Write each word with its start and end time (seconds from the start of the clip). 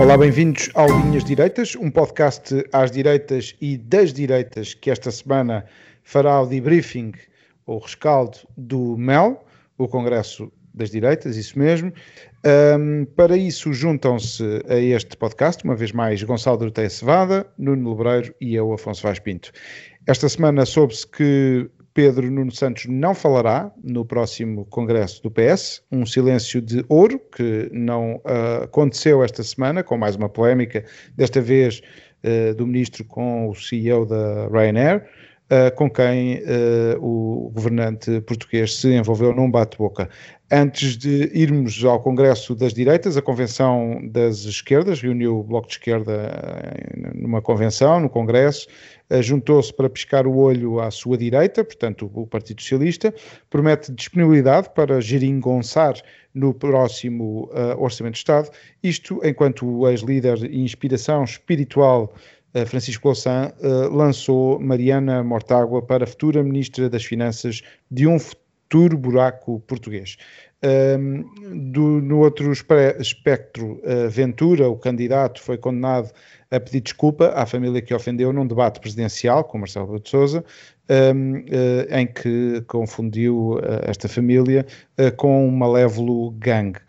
Olá, 0.00 0.16
bem-vindos 0.16 0.70
ao 0.72 0.86
Linhas 0.86 1.22
Direitas, 1.24 1.76
um 1.76 1.90
podcast 1.90 2.66
às 2.72 2.90
direitas 2.90 3.54
e 3.60 3.76
das 3.76 4.14
direitas 4.14 4.72
que 4.72 4.90
esta 4.90 5.10
semana 5.10 5.66
fará 6.02 6.40
o 6.40 6.46
debriefing 6.46 7.12
ou 7.66 7.78
rescaldo 7.78 8.38
do 8.56 8.96
MEL, 8.96 9.44
o 9.76 9.86
Congresso 9.86 10.50
das 10.72 10.90
Direitas, 10.90 11.36
isso 11.36 11.58
mesmo. 11.58 11.92
Um, 12.78 13.04
para 13.14 13.36
isso 13.36 13.74
juntam-se 13.74 14.42
a 14.70 14.76
este 14.76 15.18
podcast, 15.18 15.62
uma 15.64 15.76
vez 15.76 15.92
mais, 15.92 16.22
Gonçalo 16.22 16.56
Dorteia 16.56 16.88
Cevada, 16.88 17.46
Nuno 17.58 17.90
Lebreiro 17.90 18.34
e 18.40 18.54
eu, 18.54 18.72
Afonso 18.72 19.02
Vaz 19.02 19.18
Pinto. 19.18 19.52
Esta 20.06 20.30
semana 20.30 20.64
soube-se 20.64 21.06
que 21.06 21.70
Pedro 21.92 22.30
Nuno 22.30 22.52
Santos 22.52 22.86
não 22.86 23.14
falará 23.14 23.70
no 23.82 24.04
próximo 24.04 24.64
Congresso 24.66 25.22
do 25.22 25.30
PS, 25.30 25.82
um 25.90 26.06
silêncio 26.06 26.62
de 26.62 26.84
ouro 26.88 27.20
que 27.34 27.68
não 27.72 28.16
uh, 28.16 28.64
aconteceu 28.64 29.24
esta 29.24 29.42
semana, 29.42 29.82
com 29.82 29.98
mais 29.98 30.14
uma 30.14 30.28
polémica, 30.28 30.84
desta 31.16 31.40
vez 31.40 31.82
uh, 32.24 32.54
do 32.54 32.66
ministro 32.66 33.04
com 33.04 33.48
o 33.48 33.54
CEO 33.54 34.06
da 34.06 34.46
Ryanair, 34.48 35.04
uh, 35.50 35.74
com 35.74 35.90
quem 35.90 36.42
o 37.00 37.50
governante 37.52 38.20
português 38.20 38.76
se 38.76 38.94
envolveu 38.94 39.34
num 39.34 39.50
bate-boca. 39.50 40.08
Antes 40.52 40.96
de 40.96 41.30
irmos 41.32 41.84
ao 41.84 42.00
Congresso 42.00 42.54
das 42.54 42.72
Direitas, 42.72 43.16
a 43.16 43.22
Convenção 43.22 44.00
das 44.10 44.44
Esquerdas 44.44 45.00
reuniu 45.00 45.38
o 45.38 45.44
Bloco 45.44 45.68
de 45.68 45.74
Esquerda 45.74 46.12
numa 47.14 47.40
convenção, 47.40 48.00
no 48.00 48.10
Congresso, 48.10 48.66
juntou-se 49.20 49.72
para 49.72 49.90
piscar 49.90 50.26
o 50.26 50.36
olho 50.36 50.80
à 50.80 50.90
sua 50.90 51.18
direita, 51.18 51.64
portanto, 51.64 52.10
o 52.14 52.26
Partido 52.26 52.62
Socialista, 52.62 53.12
promete 53.48 53.92
disponibilidade 53.92 54.70
para 54.74 55.00
geringonçar 55.00 55.94
no 56.34 56.54
próximo 56.54 57.50
uh, 57.52 57.80
Orçamento 57.82 58.14
de 58.14 58.18
Estado, 58.18 58.50
isto 58.82 59.20
enquanto 59.24 59.66
o 59.66 59.88
ex-líder 59.88 60.44
e 60.44 60.62
inspiração 60.62 61.24
espiritual 61.24 62.14
uh, 62.54 62.66
Francisco 62.66 63.08
Louçã 63.08 63.52
uh, 63.58 63.94
lançou 63.94 64.60
Mariana 64.60 65.24
Mortágua 65.24 65.82
para 65.82 66.06
futura 66.06 66.42
Ministra 66.42 66.88
das 66.88 67.04
Finanças 67.04 67.62
de 67.90 68.06
um 68.06 68.18
futuro 68.18 68.96
buraco 68.96 69.60
português. 69.66 70.16
Um, 70.62 71.24
do, 71.72 72.02
no 72.02 72.18
outro 72.18 72.52
espectro, 72.52 73.80
Ventura, 74.10 74.68
o 74.68 74.76
candidato, 74.76 75.40
foi 75.40 75.56
condenado 75.56 76.10
a 76.50 76.58
pedir 76.58 76.80
desculpa 76.80 77.32
à 77.34 77.46
família 77.46 77.80
que 77.80 77.94
ofendeu 77.94 78.32
num 78.32 78.46
debate 78.46 78.80
presidencial 78.80 79.44
com 79.44 79.58
Marcelo 79.58 80.00
de 80.00 80.08
Sousa, 80.08 80.44
um, 80.90 81.36
uh, 81.36 81.44
em 81.90 82.06
que 82.06 82.62
confundiu 82.66 83.54
uh, 83.54 83.60
esta 83.82 84.08
família 84.08 84.66
uh, 84.98 85.14
com 85.16 85.46
um 85.46 85.50
malévolo 85.50 86.32
gangue. 86.32 86.80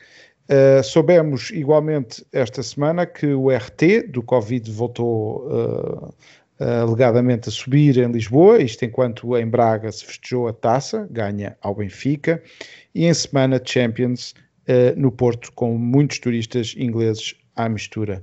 soubemos 0.84 1.52
igualmente 1.52 2.26
esta 2.34 2.62
semana 2.62 3.06
que 3.06 3.28
o 3.28 3.50
RT 3.50 4.10
do 4.10 4.22
Covid 4.22 4.70
voltou 4.70 6.14
alegadamente 6.60 7.48
a 7.48 7.52
subir 7.52 7.98
em 7.98 8.12
Lisboa, 8.12 8.62
isto 8.62 8.84
enquanto 8.84 9.38
em 9.38 9.48
Braga 9.48 9.90
se 9.92 10.04
festejou 10.04 10.50
a 10.50 10.54
taça, 10.54 11.08
ganha 11.10 11.56
ao 11.62 11.74
Benfica, 11.74 12.44
e 12.94 13.06
em 13.06 13.14
semana 13.14 13.62
Champions 13.64 14.36
no 14.98 15.10
Porto, 15.10 15.54
com 15.54 15.78
muitos 15.78 16.20
turistas 16.20 16.76
ingleses 16.78 17.34
à 17.56 17.70
mistura. 17.70 18.22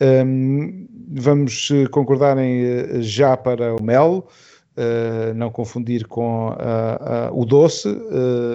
Um, 0.00 0.88
vamos 1.14 1.68
eh, 1.70 1.86
concordar 1.88 2.38
em 2.38 2.64
eh, 2.64 3.02
já 3.02 3.36
para 3.36 3.74
o 3.76 3.82
mel, 3.82 4.28
uh, 4.76 5.34
não 5.34 5.50
confundir 5.50 6.06
com 6.06 6.48
uh, 6.48 6.52
uh, 6.52 7.40
o 7.40 7.44
doce, 7.44 7.88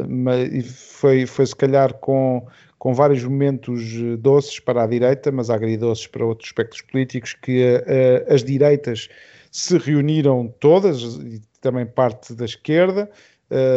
mas 0.10 0.66
foi, 0.92 1.26
foi 1.26 1.46
se 1.46 1.56
calhar 1.56 1.94
com, 1.96 2.46
com 2.80 2.94
vários 2.94 3.24
momentos 3.24 3.82
doces 4.20 4.60
para 4.60 4.84
a 4.84 4.88
direita, 4.88 5.32
mas 5.32 5.50
agridoces 5.50 6.08
para 6.08 6.26
outros 6.26 6.50
espectros 6.50 6.82
políticos, 6.82 7.34
que 7.34 7.64
as 8.30 8.44
direitas 8.44 9.08
se 9.52 9.78
reuniram 9.78 10.54
todas, 10.60 11.02
e 11.02 11.42
também 11.62 11.86
parte 11.86 12.34
da 12.34 12.46
esquerda, 12.46 13.10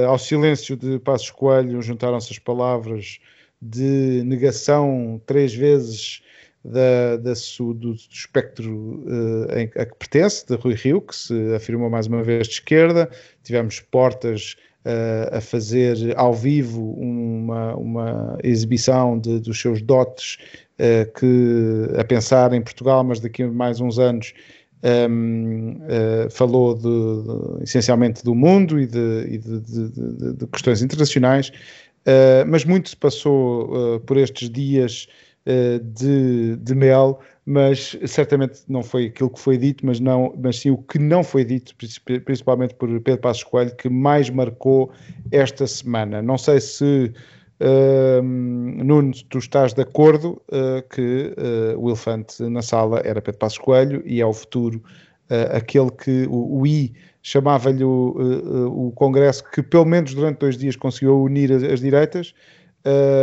ao 0.06 0.18
silêncio 0.18 0.76
de 0.76 0.98
Passos 0.98 1.30
Coelho 1.30 1.80
juntaram-se 1.80 2.32
as 2.32 2.38
palavras 2.38 3.18
de 3.62 4.22
negação 4.24 5.20
três 5.26 5.54
vezes 5.54 6.22
da, 6.64 7.16
da, 7.16 7.32
do, 7.32 7.74
do 7.74 7.94
espectro 7.94 9.02
uh, 9.06 9.58
em, 9.58 9.70
a 9.80 9.86
que 9.86 9.94
pertence, 9.98 10.46
de 10.46 10.54
Rui 10.56 10.74
Rio, 10.74 11.00
que 11.00 11.16
se 11.16 11.54
afirmou 11.54 11.88
mais 11.88 12.06
uma 12.06 12.22
vez 12.22 12.46
de 12.46 12.54
esquerda. 12.54 13.08
Tivemos 13.42 13.80
Portas 13.80 14.56
uh, 14.84 15.36
a 15.36 15.40
fazer 15.40 16.14
ao 16.16 16.34
vivo 16.34 16.92
uma, 16.92 17.74
uma 17.76 18.38
exibição 18.42 19.18
de, 19.18 19.40
dos 19.40 19.58
seus 19.58 19.80
dotes, 19.80 20.36
uh, 20.78 21.10
que 21.18 21.98
a 21.98 22.04
pensar 22.04 22.52
em 22.52 22.60
Portugal, 22.60 23.02
mas 23.04 23.20
daqui 23.20 23.42
a 23.42 23.48
mais 23.48 23.80
uns 23.80 23.98
anos. 23.98 24.32
Um, 24.82 25.76
ehm, 25.90 26.30
falou 26.30 26.74
de, 26.74 26.80
de, 26.84 27.64
essencialmente 27.64 28.24
do 28.24 28.34
mundo 28.34 28.80
e 28.80 28.86
de, 28.86 29.26
e 29.28 29.36
de 29.36 30.46
questões 30.46 30.80
internacionais, 30.80 31.52
mas 32.46 32.64
muito 32.64 32.88
se 32.88 32.96
passou 32.96 34.00
por 34.06 34.16
estes 34.16 34.48
dias 34.48 35.06
de, 35.94 36.56
de 36.56 36.74
mel, 36.74 37.18
mas 37.46 37.98
certamente 38.06 38.60
não 38.68 38.82
foi 38.82 39.06
aquilo 39.06 39.30
que 39.30 39.40
foi 39.40 39.58
dito, 39.58 39.84
mas, 39.84 39.98
não, 39.98 40.32
mas 40.40 40.60
sim 40.60 40.70
o 40.70 40.78
que 40.78 40.98
não 40.98 41.24
foi 41.24 41.44
dito, 41.44 41.74
principalmente 42.24 42.74
por 42.74 42.88
Pedro 43.00 43.20
Passos 43.20 43.42
Coelho, 43.42 43.74
que 43.74 43.88
mais 43.88 44.30
marcou 44.30 44.92
esta 45.32 45.66
semana. 45.66 46.22
Não 46.22 46.38
sei 46.38 46.60
se, 46.60 47.12
uh, 47.60 48.22
Nuno, 48.22 49.12
tu 49.28 49.38
estás 49.38 49.72
de 49.72 49.82
acordo 49.82 50.40
uh, 50.48 50.88
que 50.94 51.34
uh, 51.36 51.76
o 51.76 51.88
elefante 51.88 52.42
na 52.44 52.62
sala 52.62 53.00
era 53.04 53.20
Pedro 53.20 53.38
Passos 53.38 53.58
Coelho 53.58 54.02
e 54.06 54.20
é 54.20 54.26
o 54.26 54.32
futuro 54.32 54.82
aquele 55.52 55.92
que 55.92 56.26
o, 56.28 56.58
o 56.58 56.66
I 56.66 56.92
chamava-lhe 57.22 57.84
o, 57.84 58.88
o 58.88 58.90
Congresso 58.96 59.44
que 59.52 59.62
pelo 59.62 59.84
menos 59.84 60.12
durante 60.12 60.38
dois 60.40 60.58
dias 60.58 60.74
conseguiu 60.74 61.22
unir 61.22 61.52
as, 61.52 61.62
as 61.62 61.80
direitas, 61.80 62.34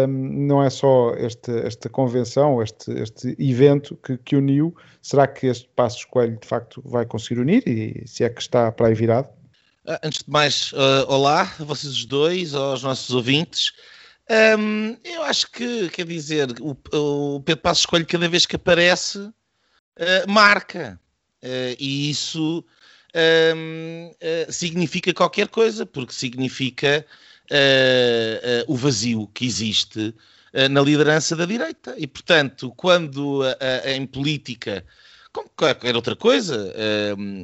não 0.07 0.63
é 0.63 0.69
só 0.69 1.13
este, 1.16 1.51
esta 1.66 1.90
convenção, 1.90 2.62
este, 2.62 2.91
este 2.91 3.35
evento 3.40 3.95
que, 3.97 4.18
que, 4.18 4.35
uniu. 4.35 4.75
Será 5.01 5.28
que 5.28 5.47
este 5.47 5.68
Passos 5.75 6.06
Coelho 6.06 6.38
de 6.40 6.47
facto 6.47 6.81
vai 6.85 7.06
conseguir 7.06 7.41
unir 7.41 7.68
e 7.68 8.07
se 8.07 8.23
é 8.23 8.29
que 8.29 8.41
está 8.41 8.72
para 8.72 8.88
aí 8.88 8.94
virado? 8.94 9.29
Ah, 9.88 10.00
antes 10.03 10.22
de 10.23 10.29
mais, 10.29 10.73
uh, 10.73 11.06
olá 11.07 11.44
a 11.59 11.63
vocês 11.63 11.94
os 11.94 12.06
dois, 12.06 12.53
aos 12.53 12.84
nossos 12.84 13.16
ouvintes. 13.16 13.72
Um, 14.29 14.97
eu 15.06 15.23
acho 15.23 15.50
que, 15.50 15.88
quer 15.89 16.06
dizer, 16.06 16.50
o, 16.59 16.78
o, 16.94 17.41
Pedro 17.41 17.62
Passos 17.62 17.85
Coelho, 17.85 18.06
cada 18.06 18.28
vez 18.28 18.45
que 18.45 18.57
aparece, 18.57 19.19
uh, 19.19 19.34
marca. 20.28 21.00
Uh, 21.41 21.74
e 21.79 22.09
isso 22.09 22.66
um, 23.56 24.12
significa 24.50 25.13
qualquer 25.13 25.47
coisa, 25.47 25.85
porque 25.85 26.12
significa 26.12 27.06
uh, 27.06 27.06
uh, 27.06 27.26
o 28.67 28.75
vazio 28.75 29.27
que 29.33 29.45
existe 29.45 30.13
uh, 30.53 30.69
na 30.69 30.81
liderança 30.81 31.35
da 31.35 31.45
direita. 31.45 31.95
E, 31.97 32.05
portanto, 32.07 32.73
quando 32.75 33.41
em 33.85 34.05
política, 34.05 34.85
como 35.31 35.49
qualquer 35.55 35.95
outra 35.95 36.15
coisa, 36.15 36.73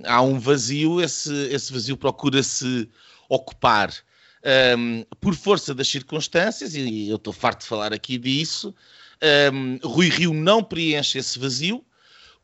há 0.05 0.21
um 0.21 0.39
vazio, 0.39 1.01
esse, 1.01 1.33
esse 1.47 1.71
vazio 1.71 1.97
procura-se 1.97 2.89
ocupar. 3.29 3.93
Um, 4.77 5.05
por 5.21 5.33
força 5.35 5.73
das 5.73 5.87
circunstâncias, 5.87 6.75
e 6.75 7.07
eu 7.07 7.15
estou 7.15 7.31
farto 7.31 7.61
de 7.61 7.67
falar 7.67 7.93
aqui 7.93 8.17
disso, 8.17 8.75
um, 9.53 9.79
Rui 9.87 10.09
Rio 10.09 10.33
não 10.33 10.61
preenche 10.61 11.17
esse 11.17 11.39
vazio, 11.39 11.81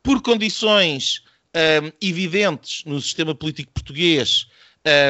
por 0.01 0.21
condições 0.21 1.23
evidentes 1.99 2.85
no 2.85 3.01
sistema 3.01 3.35
político 3.35 3.73
português, 3.73 4.47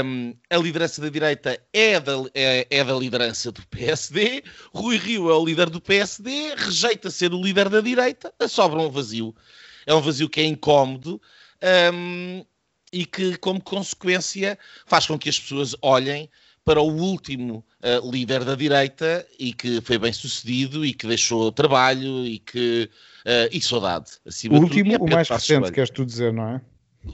um, 0.03 0.33
a 0.49 0.57
liderança 0.57 1.01
da 1.01 1.09
direita 1.09 1.59
é 1.71 1.99
da, 1.99 2.13
é, 2.33 2.67
é 2.69 2.83
da 2.83 2.93
liderança 2.93 3.51
do 3.51 3.65
PSD, 3.67 4.43
Rui 4.73 4.97
Rio 4.97 5.29
é 5.29 5.33
o 5.35 5.45
líder 5.45 5.69
do 5.69 5.79
PSD, 5.79 6.55
rejeita 6.55 7.11
ser 7.11 7.33
o 7.33 7.41
líder 7.41 7.69
da 7.69 7.81
direita, 7.81 8.33
sobra 8.47 8.79
um 8.79 8.89
vazio. 8.89 9.35
É 9.85 9.93
um 9.93 10.01
vazio 10.01 10.29
que 10.29 10.41
é 10.41 10.45
incómodo 10.45 11.21
um, 11.93 12.43
e 12.91 13.05
que, 13.05 13.37
como 13.37 13.61
consequência, 13.61 14.57
faz 14.85 15.05
com 15.05 15.17
que 15.17 15.29
as 15.29 15.39
pessoas 15.39 15.75
olhem 15.81 16.29
para 16.65 16.81
o 16.81 16.91
último 16.91 17.65
uh, 17.81 18.11
líder 18.11 18.43
da 18.43 18.55
direita 18.55 19.25
e 19.39 19.53
que 19.53 19.81
foi 19.81 19.97
bem 19.97 20.13
sucedido 20.13 20.85
e 20.85 20.93
que 20.93 21.07
deixou 21.07 21.51
trabalho 21.51 22.25
e 22.25 22.37
que 22.37 22.89
uh, 23.25 23.49
e 23.51 23.61
saudade. 23.61 24.11
o 24.49 24.55
último, 24.55 24.91
tudo, 24.93 25.05
o 25.05 25.09
mais 25.09 25.29
recente, 25.29 25.71
queres 25.71 25.89
tu 25.89 26.05
dizer, 26.05 26.33
não 26.33 26.47
é? 26.49 26.61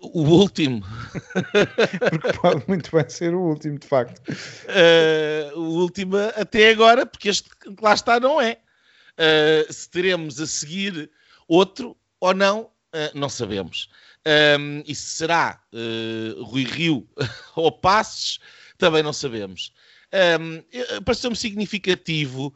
O 0.02 0.22
último. 0.22 0.84
porque 2.10 2.34
pode 2.40 2.64
muito 2.68 2.92
bem 2.92 3.08
ser 3.08 3.34
o 3.36 3.42
último, 3.42 3.78
de 3.78 3.88
facto. 3.88 4.20
Uh, 4.30 5.60
o 5.60 5.82
último 5.82 6.18
até 6.36 6.70
agora, 6.70 7.06
porque 7.06 7.30
este 7.30 7.50
lá 7.82 7.94
está 7.94 8.20
não 8.20 8.42
é. 8.42 8.60
Uh, 9.14 9.72
se 9.72 9.90
teremos 9.90 10.40
a 10.42 10.48
seguir 10.48 11.10
outro 11.48 11.96
ou 12.20 12.34
não, 12.34 12.62
uh, 12.62 13.12
não 13.14 13.30
sabemos. 13.30 13.90
Um, 14.60 14.84
e 14.88 14.96
se 14.96 15.18
será 15.18 15.62
Rui 16.46 16.64
Rio 16.64 17.08
ou 17.56 17.72
Passos, 17.72 18.40
também 18.78 19.04
não 19.04 19.14
sabemos. 19.14 19.72
Um, 20.40 20.64
Pareceu-me 21.04 21.36
significativo 21.36 22.52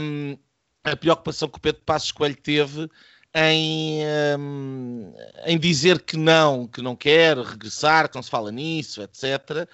um, 0.00 0.38
a 0.84 0.96
preocupação 0.96 1.48
que 1.48 1.58
o 1.58 1.60
Pedro 1.60 1.82
Passos 1.84 2.12
Coelho 2.12 2.36
teve 2.36 2.88
em, 3.34 4.00
um, 4.38 5.14
em 5.44 5.58
dizer 5.58 6.02
que 6.02 6.16
não, 6.16 6.66
que 6.66 6.80
não 6.80 6.96
quer 6.96 7.36
regressar, 7.36 8.08
que 8.08 8.14
não 8.14 8.22
se 8.22 8.30
fala 8.30 8.50
nisso, 8.50 9.02
etc., 9.02 9.24
uh, 9.24 9.68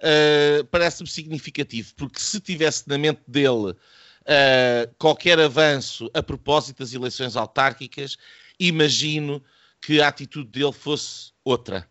eh, 0.00 0.64
parece-me 0.70 1.08
significativo, 1.08 1.94
porque 1.94 2.18
se 2.18 2.40
tivesse 2.40 2.88
na 2.88 2.98
mente 2.98 3.22
dele 3.26 3.70
uh, 3.70 4.94
qualquer 4.98 5.38
avanço 5.38 6.10
a 6.14 6.22
propósito 6.22 6.78
das 6.78 6.92
eleições 6.92 7.36
autárquicas, 7.36 8.16
imagino 8.58 9.42
que 9.80 10.00
a 10.00 10.08
atitude 10.08 10.50
dele 10.50 10.72
fosse 10.72 11.32
outra. 11.44 11.88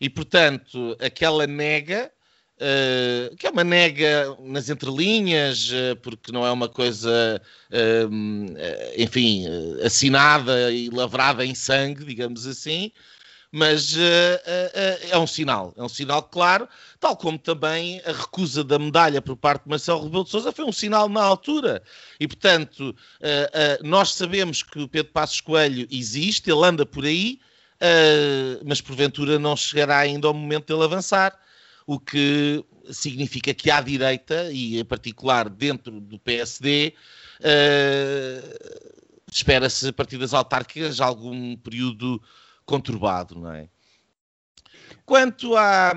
E, 0.00 0.08
portanto, 0.08 0.96
aquela 1.00 1.46
nega 1.46 2.10
Uh, 2.60 3.36
que 3.36 3.46
é 3.46 3.50
uma 3.50 3.62
nega 3.62 4.36
nas 4.40 4.68
entrelinhas, 4.68 5.70
uh, 5.70 5.94
porque 6.02 6.32
não 6.32 6.44
é 6.44 6.50
uma 6.50 6.68
coisa, 6.68 7.40
uh, 7.70 9.00
enfim, 9.00 9.44
assinada 9.84 10.72
e 10.72 10.90
lavrada 10.90 11.46
em 11.46 11.54
sangue, 11.54 12.04
digamos 12.04 12.48
assim, 12.48 12.90
mas 13.52 13.96
é 13.96 15.16
um 15.16 15.26
sinal, 15.26 15.72
é 15.76 15.82
um 15.82 15.88
sinal 15.88 16.22
claro, 16.22 16.68
tal 16.98 17.16
como 17.16 17.38
também 17.38 18.02
a 18.04 18.12
recusa 18.12 18.64
da 18.64 18.78
medalha 18.78 19.22
por 19.22 19.36
parte 19.36 19.62
de 19.62 19.70
Marcelo 19.70 20.02
Rebelo 20.02 20.24
de 20.24 20.30
Sousa 20.30 20.52
foi 20.52 20.64
um 20.64 20.72
sinal 20.72 21.08
na 21.08 21.22
altura. 21.22 21.82
E, 22.20 22.28
portanto, 22.28 22.94
nós 23.82 24.12
sabemos 24.12 24.62
que 24.62 24.80
o 24.80 24.88
Pedro 24.88 25.12
Passos 25.12 25.40
Coelho 25.40 25.88
existe, 25.90 26.50
ele 26.50 26.62
anda 26.62 26.84
por 26.84 27.06
aí, 27.06 27.40
mas 28.66 28.82
porventura 28.82 29.38
não 29.38 29.56
chegará 29.56 29.96
ainda 29.96 30.28
ao 30.28 30.34
momento 30.34 30.66
dele 30.66 30.84
avançar 30.84 31.34
o 31.88 31.98
que 31.98 32.62
significa 32.90 33.54
que 33.54 33.70
à 33.70 33.80
direita, 33.80 34.52
e 34.52 34.78
em 34.78 34.84
particular 34.84 35.48
dentro 35.48 36.02
do 36.02 36.18
PSD, 36.18 36.92
uh, 37.40 37.40
eh, 37.40 38.92
espera-se 39.32 39.88
a 39.88 39.92
partir 39.94 40.18
das 40.18 40.34
autárquicas 40.34 41.00
algum 41.00 41.56
período 41.56 42.22
conturbado, 42.66 43.40
não 43.40 43.50
é? 43.50 43.70
Quanto 45.06 45.56
à, 45.56 45.94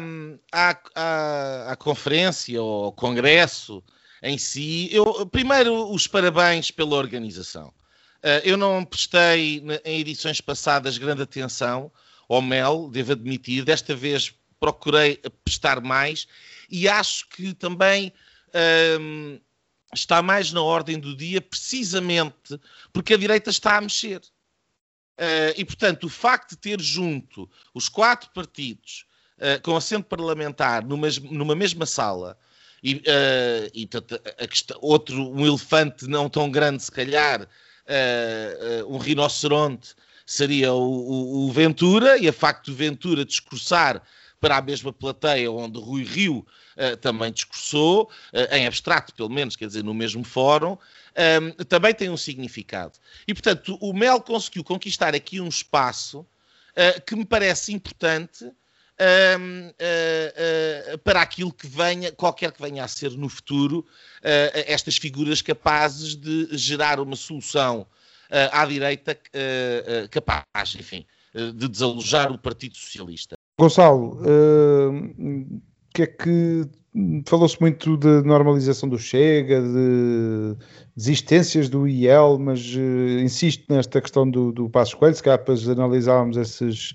à, 0.50 0.80
à, 0.96 1.72
à 1.74 1.76
conferência 1.76 2.64
ou 2.64 2.94
congresso 2.94 3.84
em 4.24 4.38
si, 4.38 4.88
eu, 4.94 5.26
primeiro 5.26 5.92
os 5.92 6.08
parabéns 6.08 6.72
pela 6.72 6.96
organização. 6.96 7.68
Uh, 8.24 8.40
eu 8.46 8.56
não 8.56 8.86
prestei 8.86 9.62
em 9.84 10.00
edições 10.00 10.40
passadas 10.40 10.98
grande 10.98 11.24
atenção 11.24 11.92
ao 12.30 12.42
MEL, 12.42 12.90
devo 12.90 13.12
admitir, 13.12 13.66
desta 13.66 13.94
vez 13.94 14.34
procurei 14.62 15.20
prestar 15.44 15.82
mais 15.82 16.28
e 16.70 16.88
acho 16.88 17.28
que 17.30 17.52
também 17.54 18.14
hum, 19.02 19.40
está 19.94 20.22
mais 20.22 20.54
na 20.54 20.62
ordem 20.62 21.00
do 21.00 21.16
dia, 21.18 21.42
precisamente 21.42 22.60
porque 22.94 23.16
a 23.16 23.18
direita 23.18 23.50
está 23.50 23.78
a 23.78 23.82
mexer. 23.82 24.22
Uh, 25.18 25.54
e, 25.56 25.66
portanto, 25.66 26.06
o 26.06 26.10
facto 26.10 26.52
de 26.52 26.58
ter 26.58 26.80
junto 26.80 27.50
os 27.74 27.90
quatro 27.90 28.30
partidos 28.32 29.06
uh, 29.38 29.62
com 29.62 29.76
assento 29.76 30.06
parlamentar 30.06 30.86
numa, 30.86 31.08
numa 31.30 31.56
mesma 31.56 31.86
sala 31.86 32.38
e, 32.82 32.96
uh, 32.96 33.72
e 33.74 33.88
questão, 34.48 34.78
outro, 34.82 35.30
um 35.30 35.46
elefante 35.46 36.08
não 36.08 36.30
tão 36.30 36.50
grande, 36.50 36.84
se 36.84 36.92
calhar, 36.92 37.48
um 38.88 38.98
rinoceronte, 38.98 39.94
seria 40.26 40.72
o, 40.72 40.80
o, 40.80 41.48
o 41.48 41.52
Ventura, 41.52 42.18
e 42.18 42.28
a 42.28 42.32
facto 42.32 42.72
do 42.72 42.78
Ventura 42.78 43.26
discursar 43.26 44.02
para 44.42 44.58
a 44.58 44.62
mesma 44.62 44.92
plateia 44.92 45.52
onde 45.52 45.80
Rui 45.80 46.04
Rio 46.04 46.46
uh, 46.76 46.98
também 46.98 47.32
discursou, 47.32 48.12
uh, 48.34 48.56
em 48.56 48.66
abstrato 48.66 49.14
pelo 49.14 49.30
menos, 49.30 49.56
quer 49.56 49.68
dizer, 49.68 49.84
no 49.84 49.94
mesmo 49.94 50.24
fórum, 50.24 50.72
um, 50.72 50.78
ehm, 51.16 51.52
também 51.70 51.94
tem 51.94 52.10
um 52.10 52.18
significado. 52.18 52.98
E, 53.28 53.34
portanto, 53.34 53.78
o 53.80 53.94
Mel 53.94 54.20
conseguiu 54.20 54.64
conquistar 54.64 55.14
aqui 55.14 55.40
um 55.40 55.48
espaço 55.48 56.22
uh, 56.22 57.02
que 57.06 57.16
me 57.16 57.24
parece 57.24 57.72
importante 57.72 58.52
ehm, 58.98 59.70
para 61.04 61.22
aquilo 61.22 61.54
que 61.54 61.68
venha, 61.68 62.12
qualquer 62.12 62.52
que 62.52 62.62
venha 62.62 62.84
a 62.84 62.88
ser 62.88 63.12
no 63.12 63.30
futuro, 63.30 63.86
estas 64.68 64.98
figuras 64.98 65.42
capazes 65.42 66.16
de 66.16 66.48
gerar 66.56 67.00
uma 67.00 67.16
solução 67.16 67.88
à 68.52 68.64
direita 68.66 69.20
capaz, 70.12 70.76
enfim, 70.76 71.06
de 71.34 71.68
desalojar 71.68 72.32
o 72.32 72.38
Partido 72.38 72.78
Socialista. 72.78 73.41
Gonçalo, 73.62 74.18
uh, 74.22 75.62
que 75.94 76.02
é 76.02 76.08
que 76.08 76.66
falou-se 77.28 77.62
muito 77.62 77.96
de 77.96 78.24
normalização 78.24 78.90
do 78.90 78.98
Chega, 78.98 79.62
de 79.62 80.56
desistências 80.96 81.70
do 81.70 81.88
IEL, 81.88 82.40
mas 82.40 82.60
uh, 82.76 83.20
insisto 83.22 83.64
nesta 83.72 84.02
questão 84.02 84.28
do, 84.28 84.52
do 84.52 84.68
Passos 84.68 84.96
Coelho, 84.96 85.16
se 85.16 85.22
calhar 85.22 85.38
depois 85.38 85.70
analisarmos 85.70 86.38
esses, 86.38 86.94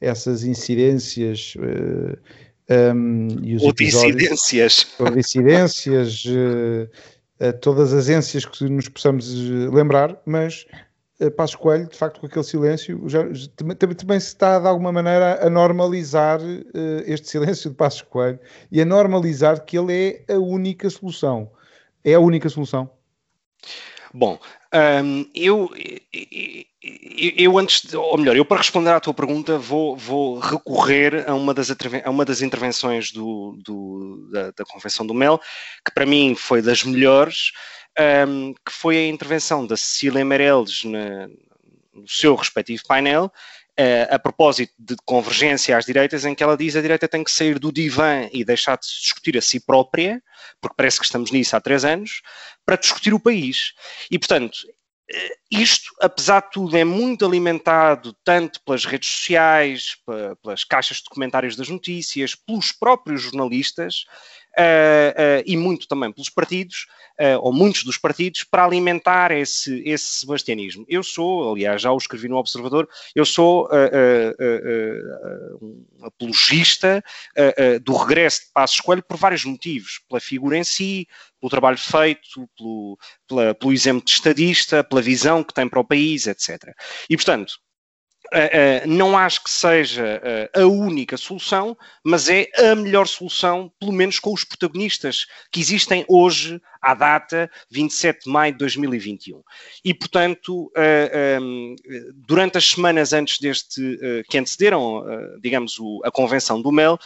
essas 0.00 0.42
incidências 0.42 1.54
uh, 1.56 2.94
um, 2.94 3.28
e 3.42 3.54
os 3.56 3.62
ou 3.62 3.74
dissidências. 3.74 4.86
Ou 4.98 5.10
dissidências, 5.10 6.24
uh, 6.24 7.52
todas 7.60 7.92
as 7.92 8.08
ênsias 8.08 8.46
que 8.46 8.64
nos 8.64 8.88
possamos 8.88 9.28
lembrar, 9.70 10.18
mas 10.24 10.64
eh, 10.72 10.76
Passos 11.36 11.56
Coelho, 11.56 11.88
de 11.88 11.96
facto, 11.96 12.20
com 12.20 12.26
aquele 12.26 12.44
silêncio, 12.44 13.02
já, 13.08 13.20
também, 13.56 13.76
também, 13.76 14.20
se 14.20 14.28
está 14.28 14.58
de 14.58 14.66
alguma 14.66 14.92
maneira 14.92 15.44
a 15.44 15.48
normalizar 15.48 16.40
uh, 16.40 17.02
este 17.06 17.28
silêncio 17.28 17.70
de 17.70 17.76
Passos 17.76 18.02
Coelho 18.02 18.38
e 18.70 18.80
a 18.80 18.84
normalizar 18.84 19.64
que 19.64 19.78
ele 19.78 20.24
é 20.28 20.34
a 20.34 20.38
única 20.38 20.90
solução. 20.90 21.50
É 22.04 22.14
a 22.14 22.20
única 22.20 22.48
solução. 22.48 22.90
Bom, 24.12 24.38
um, 25.04 25.26
eu, 25.34 25.70
eu, 26.12 27.32
eu, 27.36 27.58
antes, 27.58 27.82
de, 27.82 27.96
ou 27.96 28.16
melhor, 28.16 28.36
eu 28.36 28.44
para 28.44 28.58
responder 28.58 28.90
à 28.90 29.00
tua 29.00 29.12
pergunta 29.12 29.58
vou, 29.58 29.96
vou 29.96 30.38
recorrer 30.38 31.28
a 31.28 31.34
uma 31.34 31.52
das, 31.52 31.70
a 31.70 32.10
uma 32.10 32.24
das 32.24 32.40
intervenções 32.40 33.10
do, 33.10 33.58
do, 33.62 34.28
da, 34.32 34.50
da 34.52 34.64
Convenção 34.64 35.06
do 35.06 35.14
Mel, 35.14 35.40
que 35.84 35.92
para 35.92 36.06
mim 36.06 36.34
foi 36.34 36.62
das 36.62 36.84
melhores, 36.84 37.52
um, 38.28 38.52
que 38.52 38.72
foi 38.72 38.96
a 38.98 39.08
intervenção 39.08 39.66
da 39.66 39.76
Cecília 39.76 40.24
Meirelles 40.24 40.84
no 40.84 42.06
seu 42.06 42.34
respectivo 42.34 42.82
painel, 42.86 43.32
uh, 43.78 44.14
a 44.14 44.18
propósito 44.18 44.72
de 44.78 44.96
convergência 45.04 45.76
às 45.76 45.86
direitas, 45.86 46.24
em 46.24 46.34
que 46.34 46.42
ela 46.42 46.56
diz 46.56 46.72
que 46.72 46.78
a 46.78 46.82
direita 46.82 47.08
tem 47.08 47.24
que 47.24 47.30
sair 47.30 47.58
do 47.58 47.72
divã 47.72 48.28
e 48.32 48.44
deixar 48.44 48.76
de 48.76 48.86
se 48.86 49.00
discutir 49.00 49.36
a 49.36 49.42
si 49.42 49.60
própria, 49.60 50.22
porque 50.60 50.76
parece 50.76 50.98
que 50.98 51.04
estamos 51.04 51.30
nisso 51.30 51.56
há 51.56 51.60
três 51.60 51.84
anos, 51.84 52.22
para 52.64 52.76
discutir 52.76 53.14
o 53.14 53.20
país. 53.20 53.72
E, 54.10 54.18
portanto, 54.18 54.58
eh, 55.10 55.36
isto, 55.50 55.94
apesar 56.00 56.42
de 56.42 56.50
tudo, 56.50 56.76
é 56.76 56.84
muito 56.84 57.24
alimentado 57.24 58.14
tanto 58.24 58.60
pelas 58.62 58.84
redes 58.84 59.08
sociais, 59.08 59.96
pelas 60.42 60.64
caixas 60.64 60.98
de 60.98 61.04
comentários 61.04 61.54
das 61.54 61.68
notícias, 61.68 62.34
pelos 62.34 62.72
próprios 62.72 63.22
jornalistas, 63.22 64.04
uh, 64.58 65.40
uh, 65.40 65.42
e 65.44 65.56
muito 65.56 65.86
também 65.86 66.10
pelos 66.10 66.30
partidos, 66.30 66.86
uh, 67.20 67.38
ou 67.40 67.52
muitos 67.52 67.84
dos 67.84 67.98
partidos, 67.98 68.44
para 68.44 68.64
alimentar 68.64 69.30
esse, 69.30 69.82
esse 69.84 70.20
sebastianismo. 70.20 70.84
Eu 70.88 71.02
sou, 71.02 71.52
aliás, 71.52 71.82
já 71.82 71.92
o 71.92 71.96
escrevi 71.98 72.28
no 72.28 72.36
Observador, 72.36 72.88
eu 73.14 73.24
sou 73.24 73.68
um 75.60 76.04
apologista 76.04 77.02
do 77.82 77.94
regresso 77.96 78.46
de 78.46 78.52
Passos 78.52 78.80
Coelho 78.80 79.02
por 79.02 79.16
vários 79.16 79.44
motivos. 79.44 80.00
Pela 80.08 80.20
figura 80.20 80.56
em 80.56 80.64
si, 80.64 81.06
pelo 81.40 81.50
trabalho 81.50 81.78
feito, 81.78 82.48
pelo, 82.56 82.98
pela, 83.28 83.54
pelo 83.54 83.72
exemplo 83.72 84.04
de 84.04 84.10
estadista, 84.10 84.84
pela 84.84 85.02
visão 85.02 85.42
que 85.42 85.54
tem 85.54 85.68
para 85.68 85.80
o 85.80 85.84
país, 85.84 86.26
etc. 86.26 86.74
E, 87.08 87.16
portanto, 87.16 87.54
não 88.86 89.16
acho 89.16 89.42
que 89.42 89.50
seja 89.50 90.20
uh, 90.54 90.62
a 90.62 90.66
única 90.66 91.16
solução, 91.16 91.76
mas 92.04 92.28
é 92.28 92.48
a 92.70 92.74
melhor 92.74 93.06
solução, 93.06 93.70
pelo 93.78 93.92
menos 93.92 94.18
com 94.18 94.32
os 94.32 94.44
protagonistas 94.44 95.26
que 95.50 95.60
existem 95.60 96.04
hoje, 96.08 96.60
à 96.80 96.94
data 96.94 97.50
27 97.70 98.24
de 98.24 98.30
maio 98.30 98.52
de 98.52 98.58
2021. 98.58 99.42
E, 99.84 99.92
portanto, 99.92 100.70
um, 101.42 101.74
durante 102.14 102.58
as 102.58 102.64
semanas 102.70 103.12
antes 103.12 103.40
deste, 103.40 103.98
que 104.28 104.38
antecederam, 104.38 105.04
digamos, 105.40 105.76
a 106.04 106.10
convenção 106.12 106.62
do 106.62 106.70
MEL, 106.70 106.96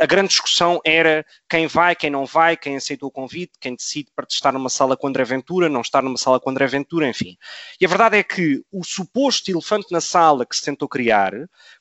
a 0.00 0.06
grande 0.06 0.28
discussão 0.28 0.80
era 0.86 1.24
quem 1.50 1.66
vai, 1.66 1.94
quem 1.94 2.08
não 2.08 2.24
vai, 2.24 2.56
quem 2.56 2.76
aceitou 2.76 3.10
o 3.10 3.12
convite, 3.12 3.52
quem 3.60 3.74
decide 3.74 4.10
para 4.16 4.26
estar 4.28 4.52
numa 4.52 4.70
sala 4.70 4.96
com 4.96 5.08
André 5.08 5.24
Ventura, 5.24 5.68
não 5.68 5.82
estar 5.82 6.02
numa 6.02 6.16
sala 6.16 6.40
com 6.40 6.48
André 6.48 6.66
Ventura, 6.66 7.06
enfim. 7.06 7.36
E 7.78 7.84
a 7.84 7.88
verdade 7.88 8.16
é 8.16 8.22
que 8.22 8.62
o 8.72 8.82
suposto 8.84 9.50
elefante 9.50 9.88
na 9.90 10.00
sala 10.00 10.46
que 10.50 10.56
se 10.56 10.64
tentou 10.64 10.88
criar 10.88 11.32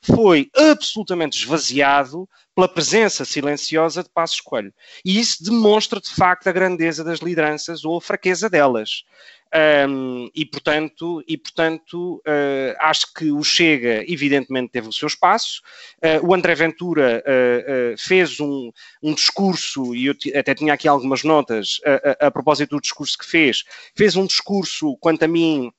foi 0.01 0.49
absolutamente 0.55 1.38
esvaziado 1.38 2.29
pela 2.55 2.67
presença 2.67 3.25
silenciosa 3.25 4.03
de 4.03 4.09
Passos 4.09 4.39
Coelho. 4.39 4.73
E 5.03 5.19
isso 5.19 5.43
demonstra, 5.43 5.99
de 5.99 6.09
facto, 6.09 6.47
a 6.47 6.51
grandeza 6.51 7.03
das 7.03 7.19
lideranças 7.19 7.83
ou 7.83 7.97
a 7.97 8.01
fraqueza 8.01 8.49
delas. 8.49 9.03
Um, 9.89 10.29
e 10.35 10.45
portanto, 10.45 11.23
e, 11.27 11.35
portanto 11.35 12.17
uh, 12.17 12.75
acho 12.81 13.11
que 13.15 13.31
o 13.31 13.43
Chega, 13.43 14.03
evidentemente, 14.07 14.71
teve 14.71 14.88
o 14.88 14.93
seu 14.93 15.07
espaço. 15.07 15.61
Uh, 15.97 16.27
o 16.27 16.35
André 16.35 16.53
Ventura 16.53 17.23
uh, 17.25 17.97
fez 17.97 18.39
um, 18.39 18.71
um, 19.01 19.13
discurso, 19.13 19.95
e 19.95 20.05
eu 20.05 20.15
até 20.35 20.53
tinha 20.53 20.73
aqui 20.73 20.88
algumas 20.88 21.23
notas 21.23 21.79
a, 22.19 22.29
propósito 22.29 22.75
do 22.75 22.81
discurso 22.81 23.17
que 23.17 23.25
fez. 23.25 23.63
Fez 23.95 24.15
um 24.15 24.25
discurso, 24.25 24.95
quanto 24.97 25.23
a 25.23 25.27
mim, 25.27 25.71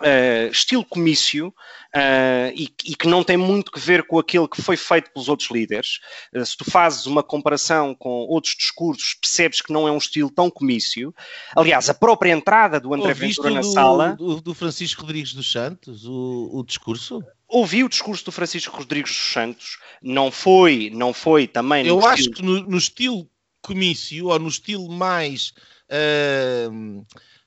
Uh, 0.00 0.50
estilo 0.50 0.84
comício 0.84 1.54
uh, 1.94 2.50
e, 2.52 2.68
e, 2.84 2.96
que 2.96 3.06
não 3.06 3.22
tem 3.22 3.36
muito 3.36 3.70
que 3.70 3.78
ver 3.78 4.02
com 4.04 4.18
aquilo 4.18 4.48
que 4.48 4.60
foi 4.60 4.76
feito 4.76 5.12
pelos 5.12 5.28
outros 5.28 5.50
líderes. 5.50 6.00
Uh, 6.34 6.44
se 6.44 6.56
tu 6.56 6.68
fazes 6.68 7.06
uma 7.06 7.22
comparação 7.22 7.94
com 7.94 8.10
outros 8.26 8.56
discursos, 8.56 9.14
percebes 9.14 9.60
que 9.60 9.72
não 9.72 9.86
é 9.86 9.92
um 9.92 9.98
estilo 9.98 10.30
tão 10.30 10.50
comício. 10.50 11.14
Aliás, 11.56 11.88
a 11.88 11.94
própria 11.94 12.32
entrada 12.32 12.80
do 12.80 12.92
André 12.92 13.10
Ouviste 13.10 13.40
Ventura 13.40 13.54
na 13.54 13.60
do, 13.60 13.72
sala. 13.72 14.16
Do, 14.16 14.40
do, 14.40 14.52
Francisco 14.54 15.02
Rodrigues 15.02 15.32
dos 15.32 15.52
Santos, 15.52 16.04
o, 16.04 16.50
o 16.52 16.64
discurso? 16.64 17.22
Ouvi 17.46 17.84
o 17.84 17.88
discurso 17.88 18.24
do 18.24 18.32
Francisco 18.32 18.76
Rodrigues 18.76 19.12
dos 19.12 19.32
Santos, 19.32 19.78
não 20.02 20.32
foi, 20.32 20.90
não 20.92 21.12
foi 21.12 21.46
também. 21.46 21.86
Eu 21.86 22.04
acho 22.04 22.22
estilo... 22.22 22.34
que 22.34 22.42
no, 22.42 22.60
no, 22.62 22.78
estilo 22.78 23.30
comício, 23.62 24.26
ou 24.26 24.38
no 24.40 24.48
estilo 24.48 24.90
mais 24.90 25.52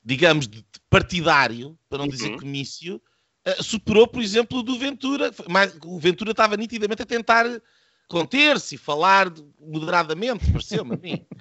digamos, 0.08 0.50
partidário, 0.90 1.78
para 1.90 1.98
não 1.98 2.08
dizer 2.08 2.32
uhum. 2.32 2.38
comício, 2.38 3.02
uh, 3.46 3.62
superou, 3.62 4.08
por 4.08 4.24
exemplo, 4.24 4.60
o 4.60 4.64
do 4.64 4.80
Ventura. 4.80 5.32
Mas 5.50 5.78
o 5.84 6.00
Ventura 6.00 6.32
estava 6.32 6.56
nitidamente 6.56 7.02
a 7.02 7.06
tentar 7.06 7.46
conter-se 8.08 8.76
e 8.76 8.78
falar 8.78 9.30
moderadamente, 9.60 10.50
pareceu-me 10.50 10.94
a 10.96 10.98
mim. 10.98 11.26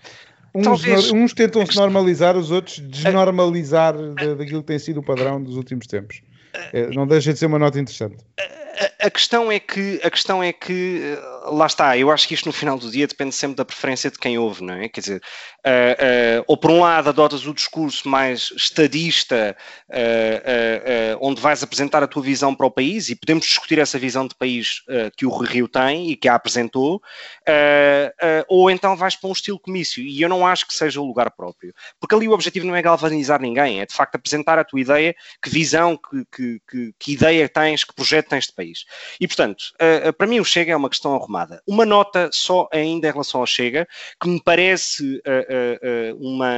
Uns, 0.53 0.65
Talvez... 0.65 1.13
uns 1.13 1.35
tentam 1.35 1.67
se 1.67 1.77
normalizar, 1.77 2.35
os 2.35 2.51
outros 2.51 2.79
desnormalizar 2.79 3.95
daquilo 4.39 4.63
que 4.63 4.69
tem 4.69 4.79
sido 4.79 5.01
o 5.01 5.03
padrão 5.03 5.43
dos 5.43 5.55
últimos 5.55 5.87
tempos. 5.87 6.23
É, 6.73 6.89
não 6.95 7.07
deixa 7.07 7.35
de 7.35 7.39
ser 7.39 7.45
uma 7.45 7.59
nota 7.59 7.79
interessante. 7.79 8.25
A, 8.79 9.07
a, 9.07 9.11
questão 9.11 9.51
é 9.51 9.59
que 9.59 10.01
a 10.03 10.11
questão 10.11 10.43
é 10.43 10.53
que 10.53 11.01
eh, 11.03 11.51
lá 11.51 11.67
está, 11.67 11.97
eu 11.97 12.11
acho 12.11 12.29
que 12.29 12.35
isto 12.35 12.47
no 12.47 12.53
final 12.53 12.79
do 12.79 12.91
dia 12.91 13.07
depende 13.07 13.35
sempre 13.35 13.57
da 13.57 13.65
preferência 13.65 14.11
de 14.11 14.19
quem 14.19 14.39
ouve, 14.39 14.63
não 14.63 14.75
é? 14.75 14.89
Quer 14.89 15.01
dizer, 15.01 15.23
uh, 15.65 16.41
uh, 16.41 16.45
ou 16.47 16.57
por 16.57 16.71
um 16.71 16.81
lado 16.81 17.09
adotas 17.09 17.47
o 17.47 17.55
discurso 17.55 18.09
mais 18.09 18.53
estadista, 18.57 19.57
uh, 19.89 21.19
onde 21.21 21.41
vais 21.41 21.63
apresentar 21.63 22.03
a 22.03 22.07
tua 22.07 22.23
visão 22.23 22.55
para 22.55 22.67
o 22.67 22.71
país, 22.71 23.09
e 23.09 23.17
podemos 23.17 23.47
discutir 23.47 23.79
essa 23.79 23.99
visão 23.99 24.27
de 24.27 24.35
país 24.35 24.83
que 25.17 25.27
o 25.27 25.37
Rio 25.37 25.69
tem 25.69 26.11
e 26.11 26.17
que 26.17 26.29
a 26.29 26.35
apresentou, 26.35 27.01
ou 28.49 28.71
então 28.71 28.97
vais 28.97 29.17
para 29.17 29.29
um 29.29 29.33
estilo 29.33 29.59
comício, 29.59 30.03
e 30.03 30.21
eu 30.21 30.29
não 30.29 30.47
acho 30.47 30.67
que 30.67 30.75
seja 30.75 31.01
o 31.01 31.07
lugar 31.07 31.31
próprio, 31.31 31.73
porque 31.99 32.15
ali 32.15 32.29
o 32.29 32.33
objetivo 32.33 32.67
não 32.67 32.77
é 32.77 32.83
galvanizar 32.83 33.41
ninguém, 33.41 33.81
é 33.81 33.87
de 33.87 33.95
facto 33.95 34.17
apresentar 34.17 34.59
a 34.59 34.65
tua 34.65 34.81
ideia, 34.81 35.15
que 35.43 35.51
visão, 35.51 35.97
que, 35.97 36.25
que, 36.31 36.61
que, 36.69 36.95
que 36.99 37.13
ideia 37.13 37.49
tens, 37.49 37.85
que 37.85 37.95
projeto 37.95 38.29
tens 38.29 38.47
de 38.47 38.53
país. 38.53 38.66
E 39.21 39.27
portanto, 39.27 39.65
para 40.17 40.27
mim 40.27 40.41
o 40.41 40.45
Chega 40.45 40.73
é 40.73 40.77
uma 40.77 40.91
questão 40.91 41.15
arrumada. 41.15 41.63
Uma 41.67 41.85
nota 41.85 42.31
só 42.33 42.69
ainda 42.73 43.09
em 43.09 43.13
relação 43.13 43.41
ao 43.41 43.47
Chega, 43.47 43.87
que 44.21 44.29
me 44.29 44.43
parece 44.43 45.19
uh, 45.19 46.17
uma, 46.19 46.53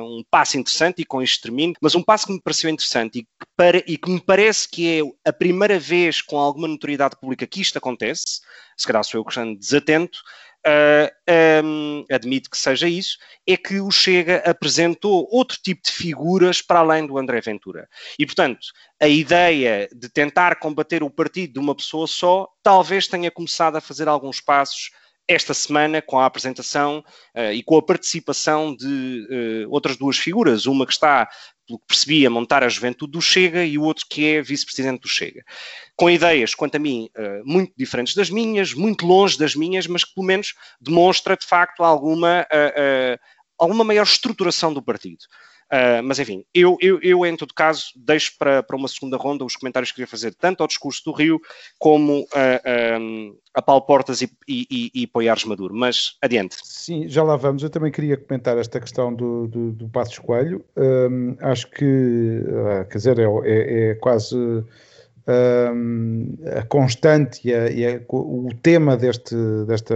um 0.00 0.24
passo 0.30 0.58
interessante, 0.58 1.02
e 1.02 1.04
com 1.04 1.22
isto 1.22 1.42
termino, 1.42 1.74
mas 1.80 1.94
um 1.94 2.02
passo 2.02 2.26
que 2.26 2.32
me 2.32 2.40
pareceu 2.40 2.70
interessante 2.70 3.20
e 3.20 3.22
que, 3.22 3.46
para, 3.56 3.78
e 3.86 3.96
que 3.96 4.10
me 4.10 4.20
parece 4.20 4.68
que 4.68 5.00
é 5.00 5.28
a 5.28 5.32
primeira 5.32 5.78
vez 5.78 6.20
com 6.20 6.38
alguma 6.38 6.68
notoriedade 6.68 7.16
pública 7.20 7.46
que 7.46 7.60
isto 7.60 7.78
acontece, 7.78 8.40
se 8.76 8.86
calhar 8.86 9.04
sou 9.04 9.20
eu 9.20 9.24
que 9.24 9.38
ando 9.38 9.58
desatento, 9.58 10.20
Uh, 10.64 11.64
um, 11.64 12.04
admito 12.08 12.48
que 12.48 12.56
seja 12.56 12.88
isso, 12.88 13.18
é 13.46 13.56
que 13.56 13.80
o 13.80 13.90
Chega 13.90 14.42
apresentou 14.46 15.28
outro 15.30 15.58
tipo 15.60 15.82
de 15.84 15.90
figuras 15.90 16.62
para 16.62 16.78
além 16.78 17.04
do 17.04 17.18
André 17.18 17.40
Ventura. 17.40 17.88
E, 18.16 18.24
portanto, 18.24 18.68
a 19.00 19.08
ideia 19.08 19.88
de 19.92 20.08
tentar 20.08 20.60
combater 20.60 21.02
o 21.02 21.10
partido 21.10 21.54
de 21.54 21.58
uma 21.58 21.74
pessoa 21.74 22.06
só 22.06 22.48
talvez 22.62 23.08
tenha 23.08 23.30
começado 23.30 23.76
a 23.76 23.80
fazer 23.80 24.06
alguns 24.06 24.40
passos 24.40 24.90
esta 25.28 25.54
semana 25.54 26.02
com 26.02 26.18
a 26.18 26.26
apresentação 26.26 27.04
uh, 27.36 27.52
e 27.52 27.62
com 27.62 27.76
a 27.76 27.82
participação 27.82 28.74
de 28.74 29.66
uh, 29.66 29.70
outras 29.70 29.96
duas 29.96 30.18
figuras, 30.18 30.66
uma 30.66 30.86
que 30.86 30.92
está, 30.92 31.28
pelo 31.66 31.78
que 31.78 31.86
percebi, 31.86 32.26
a 32.26 32.30
montar 32.30 32.64
a 32.64 32.68
juventude 32.68 33.12
do 33.12 33.22
Chega 33.22 33.64
e 33.64 33.78
o 33.78 33.82
outro 33.82 34.04
que 34.08 34.26
é 34.26 34.42
vice-presidente 34.42 35.02
do 35.02 35.08
Chega. 35.08 35.42
Com 35.96 36.10
ideias, 36.10 36.54
quanto 36.54 36.76
a 36.76 36.78
mim, 36.78 37.08
uh, 37.16 37.42
muito 37.44 37.72
diferentes 37.76 38.14
das 38.14 38.30
minhas, 38.30 38.74
muito 38.74 39.06
longe 39.06 39.38
das 39.38 39.54
minhas, 39.54 39.86
mas 39.86 40.04
que 40.04 40.14
pelo 40.14 40.26
menos 40.26 40.54
demonstra 40.80 41.36
de 41.36 41.46
facto 41.46 41.82
alguma, 41.82 42.46
alguma 43.58 43.84
maior 43.84 44.04
estruturação 44.04 44.72
do 44.72 44.82
partido. 44.82 45.24
Uh, 45.72 46.02
mas 46.04 46.18
enfim, 46.18 46.44
eu, 46.52 46.76
eu, 46.82 47.00
eu, 47.00 47.24
em 47.24 47.34
todo 47.34 47.54
caso 47.54 47.86
deixo 47.96 48.34
para, 48.38 48.62
para 48.62 48.76
uma 48.76 48.86
segunda 48.86 49.16
ronda 49.16 49.42
os 49.42 49.56
comentários 49.56 49.90
que 49.90 49.94
queria 49.94 50.06
fazer 50.06 50.34
tanto 50.34 50.60
ao 50.60 50.66
discurso 50.66 51.02
do 51.06 51.12
Rio 51.12 51.40
como 51.78 52.20
uh, 52.20 52.26
ah, 52.34 52.98
um, 53.00 53.34
a 53.54 53.62
Paulo 53.62 53.80
Portas 53.80 54.20
e, 54.20 54.30
e, 54.46 54.90
e 54.94 55.06
Poiares 55.06 55.46
Maduro. 55.46 55.74
Mas 55.74 56.18
adiante. 56.20 56.56
Sim, 56.62 57.08
já 57.08 57.22
lá 57.22 57.36
vamos. 57.36 57.62
Eu 57.62 57.70
também 57.70 57.90
queria 57.90 58.18
comentar 58.18 58.58
esta 58.58 58.78
questão 58.78 59.14
do, 59.14 59.48
do, 59.48 59.72
do 59.72 59.88
Passos 59.88 60.18
Coelho. 60.18 60.62
Um, 60.76 61.36
acho 61.40 61.70
que, 61.70 62.44
quer 62.90 62.98
dizer, 62.98 63.18
é, 63.18 63.24
é, 63.24 63.90
é 63.90 63.94
quase. 63.94 64.36
Um, 65.24 66.36
a 66.56 66.62
constante 66.62 67.48
e, 67.48 67.54
a, 67.54 67.70
e 67.70 67.86
a, 67.86 68.00
o 68.08 68.48
tema 68.60 68.96
deste, 68.96 69.36
desta, 69.68 69.94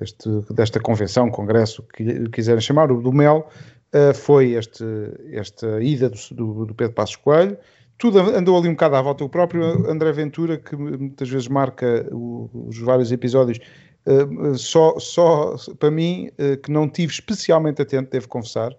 deste, 0.00 0.28
desta 0.50 0.80
convenção, 0.80 1.30
congresso, 1.30 1.84
que 1.94 2.28
quiserem 2.30 2.60
chamar, 2.60 2.90
o 2.90 3.00
do 3.00 3.12
MEL, 3.12 3.48
uh, 3.94 4.14
foi 4.14 4.52
este, 4.52 4.84
esta 5.32 5.82
ida 5.82 6.10
do, 6.10 6.18
do, 6.32 6.66
do, 6.66 6.74
Pedro 6.74 6.94
Passos 6.94 7.16
Coelho. 7.16 7.56
Tudo 7.96 8.18
andou 8.18 8.58
ali 8.58 8.68
um 8.68 8.72
bocado 8.72 8.96
à 8.96 9.02
volta. 9.02 9.24
O 9.24 9.28
próprio 9.28 9.88
André 9.88 10.12
Ventura, 10.12 10.58
que 10.58 10.74
muitas 10.74 11.28
vezes 11.28 11.48
marca 11.48 12.06
o, 12.10 12.50
os 12.66 12.78
vários 12.78 13.12
episódios, 13.12 13.58
uh, 14.06 14.56
só, 14.56 14.98
só 14.98 15.54
para 15.78 15.90
mim, 15.90 16.28
uh, 16.38 16.56
que 16.58 16.70
não 16.70 16.88
tive 16.88 17.12
especialmente 17.12 17.80
atento, 17.80 18.10
devo 18.10 18.28
confessar, 18.28 18.72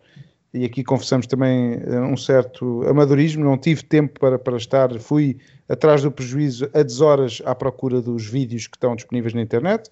e 0.54 0.64
aqui 0.64 0.86
confessamos 0.86 1.28
também 1.28 1.78
um 2.10 2.16
certo 2.16 2.88
amadorismo, 2.88 3.44
não 3.44 3.58
tive 3.58 3.84
tempo 3.84 4.18
para, 4.18 4.40
para 4.40 4.56
estar, 4.56 4.98
fui 5.00 5.38
atrás 5.68 6.02
do 6.02 6.10
prejuízo 6.10 6.70
a 6.74 6.82
deshoras 6.82 7.42
à 7.44 7.54
procura 7.54 8.02
dos 8.02 8.26
vídeos 8.26 8.66
que 8.66 8.78
estão 8.78 8.96
disponíveis 8.96 9.34
na 9.34 9.42
internet, 9.42 9.90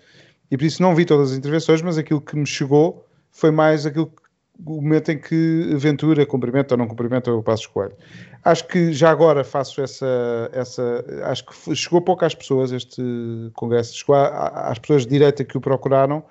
e 0.50 0.56
por 0.56 0.64
isso 0.64 0.82
não 0.82 0.96
vi 0.96 1.04
todas 1.04 1.32
as 1.32 1.38
intervenções, 1.38 1.82
mas 1.82 1.98
aquilo 1.98 2.22
que 2.22 2.38
me 2.38 2.46
chegou 2.46 3.06
foi 3.30 3.52
mais 3.52 3.86
aquilo 3.86 4.10
o 4.66 4.82
momento 4.82 5.12
em 5.12 5.18
que 5.18 5.76
Ventura 5.78 6.26
cumprimenta 6.26 6.76
ou 6.76 6.78
não 6.78 6.88
cumprimenta 6.88 7.32
o 7.32 7.42
Passos 7.42 7.68
Coelho. 7.68 7.96
Acho 8.44 8.68
que 8.68 8.94
já 8.94 9.10
agora 9.10 9.44
faço 9.44 9.82
essa, 9.82 10.50
essa 10.54 11.06
acho 11.24 11.46
que 11.46 11.76
chegou 11.76 12.02
pouco 12.02 12.24
às 12.24 12.36
pessoas 12.36 12.72
este 12.72 13.02
congresso, 13.54 13.96
chegou 13.98 14.16
às 14.16 14.78
pessoas 14.80 15.04
de 15.04 15.10
direita 15.10 15.44
que 15.44 15.58
o 15.58 15.62
procuraram, 15.62 16.24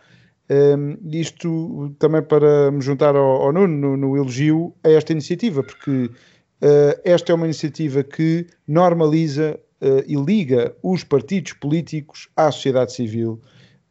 um, 0.50 0.98
isto 1.10 1.94
também 1.98 2.22
para 2.22 2.70
me 2.70 2.82
juntar 2.82 3.16
ao, 3.16 3.42
ao 3.42 3.52
Nuno 3.52 3.68
no, 3.68 3.96
no, 3.96 4.16
elogio 4.16 4.74
a 4.84 4.90
esta 4.90 5.12
iniciativa, 5.12 5.62
porque 5.62 5.90
uh, 5.90 7.00
esta 7.04 7.32
é 7.32 7.34
uma 7.34 7.46
iniciativa 7.46 8.02
que 8.02 8.46
normaliza 8.66 9.58
uh, 9.80 10.04
e 10.06 10.14
liga 10.16 10.74
os 10.82 11.04
partidos 11.04 11.54
políticos 11.54 12.28
à 12.36 12.50
sociedade 12.50 12.92
civil, 12.92 13.40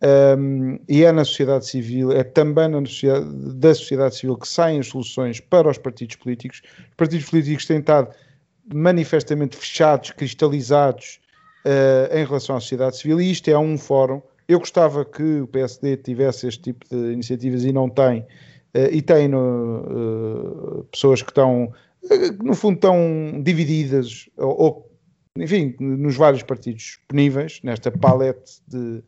um, 0.03 0.79
e 0.89 1.03
é 1.03 1.11
na 1.11 1.23
sociedade 1.23 1.67
civil, 1.67 2.11
é 2.11 2.23
também 2.23 2.67
na 2.67 2.83
sociedade, 2.85 3.25
da 3.55 3.75
sociedade 3.75 4.15
civil 4.15 4.35
que 4.35 4.47
saem 4.47 4.81
soluções 4.81 5.39
para 5.39 5.69
os 5.69 5.77
partidos 5.77 6.15
políticos. 6.15 6.61
Os 6.89 6.95
partidos 6.97 7.29
políticos 7.29 7.65
têm 7.65 7.79
estado 7.79 8.09
manifestamente 8.73 9.55
fechados, 9.55 10.11
cristalizados 10.11 11.19
uh, 11.65 12.15
em 12.15 12.25
relação 12.25 12.55
à 12.55 12.59
sociedade 12.59 12.97
civil, 12.97 13.21
e 13.21 13.31
isto 13.31 13.47
é 13.49 13.57
um 13.57 13.77
fórum. 13.77 14.21
Eu 14.47 14.59
gostava 14.59 15.05
que 15.05 15.41
o 15.41 15.47
PSD 15.47 15.97
tivesse 15.97 16.47
este 16.47 16.63
tipo 16.63 16.85
de 16.89 17.13
iniciativas 17.13 17.63
e 17.63 17.71
não 17.71 17.87
tem, 17.87 18.21
uh, 18.21 18.91
e 18.91 19.03
tem 19.03 19.27
no, 19.27 20.79
uh, 20.79 20.83
pessoas 20.85 21.21
que 21.21 21.29
estão, 21.29 21.71
no 22.43 22.55
fundo, 22.55 22.75
estão 22.75 23.39
divididas 23.43 24.27
ou, 24.35 24.61
ou 24.61 24.91
enfim, 25.37 25.75
nos 25.79 26.15
vários 26.17 26.43
partidos 26.43 26.83
disponíveis, 26.83 27.61
nesta 27.63 27.89
palete 27.89 28.61
de, 28.67 29.01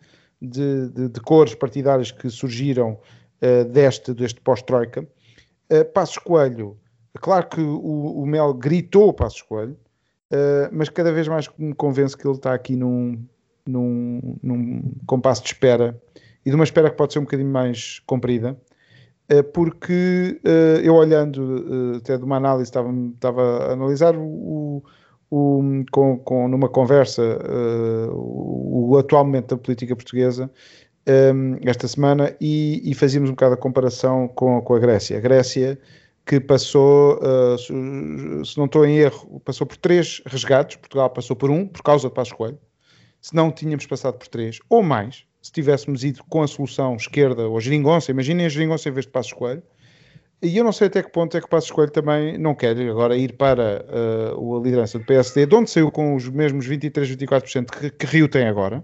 de, 0.44 0.90
de, 0.90 1.10
de 1.10 1.20
cores 1.22 1.56
partidárias 1.56 2.12
que 2.12 2.30
surgiram 2.30 3.00
uh, 3.42 3.66
deste, 3.66 4.14
deste 4.14 4.42
pós-Troika. 4.42 5.08
Uh, 5.72 5.86
Passos 5.94 6.18
Coelho, 6.18 6.78
claro 7.22 7.48
que 7.48 7.62
o, 7.62 8.22
o 8.22 8.26
Mel 8.26 8.54
gritou 8.54 9.14
Passos 9.14 9.42
Coelho, 9.42 9.78
uh, 10.32 10.70
mas 10.72 10.90
cada 10.90 11.12
vez 11.14 11.28
mais 11.28 11.50
me 11.58 11.74
convence 11.74 12.18
que 12.18 12.28
ele 12.28 12.36
está 12.36 12.54
aqui 12.54 12.76
num, 12.76 13.26
num, 13.66 14.38
num 14.44 14.92
compasso 15.06 15.42
de 15.42 15.48
espera 15.48 16.00
e 16.46 16.50
de 16.50 16.56
uma 16.56 16.66
espera 16.66 16.90
que 16.90 16.98
pode 16.98 17.14
ser 17.14 17.20
um 17.20 17.24
bocadinho 17.24 17.50
mais 17.50 18.00
comprida, 18.06 18.60
porque 19.54 20.42
eu 20.84 20.94
olhando 20.94 21.96
até 21.96 22.18
de 22.18 22.24
uma 22.26 22.36
análise, 22.36 22.66
estava, 22.66 22.94
estava 23.16 23.70
a 23.70 23.72
analisar 23.72 24.14
o, 24.18 24.84
o, 25.36 25.84
com, 25.92 26.20
com, 26.20 26.48
numa 26.48 26.70
conversa 26.70 27.24
uh, 27.24 28.12
o 28.14 28.96
atual 29.00 29.26
momento 29.26 29.56
da 29.56 29.58
política 29.58 29.96
portuguesa 29.96 30.52
um, 31.08 31.58
esta 31.68 31.88
semana 31.88 32.36
e, 32.40 32.80
e, 32.84 32.94
fazíamos 32.94 33.32
um 33.32 33.34
bocado 33.34 33.56
a 33.56 33.58
comparação 33.58 34.28
com, 34.28 34.62
com 34.62 34.76
a 34.76 34.80
Grécia. 34.80 35.18
A 35.18 35.20
Grécia 35.20 35.80
que 36.24 36.40
passou, 36.40 37.18
uh, 37.18 37.58
se, 37.58 38.56
não 38.56 38.66
estou 38.66 38.86
em 38.86 38.98
erro, 38.98 39.42
passou 39.44 39.66
por 39.66 39.76
três 39.76 40.22
resgates, 40.26 40.78
Portugal 40.78 41.10
passou 41.10 41.36
por 41.36 41.50
um, 41.50 41.68
por 41.68 41.82
causa 41.82 42.08
de 42.08 42.14
Passos 42.14 42.34
Coelho, 42.34 42.60
se 43.20 43.36
não 43.36 43.52
tínhamos 43.52 43.88
passado 43.88 44.18
por 44.20 44.28
três, 44.28 44.60
ou 44.70 44.84
mais, 44.84 45.26
se 45.42 45.52
tivéssemos 45.52 46.04
ido 46.04 46.24
com 46.30 46.44
a 46.44 46.48
solução 46.48 46.96
esquerda 46.96 47.48
ou 47.48 47.60
geringonça, 47.60 48.12
imaginem 48.12 48.46
a 48.46 48.50
geringonça 48.50 48.88
em 48.88 48.92
vez 48.92 49.08
de 49.08 49.12
Passos 49.12 49.34
Coelho, 49.34 49.64
e 50.42 50.58
eu 50.58 50.64
não 50.64 50.74
sei 50.74 50.88
até 50.88 51.02
que 51.02 51.10
ponto 51.10 51.38
é 51.38 51.40
que 51.40 51.46
o 51.46 51.50
Passos 51.50 51.72
Coelho 51.72 51.92
também 51.92 52.38
não 52.38 52.54
quer 52.54 52.78
agora 52.78 53.16
ir 53.16 53.34
para 53.34 53.86
uh, 53.90 54.58
a 54.58 54.62
liderança 54.62 55.00
do 55.00 55.06
PSD, 55.06 55.46
de 55.46 55.56
onde 55.56 55.70
saiu 55.70 55.90
com 55.90 56.16
os 56.16 56.28
mesmos 56.28 56.66
23, 56.66 57.16
24% 57.16 57.66
que, 57.70 57.90
que 57.90 58.06
Rio 58.06 58.28
tem 58.28 58.46
agora, 58.46 58.84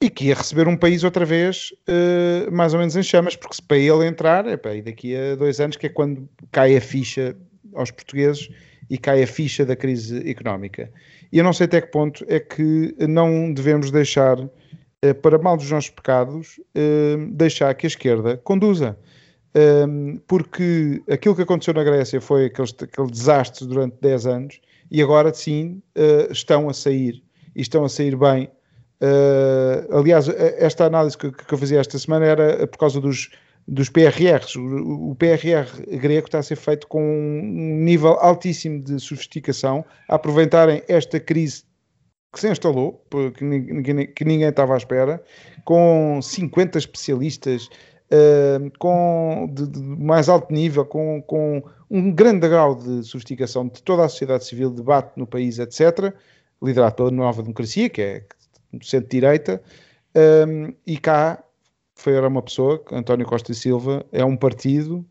e 0.00 0.10
que 0.10 0.26
ia 0.26 0.34
receber 0.34 0.66
um 0.66 0.76
país 0.76 1.04
outra 1.04 1.24
vez 1.24 1.72
uh, 1.88 2.50
mais 2.50 2.74
ou 2.74 2.80
menos 2.80 2.96
em 2.96 3.02
chamas, 3.04 3.36
porque 3.36 3.54
se 3.54 3.62
para 3.62 3.78
ele 3.78 4.04
entrar, 4.04 4.46
epá, 4.48 4.74
e 4.74 4.82
daqui 4.82 5.14
a 5.16 5.36
dois 5.36 5.60
anos, 5.60 5.76
que 5.76 5.86
é 5.86 5.88
quando 5.88 6.28
cai 6.50 6.76
a 6.76 6.80
ficha 6.80 7.36
aos 7.74 7.92
portugueses 7.92 8.48
e 8.90 8.98
cai 8.98 9.22
a 9.22 9.26
ficha 9.28 9.64
da 9.64 9.76
crise 9.76 10.28
económica. 10.28 10.90
E 11.30 11.38
eu 11.38 11.44
não 11.44 11.52
sei 11.52 11.66
até 11.66 11.80
que 11.80 11.92
ponto 11.92 12.24
é 12.26 12.40
que 12.40 12.96
não 12.98 13.52
devemos 13.52 13.92
deixar, 13.92 14.40
uh, 14.40 15.14
para 15.22 15.38
mal 15.38 15.56
dos 15.56 15.70
nossos 15.70 15.90
pecados, 15.90 16.60
deixar 17.30 17.72
que 17.74 17.86
a 17.86 17.88
esquerda 17.88 18.36
conduza 18.38 18.98
um, 19.54 20.18
porque 20.26 21.02
aquilo 21.10 21.34
que 21.34 21.42
aconteceu 21.42 21.74
na 21.74 21.82
Grécia 21.82 22.20
foi 22.20 22.46
aquele, 22.46 22.68
aquele 22.82 23.10
desastre 23.10 23.66
durante 23.66 23.96
10 24.00 24.26
anos 24.26 24.60
e 24.90 25.02
agora 25.02 25.32
sim 25.32 25.82
uh, 25.96 26.30
estão 26.32 26.68
a 26.68 26.74
sair 26.74 27.22
e 27.56 27.62
estão 27.62 27.84
a 27.84 27.88
sair 27.88 28.16
bem. 28.16 28.50
Uh, 29.00 29.96
aliás, 29.96 30.28
esta 30.28 30.86
análise 30.86 31.16
que, 31.16 31.30
que, 31.30 31.52
eu 31.52 31.58
fazia 31.58 31.80
esta 31.80 31.98
semana 31.98 32.26
era 32.26 32.66
por 32.66 32.78
causa 32.78 33.00
dos, 33.00 33.30
dos 33.66 33.88
PRRs. 33.88 34.56
O, 34.56 35.10
o, 35.10 35.14
PRR 35.14 35.66
grego 35.98 36.26
está 36.26 36.38
a 36.38 36.42
ser 36.42 36.56
feito 36.56 36.86
com 36.86 37.02
um 37.02 37.84
nível 37.84 38.18
altíssimo 38.20 38.82
de 38.82 39.00
sofisticação, 39.00 39.84
a 40.08 40.16
aproveitarem 40.16 40.82
esta 40.88 41.18
crise 41.18 41.64
que 42.32 42.40
se 42.40 42.50
instalou, 42.50 43.02
que 43.34 43.42
ninguém, 43.42 44.06
que 44.12 44.24
ninguém 44.24 44.48
estava 44.48 44.74
à 44.74 44.76
espera, 44.76 45.22
com 45.64 46.20
50 46.20 46.78
especialistas 46.78 47.68
uh, 48.12 48.70
com 48.78 49.50
de, 49.52 49.66
de, 49.66 49.80
mais 49.80 50.28
alto 50.28 50.52
nível, 50.52 50.84
com, 50.84 51.22
com 51.22 51.62
um 51.90 52.12
grande 52.12 52.48
grau 52.48 52.74
de 52.74 53.02
sofisticação 53.04 53.66
de 53.68 53.82
toda 53.82 54.04
a 54.04 54.08
sociedade 54.08 54.44
civil, 54.44 54.70
debate 54.70 55.12
no 55.16 55.26
país, 55.26 55.58
etc., 55.58 56.12
liderado 56.62 56.94
pela 56.96 57.10
Nova 57.10 57.42
Democracia, 57.42 57.88
que 57.88 58.02
é 58.02 58.24
centro-direita, 58.82 59.62
um, 60.46 60.72
e 60.86 60.98
cá 60.98 61.42
foi 61.94 62.14
era 62.14 62.28
uma 62.28 62.42
pessoa, 62.42 62.82
António 62.92 63.26
Costa 63.26 63.52
e 63.52 63.54
Silva, 63.54 64.04
é 64.12 64.24
um 64.24 64.36
partido 64.36 65.04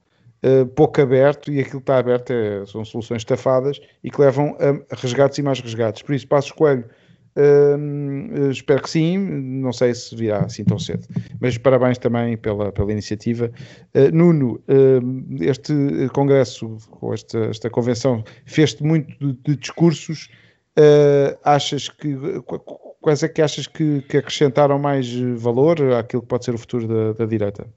uh, 0.43 0.65
pouco 0.67 1.01
aberto 1.01 1.51
e 1.51 1.59
aquilo 1.59 1.79
que 1.79 1.83
está 1.83 1.97
aberto 1.97 2.31
é, 2.31 2.65
são 2.65 2.85
soluções 2.85 3.21
estafadas 3.21 3.79
e 4.03 4.09
que 4.09 4.21
levam 4.21 4.55
a 4.59 4.95
resgates 4.95 5.37
e 5.37 5.41
mais 5.41 5.59
resgates. 5.59 6.01
Por 6.01 6.15
isso, 6.15 6.27
Passos 6.27 6.51
Coelho 6.51 6.85
Espero 8.51 8.81
que 8.81 8.89
sim, 8.89 9.17
não 9.17 9.71
sei 9.71 9.93
se 9.93 10.15
virá 10.15 10.45
assim 10.45 10.63
tão 10.63 10.79
cedo. 10.79 11.07
Mas 11.39 11.57
parabéns 11.57 11.97
também 11.97 12.35
pela, 12.37 12.71
pela 12.71 12.91
iniciativa. 12.91 13.51
Uh, 13.93 14.15
Nuno, 14.15 14.55
uh, 14.67 15.43
este 15.43 15.73
congresso, 16.13 16.77
ou 17.01 17.13
esta, 17.13 17.37
esta 17.45 17.69
convenção, 17.69 18.23
fez-te 18.45 18.83
muito 18.83 19.07
de, 19.19 19.33
de 19.33 19.55
discursos. 19.55 20.29
Ah, 20.79 21.55
achas 21.55 21.89
que 21.89 22.15
quais 23.01 23.23
é 23.23 23.27
que 23.27 23.41
achas 23.41 23.65
que, 23.65 24.03
que, 24.03 24.17
acrescentaram 24.17 24.77
mais 24.77 25.11
valor 25.35 25.81
àquilo 25.93 26.21
que 26.21 26.27
pode 26.27 26.45
ser 26.45 26.53
o 26.53 26.57
futuro 26.57 26.87
da, 26.87 27.13
da 27.13 27.25
direita? 27.25 27.67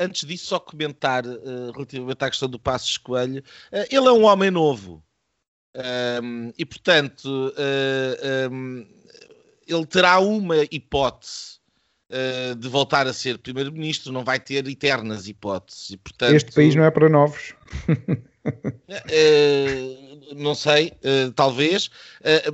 antes 0.00 0.26
disso, 0.26 0.46
só 0.46 0.58
comentar 0.58 1.22
relativamente 1.72 2.24
à 2.24 2.28
questão 2.28 2.48
do 2.48 2.58
Passos 2.58 2.98
Coelho. 2.98 3.44
ele 3.72 4.08
é 4.08 4.12
um 4.12 4.24
homem 4.24 4.50
novo 4.50 5.02
um, 5.74 6.52
e 6.58 6.64
portanto, 6.64 7.26
uh, 7.26 8.52
um, 8.52 8.86
ele 9.66 9.86
terá 9.86 10.18
uma 10.18 10.56
hipótese 10.70 11.58
uh, 12.10 12.54
de 12.54 12.68
voltar 12.68 13.06
a 13.06 13.12
ser 13.12 13.38
primeiro-ministro, 13.38 14.12
não 14.12 14.24
vai 14.24 14.38
ter 14.38 14.66
eternas 14.68 15.28
hipóteses. 15.28 15.90
E, 15.90 15.96
portanto, 15.96 16.34
este 16.34 16.52
país 16.52 16.74
não 16.74 16.84
é 16.84 16.90
para 16.90 17.08
novos. 17.08 17.54
uh, 18.46 20.34
não 20.36 20.54
sei, 20.54 20.92
talvez, 21.36 21.90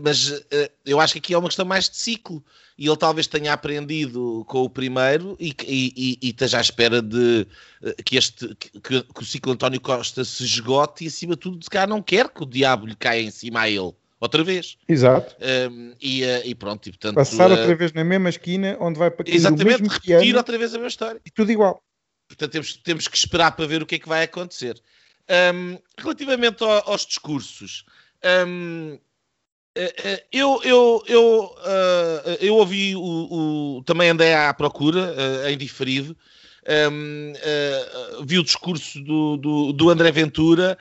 mas 0.03 0.45
eu 0.85 1.01
acho 1.01 1.13
que 1.15 1.19
aqui 1.21 1.35
é 1.35 1.39
uma 1.39 1.49
questão 1.49 1.65
mais 1.65 1.89
de 1.89 1.97
ciclo 1.97 2.45
e 2.77 2.87
ele 2.87 2.97
talvez 2.97 3.27
tenha 3.27 3.53
aprendido 3.53 4.45
com 4.47 4.63
o 4.63 4.71
primeiro 4.71 5.37
e, 5.39 5.55
e, 5.65 6.19
e, 6.21 6.29
esteja 6.29 6.59
à 6.59 6.61
espera 6.61 7.01
de 7.01 7.47
que, 8.05 8.17
este, 8.17 8.55
que, 8.57 8.71
que, 8.81 9.05
o 9.17 9.25
ciclo 9.25 9.53
António 9.53 9.81
Costa 9.81 10.25
se 10.25 10.45
esgote 10.45 11.05
e, 11.05 11.07
acima 11.07 11.35
de 11.35 11.41
tudo, 11.41 11.59
de 11.59 11.71
cá 11.71 11.87
não 11.87 12.03
quer 12.03 12.29
que 12.29 12.43
o 12.43 12.47
diabo 12.47 12.87
lhe 12.87 12.97
caia 12.97 13.23
em 13.23 13.31
cima 13.31 13.61
a 13.61 13.71
ele. 13.71 13.95
Outra 14.21 14.43
vez. 14.43 14.77
Exato. 14.89 15.37
Um, 15.71 15.95
e, 16.01 16.25
e, 16.25 16.55
pronto, 16.55 16.89
e 16.89 16.91
portanto. 16.91 17.15
Passar 17.15 17.51
outra 17.51 17.75
vez 17.75 17.93
na 17.93 18.03
mesma 18.03 18.29
esquina 18.29 18.77
onde 18.81 18.99
vai 18.99 19.11
para 19.11 19.31
Exatamente, 19.31 19.83
repetir 19.83 20.19
piano, 20.19 20.39
outra 20.39 20.59
vez 20.59 20.75
a 20.75 20.79
mesma 20.79 20.89
história. 20.89 21.21
E 21.25 21.31
tudo 21.31 21.53
igual. 21.53 21.81
Portanto, 22.27 22.51
temos, 22.51 22.77
temos 22.77 23.09
que 23.09 23.17
esperar 23.17 23.53
para 23.53 23.67
ver 23.67 23.83
o 23.83 23.87
que 23.87 23.95
é 23.95 23.99
que 23.99 24.09
vai 24.09 24.25
acontecer. 24.25 24.81
Um, 25.31 25.79
relativamente 25.99 26.65
ao, 26.65 26.91
aos 26.91 27.05
discursos, 27.05 27.85
um, 28.47 28.99
eh, 29.79 29.95
eh, 30.03 30.25
eu, 30.33 30.61
eu, 30.65 31.05
eu, 31.07 31.55
uh, 31.57 32.37
eu 32.41 32.57
ouvi 32.57 32.97
o, 32.97 33.01
o, 33.79 33.83
Também 33.85 34.11
andei 34.11 34.35
à 34.35 34.53
procura, 34.53 35.15
uh, 35.15 35.49
em 35.49 35.57
diferido. 35.57 36.17
Um, 36.91 37.33
uh, 37.33 38.25
vi 38.25 38.41
o 38.41 38.45
discurso 38.45 39.01
do, 39.01 39.37
do, 39.37 39.73
do 39.73 39.89
André 39.89 40.11
Ventura, 40.11 40.77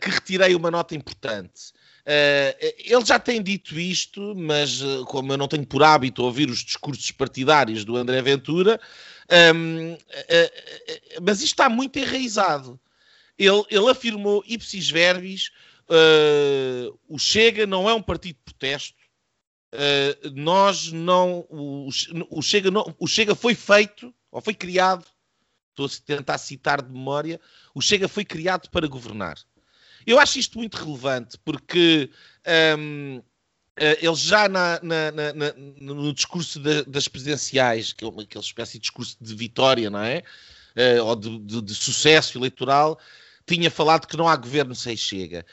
que 0.00 0.10
retirei 0.10 0.54
uma 0.54 0.70
nota 0.70 0.94
importante. 0.94 1.72
ele 2.04 3.04
já 3.04 3.18
tem 3.18 3.42
dito 3.42 3.78
isto, 3.78 4.34
mas 4.36 4.82
como 5.06 5.32
eu 5.32 5.38
não 5.38 5.48
tenho 5.48 5.66
por 5.66 5.82
hábito 5.82 6.22
ouvir 6.22 6.50
os 6.50 6.62
discursos 6.62 7.10
partidários 7.12 7.82
do 7.82 7.96
André 7.96 8.20
Ventura, 8.20 8.78
um, 9.54 9.96
mas 11.22 11.38
isto 11.38 11.54
está 11.54 11.70
muito 11.70 11.98
enraizado. 11.98 12.78
Ele, 13.38 13.64
ele 13.70 13.90
afirmou 13.90 14.44
ipsis 14.46 14.88
verbis 14.90 15.50
Uh, 15.88 16.98
o 17.08 17.18
Chega 17.18 17.66
não 17.66 17.88
é 17.88 17.94
um 17.94 18.02
partido 18.02 18.36
de 18.36 18.42
protesto. 18.42 18.96
Uh, 19.72 20.30
nós 20.34 20.92
não 20.92 21.44
o, 21.50 21.88
o, 22.30 22.42
Chega 22.42 22.70
não. 22.70 22.94
O 22.98 23.06
Chega 23.06 23.34
foi 23.34 23.54
feito, 23.54 24.14
ou 24.30 24.40
foi 24.40 24.54
criado, 24.54 25.04
estou 25.70 25.86
a 25.86 25.88
tentar 26.06 26.38
citar 26.38 26.80
de 26.80 26.90
memória, 26.90 27.40
o 27.74 27.82
Chega 27.82 28.08
foi 28.08 28.24
criado 28.24 28.70
para 28.70 28.86
governar. 28.86 29.36
Eu 30.06 30.18
acho 30.18 30.38
isto 30.38 30.58
muito 30.58 30.76
relevante, 30.76 31.38
porque 31.38 32.10
um, 32.78 33.22
Uh, 33.76 33.98
ele 34.00 34.14
já 34.14 34.48
na, 34.48 34.78
na, 34.84 35.10
na, 35.10 35.52
no 35.80 36.14
discurso 36.14 36.60
de, 36.60 36.84
das 36.84 37.08
presidenciais, 37.08 37.92
que 37.92 38.04
é 38.04 38.08
uma, 38.08 38.22
espécie 38.22 38.74
de 38.74 38.82
discurso 38.82 39.16
de 39.20 39.34
vitória, 39.34 39.90
não 39.90 39.98
é? 39.98 40.22
Uh, 40.76 41.02
ou 41.02 41.16
de, 41.16 41.38
de, 41.40 41.60
de, 41.60 41.74
sucesso 41.74 42.38
eleitoral, 42.38 43.00
tinha 43.46 43.70
falado 43.70 44.06
que 44.06 44.16
não 44.16 44.28
há 44.28 44.36
governo 44.36 44.74
sem 44.74 44.96
Chega. 44.96 45.44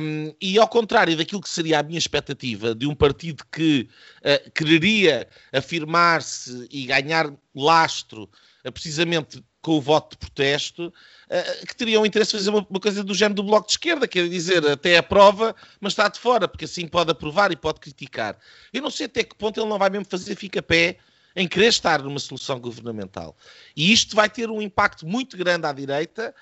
Um, 0.00 0.34
e 0.40 0.58
ao 0.58 0.66
contrário 0.66 1.16
daquilo 1.16 1.40
que 1.40 1.48
seria 1.48 1.78
a 1.78 1.82
minha 1.82 1.98
expectativa 1.98 2.74
de 2.74 2.86
um 2.86 2.94
partido 2.94 3.44
que 3.52 3.88
uh, 4.20 4.50
quereria 4.50 5.28
afirmar-se 5.52 6.66
e 6.70 6.86
ganhar 6.86 7.32
lastro 7.54 8.28
uh, 8.64 8.72
precisamente 8.72 9.42
com 9.60 9.72
o 9.72 9.80
voto 9.80 10.12
de 10.12 10.18
protesto, 10.18 10.86
uh, 10.86 11.66
que 11.66 11.76
teriam 11.76 12.06
interesse 12.06 12.34
em 12.34 12.38
fazer 12.38 12.50
uma, 12.50 12.66
uma, 12.68 12.80
coisa 12.80 13.04
do 13.04 13.14
género 13.14 13.34
do 13.34 13.42
Bloco 13.42 13.66
de 13.66 13.72
Esquerda, 13.72 14.08
quer 14.08 14.28
dizer, 14.28 14.66
até 14.66 14.96
aprova, 14.96 15.54
mas 15.80 15.92
está 15.92 16.08
de 16.08 16.18
fora, 16.18 16.48
porque 16.48 16.64
assim 16.64 16.88
pode 16.88 17.10
aprovar 17.10 17.52
e 17.52 17.56
pode 17.56 17.80
criticar. 17.80 18.36
Eu 18.72 18.82
não 18.82 18.90
sei 18.90 19.06
até 19.06 19.22
que 19.22 19.36
ponto 19.36 19.60
ele 19.60 19.68
não 19.68 19.78
vai 19.78 19.90
mesmo 19.90 20.06
fazer 20.06 20.34
fica-pé 20.36 20.98
em 21.36 21.46
querer 21.46 21.68
estar 21.68 22.02
numa 22.02 22.18
solução 22.18 22.58
governamental. 22.58 23.36
E 23.76 23.92
isto 23.92 24.16
vai 24.16 24.28
ter 24.28 24.50
um 24.50 24.60
impacto 24.60 25.06
muito 25.06 25.36
grande 25.36 25.66
à 25.66 25.72
direita 25.72 26.34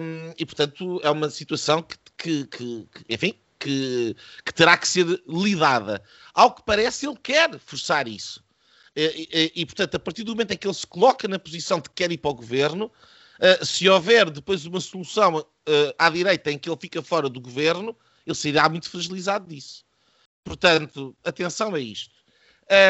um, 0.00 0.32
e, 0.38 0.46
portanto, 0.46 1.00
é 1.02 1.10
uma 1.10 1.28
situação 1.30 1.82
que, 1.82 1.96
que, 2.16 2.46
que, 2.46 2.88
que 2.92 3.14
enfim, 3.14 3.34
que, 3.60 4.16
que 4.44 4.54
terá 4.54 4.76
que 4.76 4.88
ser 4.88 5.06
lidada. 5.28 6.02
Ao 6.32 6.52
que 6.54 6.62
parece, 6.64 7.06
ele 7.06 7.16
quer 7.22 7.58
forçar 7.58 8.08
isso. 8.08 8.42
E, 8.96 9.28
e, 9.32 9.60
e, 9.62 9.66
portanto, 9.66 9.94
a 9.94 9.98
partir 9.98 10.24
do 10.24 10.32
momento 10.32 10.52
em 10.52 10.56
que 10.56 10.66
ele 10.66 10.74
se 10.74 10.86
coloca 10.86 11.28
na 11.28 11.38
posição 11.38 11.78
de 11.78 11.88
que 11.90 11.94
quer 11.94 12.10
ir 12.10 12.18
para 12.18 12.30
o 12.30 12.34
governo, 12.34 12.86
uh, 12.86 13.64
se 13.64 13.88
houver 13.88 14.30
depois 14.30 14.64
uma 14.64 14.80
solução 14.80 15.38
uh, 15.38 15.94
à 15.98 16.08
direita 16.10 16.50
em 16.50 16.58
que 16.58 16.68
ele 16.68 16.78
fica 16.80 17.02
fora 17.02 17.28
do 17.28 17.40
governo, 17.40 17.96
ele 18.26 18.34
sairá 18.34 18.68
muito 18.68 18.88
fragilizado 18.88 19.46
disso. 19.46 19.84
Portanto, 20.42 21.14
atenção 21.22 21.74
a 21.74 21.80
isto. 21.80 22.18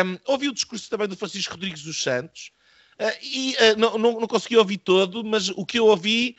Um, 0.07 0.19
ouvi 0.27 0.49
o 0.49 0.55
discurso 0.55 0.89
também 0.89 1.09
do 1.09 1.17
Francisco 1.17 1.55
Rodrigues 1.55 1.83
dos 1.83 2.03
Santos 2.03 2.53
uh, 3.01 3.19
e 3.23 3.57
não, 3.77 3.99
não, 3.99 4.21
não, 4.21 4.29
consegui 4.29 4.57
ouvir 4.57 4.79
todo, 4.79 5.25
mas 5.25 5.49
o 5.49 5.65
que 5.65 5.79
eu 5.79 5.87
ouvi 5.87 6.37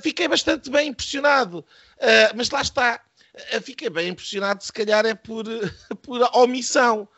fiquei 0.00 0.28
bastante 0.28 0.70
bem 0.70 0.88
impressionado. 0.88 1.64
mas 2.34 2.50
lá 2.50 2.62
está. 2.62 3.00
fiquei 3.62 3.90
bem 3.90 4.08
impressionado, 4.08 4.62
se 4.62 4.72
calhar 4.72 5.04
é 5.06 5.14
por, 5.14 5.44
por 6.02 6.20
omissão 6.36 7.08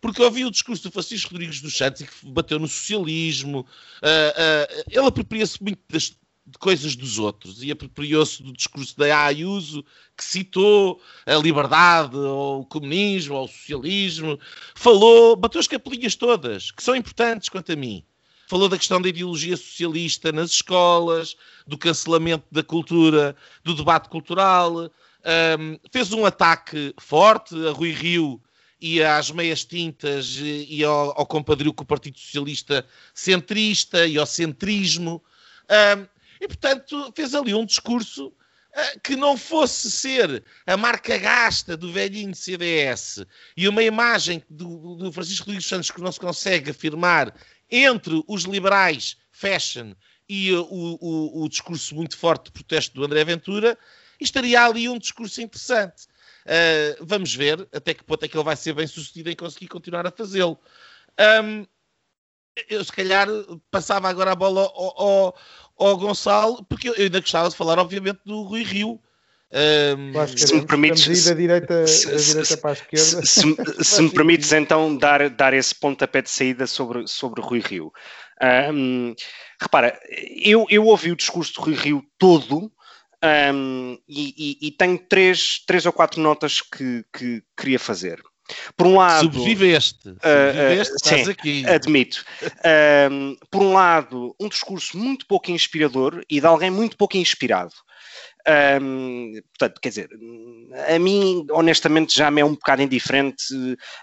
porque 0.00 0.20
eu 0.20 0.26
ouvi 0.26 0.44
o 0.44 0.50
discurso 0.50 0.84
do 0.84 0.92
Francisco 0.92 1.32
Rodrigues 1.32 1.60
dos 1.60 1.76
Santos 1.76 2.02
que 2.02 2.26
bateu 2.26 2.58
no 2.58 2.68
socialismo, 2.68 3.60
uh, 3.60 3.62
uh, 3.62 4.84
ele 4.88 5.06
apropria-se 5.06 5.60
muito 5.62 5.80
das, 5.88 6.14
de 6.46 6.58
coisas 6.58 6.94
dos 6.94 7.18
outros 7.18 7.62
e 7.62 7.72
apropriou-se 7.72 8.42
do 8.42 8.52
discurso 8.52 8.96
da 8.96 9.24
Ayuso, 9.24 9.84
que 10.16 10.24
citou 10.24 11.02
a 11.26 11.34
liberdade, 11.34 12.16
ou 12.16 12.60
o 12.60 12.66
comunismo, 12.66 13.34
ou 13.34 13.46
o 13.46 13.48
socialismo, 13.48 14.38
falou, 14.74 15.34
bateu 15.34 15.60
as 15.60 15.66
capelinhas 15.66 16.14
todas, 16.14 16.70
que 16.70 16.82
são 16.82 16.94
importantes 16.94 17.48
quanto 17.48 17.72
a 17.72 17.76
mim. 17.76 18.04
Falou 18.48 18.68
da 18.68 18.78
questão 18.78 19.00
da 19.02 19.08
ideologia 19.08 19.56
socialista 19.56 20.30
nas 20.30 20.50
escolas, 20.50 21.36
do 21.66 21.76
cancelamento 21.76 22.44
da 22.50 22.62
cultura, 22.62 23.34
do 23.64 23.74
debate 23.74 24.08
cultural, 24.08 24.90
um, 25.26 25.78
fez 25.90 26.12
um 26.12 26.24
ataque 26.24 26.94
forte 26.98 27.54
a 27.66 27.72
Rui 27.72 27.90
Rio 27.90 28.40
e 28.80 29.02
às 29.02 29.30
meias 29.30 29.64
tintas 29.64 30.38
e 30.40 30.84
ao, 30.84 31.18
ao 31.18 31.26
compadrio 31.26 31.74
com 31.74 31.82
o 31.82 31.86
Partido 31.86 32.18
Socialista 32.18 32.86
centrista 33.12 34.06
e 34.06 34.16
ao 34.16 34.26
centrismo. 34.26 35.22
Um, 35.68 36.06
e, 36.40 36.46
portanto, 36.46 37.12
fez 37.16 37.34
ali 37.34 37.54
um 37.54 37.64
discurso 37.64 38.28
uh, 38.28 39.00
que 39.02 39.16
não 39.16 39.36
fosse 39.36 39.90
ser 39.90 40.44
a 40.64 40.76
marca 40.76 41.18
gasta 41.18 41.76
do 41.76 41.90
velhinho 41.90 42.34
CDS 42.34 43.24
e 43.56 43.66
uma 43.66 43.82
imagem 43.82 44.42
do, 44.48 44.94
do 44.94 45.10
Francisco 45.10 45.46
Rodrigues 45.46 45.66
Santos 45.66 45.90
que 45.90 46.00
não 46.00 46.12
se 46.12 46.20
consegue 46.20 46.70
afirmar 46.70 47.34
entre 47.70 48.22
os 48.26 48.44
liberais 48.44 49.16
fashion 49.30 49.94
e 50.28 50.52
uh, 50.52 50.62
o, 50.62 50.98
o, 51.00 51.44
o 51.44 51.48
discurso 51.48 51.94
muito 51.94 52.16
forte 52.16 52.46
de 52.46 52.52
protesto 52.52 52.94
do 52.94 53.04
André 53.04 53.24
Ventura, 53.24 53.78
estaria 54.20 54.64
ali 54.64 54.88
um 54.88 54.98
discurso 54.98 55.40
interessante. 55.40 56.06
Uh, 56.44 57.04
vamos 57.04 57.34
ver 57.34 57.68
até 57.72 57.92
que 57.92 58.04
ponto 58.04 58.24
é 58.24 58.28
que 58.28 58.36
ele 58.36 58.44
vai 58.44 58.56
ser 58.56 58.72
bem 58.72 58.86
sucedido 58.86 59.30
em 59.30 59.36
conseguir 59.36 59.68
continuar 59.68 60.06
a 60.06 60.10
fazê-lo. 60.10 60.58
Um, 61.44 61.66
eu, 62.68 62.82
se 62.84 62.92
calhar, 62.92 63.28
passava 63.70 64.08
agora 64.08 64.32
a 64.32 64.36
bola 64.36 64.62
ao, 64.62 65.00
ao, 65.00 65.38
ao, 65.76 65.96
Gonçalo, 65.96 66.64
porque 66.64 66.88
eu 66.88 66.94
ainda 66.94 67.20
gostava 67.20 67.48
de 67.50 67.56
falar, 67.56 67.78
obviamente, 67.78 68.20
do 68.24 68.42
Rui 68.42 68.62
Rio. 68.62 69.00
Um, 69.52 70.12
se 70.36 70.54
me 70.54 70.66
permites, 70.66 71.24
da 71.24 71.34
direita, 71.34 71.86
se, 71.86 72.10
da 72.10 72.16
direita 72.16 72.56
para 72.56 72.70
a 72.70 72.72
esquerda. 72.72 73.26
Se, 73.26 73.26
se, 73.26 73.84
se 73.84 74.02
me 74.02 74.10
permites 74.10 74.52
então 74.52 74.96
dar, 74.96 75.30
dar 75.30 75.54
esse 75.54 75.74
pontapé 75.74 76.22
de 76.22 76.30
saída 76.30 76.66
sobre, 76.66 77.06
sobre 77.06 77.40
Rui 77.42 77.60
Rio. 77.60 77.92
Um, 78.72 79.14
repara, 79.60 79.98
eu, 80.42 80.66
eu 80.68 80.84
ouvi 80.86 81.10
o 81.10 81.16
discurso 81.16 81.54
do 81.54 81.62
Rui 81.62 81.74
Rio 81.74 82.04
todo 82.18 82.70
um, 83.54 83.98
e, 84.08 84.34
e, 84.36 84.68
e, 84.68 84.70
tenho 84.72 84.98
três, 84.98 85.60
três 85.66 85.86
ou 85.86 85.92
quatro 85.92 86.20
notas 86.20 86.60
que, 86.60 87.04
que 87.12 87.42
queria 87.56 87.78
fazer. 87.78 88.22
Por 88.76 88.86
um 88.86 88.96
lado. 88.96 89.32
Subviveste. 89.32 89.98
Subviveste 90.02 90.92
uh, 90.92 90.96
uh, 90.96 91.24
sim, 91.24 91.30
aqui. 91.30 91.66
Admito. 91.66 92.24
Um, 93.10 93.36
por 93.50 93.62
um 93.62 93.72
lado, 93.72 94.36
um 94.38 94.48
discurso 94.48 94.96
muito 94.96 95.26
pouco 95.26 95.50
inspirador 95.50 96.22
e 96.30 96.40
de 96.40 96.46
alguém 96.46 96.70
muito 96.70 96.96
pouco 96.96 97.16
inspirado. 97.16 97.72
Um, 98.80 99.32
portanto, 99.58 99.80
quer 99.80 99.88
dizer, 99.88 100.08
a 100.94 100.98
mim, 100.98 101.44
honestamente, 101.50 102.16
já 102.16 102.30
me 102.30 102.40
é 102.40 102.44
um 102.44 102.54
bocado 102.54 102.82
indiferente 102.82 103.44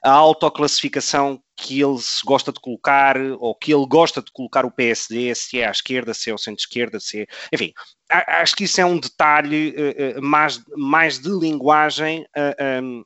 a 0.03 0.11
autoclassificação 0.11 1.41
que 1.55 1.81
ele 1.81 1.97
se 1.99 2.25
gosta 2.25 2.51
de 2.51 2.59
colocar, 2.59 3.15
ou 3.39 3.55
que 3.55 3.73
ele 3.73 3.85
gosta 3.85 4.21
de 4.21 4.31
colocar 4.33 4.65
o 4.65 4.71
PSD, 4.71 5.33
se 5.33 5.59
é 5.59 5.67
à 5.67 5.71
esquerda, 5.71 6.13
se 6.13 6.29
é 6.29 6.33
ao 6.33 6.37
centro-esquerda, 6.37 6.99
se 6.99 7.21
é... 7.21 7.27
Enfim, 7.53 7.71
acho 8.09 8.55
que 8.55 8.65
isso 8.65 8.81
é 8.81 8.85
um 8.85 8.99
detalhe 8.99 9.73
uh, 9.77 10.21
mais, 10.21 10.61
mais 10.75 11.19
de 11.19 11.29
linguagem 11.29 12.25
uh, 12.35 12.83
um, 12.83 13.03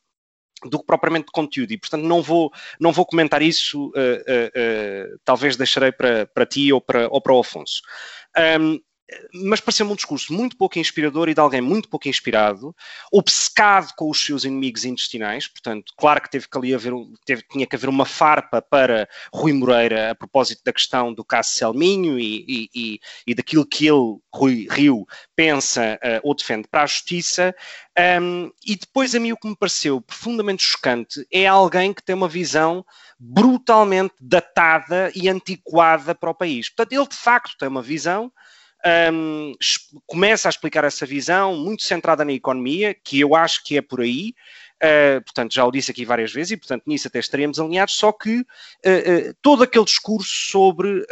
do 0.66 0.80
que 0.80 0.86
propriamente 0.86 1.28
de 1.28 1.32
conteúdo. 1.32 1.72
E 1.72 1.78
portanto 1.78 2.04
não 2.04 2.22
vou 2.22 2.52
não 2.80 2.92
vou 2.92 3.06
comentar 3.06 3.42
isso 3.42 3.90
uh, 3.90 3.92
uh, 3.92 5.14
uh, 5.14 5.20
talvez 5.24 5.56
deixarei 5.56 5.92
para, 5.92 6.26
para 6.26 6.46
ti 6.46 6.74
ou 6.74 6.82
para, 6.82 7.08
ou 7.10 7.22
para 7.22 7.34
o 7.34 7.40
Afonso. 7.40 7.82
Um, 8.60 8.80
mas 9.34 9.62
pareceu-me 9.62 9.92
um 9.92 9.96
discurso 9.96 10.34
muito 10.34 10.58
pouco 10.58 10.78
inspirador 10.80 11.30
e 11.30 11.34
de 11.34 11.40
alguém 11.40 11.62
muito 11.62 11.88
pouco 11.88 12.10
inspirado, 12.10 12.76
obcecado 13.12 13.94
com 13.96 14.10
os 14.10 14.24
seus 14.24 14.44
inimigos 14.44 14.84
intestinais, 14.84 15.48
portanto, 15.48 15.94
claro 15.98 16.22
que 16.22 16.30
teve 16.30 16.48
que 16.48 16.58
ali 16.58 16.74
haver, 16.74 16.94
teve, 17.26 17.44
tinha 17.50 17.66
que 17.66 17.76
haver 17.76 17.90
uma 17.90 18.06
farpa 18.06 18.62
para 18.62 19.08
Rui 19.34 19.54
Moreira 19.54 20.12
a 20.12 20.16
propósito 20.16 20.62
da 20.64 20.74
questão 20.74 21.14
do 21.14 21.24
caso 21.24 21.52
Selminho 21.52 22.20
e, 22.20 22.46
e, 22.48 22.70
e, 22.76 23.00
e 23.28 23.36
daquilo 23.36 23.66
que 23.66 23.88
ele, 23.88 24.18
Rui 24.34 24.68
Rio, 24.70 25.08
pensa 25.36 25.98
uh, 26.04 26.20
ou 26.24 26.36
defende 26.36 26.68
para 26.68 26.84
a 26.84 26.88
justiça, 26.88 27.56
um, 28.22 28.52
e 28.66 28.76
depois 28.76 29.16
a 29.16 29.20
mim 29.20 29.32
o 29.32 29.38
que 29.38 29.48
me 29.48 29.56
pareceu 29.56 30.02
profundamente 30.02 30.64
chocante 30.64 31.26
é 31.32 31.48
alguém 31.48 31.94
que 31.94 32.04
tem 32.04 32.16
uma 32.16 32.28
visão 32.28 32.86
brutalmente 33.20 34.14
datada 34.20 35.12
e 35.16 35.28
antiquada 35.28 36.14
para 36.14 36.30
o 36.30 36.36
país. 36.36 36.70
Portanto, 36.70 36.94
ele 36.94 37.08
de 37.08 37.16
facto 37.16 37.58
tem 37.58 37.68
uma 37.68 37.82
visão 37.82 38.32
um, 39.12 39.54
começa 40.06 40.48
a 40.48 40.52
explicar 40.52 40.84
essa 40.84 41.06
visão 41.06 41.56
muito 41.56 41.84
centrada 41.84 42.24
na 42.24 42.34
economia, 42.34 42.94
que 42.94 43.20
eu 43.20 43.36
acho 43.36 43.64
que 43.64 43.78
é 43.78 43.82
por 43.82 44.02
aí. 44.02 44.34
Uh, 44.78 45.22
portanto, 45.24 45.56
já 45.56 45.66
o 45.66 45.72
disse 45.72 45.90
aqui 45.90 46.06
várias 46.06 46.32
vezes 46.32 46.52
e, 46.52 46.58
portanto, 46.58 46.84
nisso 46.86 47.08
até 47.08 47.18
estaríamos 47.18 47.60
alinhados, 47.60 47.96
só 47.96 48.12
que 48.12 48.40
uh, 48.40 48.44
uh, 48.44 49.34
todo 49.42 49.64
aquele 49.64 49.86
discurso 49.86 50.30
sobre 50.30 51.04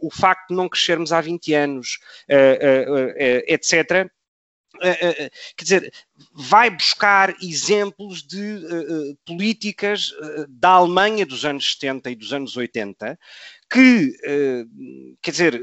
o 0.00 0.10
facto 0.10 0.48
de 0.48 0.56
não 0.56 0.68
crescermos 0.68 1.12
há 1.12 1.20
20 1.20 1.54
anos, 1.54 1.98
etc., 3.46 4.10
quer 4.80 5.62
dizer, 5.62 5.92
vai 6.34 6.70
buscar 6.70 7.34
exemplos 7.42 8.22
de 8.22 9.16
políticas 9.26 10.12
da 10.48 10.70
Alemanha 10.70 11.26
dos 11.26 11.44
anos 11.44 11.72
70 11.72 12.10
e 12.10 12.16
dos 12.16 12.32
anos 12.32 12.56
80 12.56 13.18
que, 13.70 14.16
quer 15.20 15.30
dizer, 15.30 15.60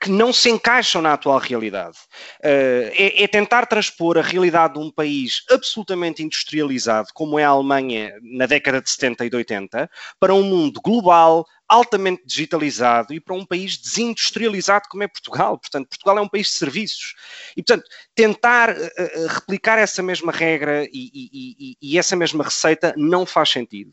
que 0.00 0.08
não 0.08 0.32
se 0.32 0.48
encaixam 0.48 1.02
na 1.02 1.14
atual 1.14 1.38
realidade. 1.38 1.98
Uh, 2.40 2.92
é, 2.92 3.24
é, 3.24 3.26
tentar 3.26 3.66
transpor 3.66 4.16
a 4.16 4.22
realidade 4.22 4.74
de 4.74 4.80
um 4.80 4.90
país 4.90 5.42
absolutamente 5.50 6.22
industrializado, 6.22 7.08
como 7.12 7.38
é 7.38 7.44
a 7.44 7.48
Alemanha 7.48 8.14
na 8.22 8.46
década 8.46 8.80
de 8.80 8.88
70 8.88 9.26
e 9.26 9.30
de 9.30 9.36
80, 9.36 9.90
para 10.20 10.34
um 10.34 10.42
mundo 10.42 10.80
global, 10.80 11.44
altamente 11.68 12.22
digitalizado 12.24 13.12
e 13.12 13.20
para 13.20 13.34
um 13.34 13.44
país 13.44 13.76
desindustrializado 13.76 14.86
como 14.88 15.02
é 15.02 15.08
Portugal. 15.08 15.58
Portanto, 15.58 15.88
Portugal 15.88 16.18
é 16.18 16.20
um 16.20 16.28
país 16.28 16.46
de 16.46 16.52
serviços. 16.52 17.14
E, 17.56 17.62
portanto, 17.62 17.88
tentar 18.14 18.70
uh, 18.70 19.26
replicar 19.28 19.78
essa 19.78 20.02
mesma 20.02 20.30
regra 20.30 20.84
e, 20.84 20.88
e, 20.92 21.30
e, 21.32 21.76
e 21.80 21.98
essa 21.98 22.14
mesma 22.14 22.44
receita 22.44 22.94
não 22.96 23.26
faz 23.26 23.50
sentido. 23.50 23.92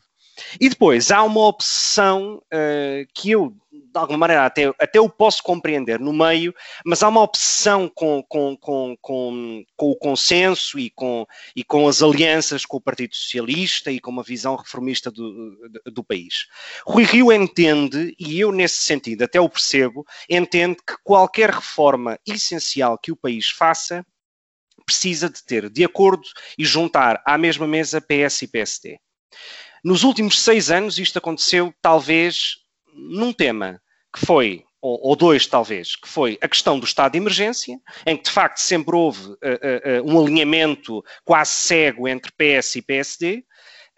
E 0.60 0.68
depois 0.68 1.10
há 1.10 1.22
uma 1.22 1.40
obsessão 1.40 2.42
uh, 2.52 3.06
que 3.14 3.30
eu, 3.30 3.54
de 3.92 3.98
alguma 3.98 4.18
maneira, 4.18 4.46
até, 4.46 4.72
até 4.80 4.98
o 4.98 5.08
posso 5.08 5.42
compreender 5.42 6.00
no 6.00 6.12
meio, 6.12 6.54
mas 6.84 7.02
há 7.02 7.08
uma 7.08 7.20
obsessão 7.20 7.88
com, 7.94 8.22
com, 8.26 8.56
com, 8.56 8.96
com, 9.00 9.64
com 9.76 9.90
o 9.90 9.96
consenso 9.96 10.78
e 10.78 10.88
com, 10.90 11.26
e 11.54 11.62
com 11.62 11.86
as 11.86 12.02
alianças 12.02 12.64
com 12.64 12.78
o 12.78 12.80
Partido 12.80 13.14
Socialista 13.14 13.90
e 13.90 14.00
com 14.00 14.10
uma 14.10 14.22
visão 14.22 14.56
reformista 14.56 15.10
do, 15.10 15.50
do, 15.68 15.90
do 15.92 16.04
país. 16.04 16.46
Rui 16.86 17.04
Rio 17.04 17.30
entende, 17.30 18.14
e 18.18 18.40
eu 18.40 18.50
nesse 18.50 18.82
sentido 18.82 19.22
até 19.24 19.38
o 19.38 19.48
percebo, 19.48 20.06
entende 20.28 20.76
que 20.76 20.94
qualquer 21.04 21.50
reforma 21.50 22.18
essencial 22.26 22.96
que 22.96 23.12
o 23.12 23.16
país 23.16 23.50
faça 23.50 24.04
precisa 24.86 25.28
de 25.28 25.44
ter 25.44 25.68
de 25.68 25.84
acordo 25.84 26.26
e 26.56 26.64
juntar 26.64 27.22
à 27.26 27.36
mesma 27.36 27.66
mesa 27.66 28.00
PS 28.00 28.42
e 28.42 28.48
PSD. 28.48 28.98
Nos 29.84 30.02
últimos 30.02 30.40
seis 30.40 30.70
anos, 30.70 30.98
isto 30.98 31.18
aconteceu 31.18 31.74
talvez 31.82 32.62
num 32.94 33.32
tema 33.32 33.81
que 34.12 34.24
foi, 34.24 34.64
ou, 34.80 34.98
ou, 35.08 35.16
dois 35.16 35.46
talvez, 35.46 35.96
que 35.96 36.08
foi 36.08 36.38
a 36.40 36.48
questão 36.48 36.78
do 36.78 36.84
estado 36.84 37.12
de 37.12 37.18
emergência, 37.18 37.78
em 38.04 38.16
que 38.16 38.24
de 38.24 38.30
facto 38.30 38.58
sempre 38.58 38.96
houve 38.96 39.30
uh, 39.30 39.34
uh, 39.34 40.12
um 40.12 40.20
alinhamento 40.20 41.04
quase 41.24 41.50
cego 41.50 42.08
entre 42.08 42.32
PS 42.32 42.76
e 42.76 42.82
PSD, 42.82 43.44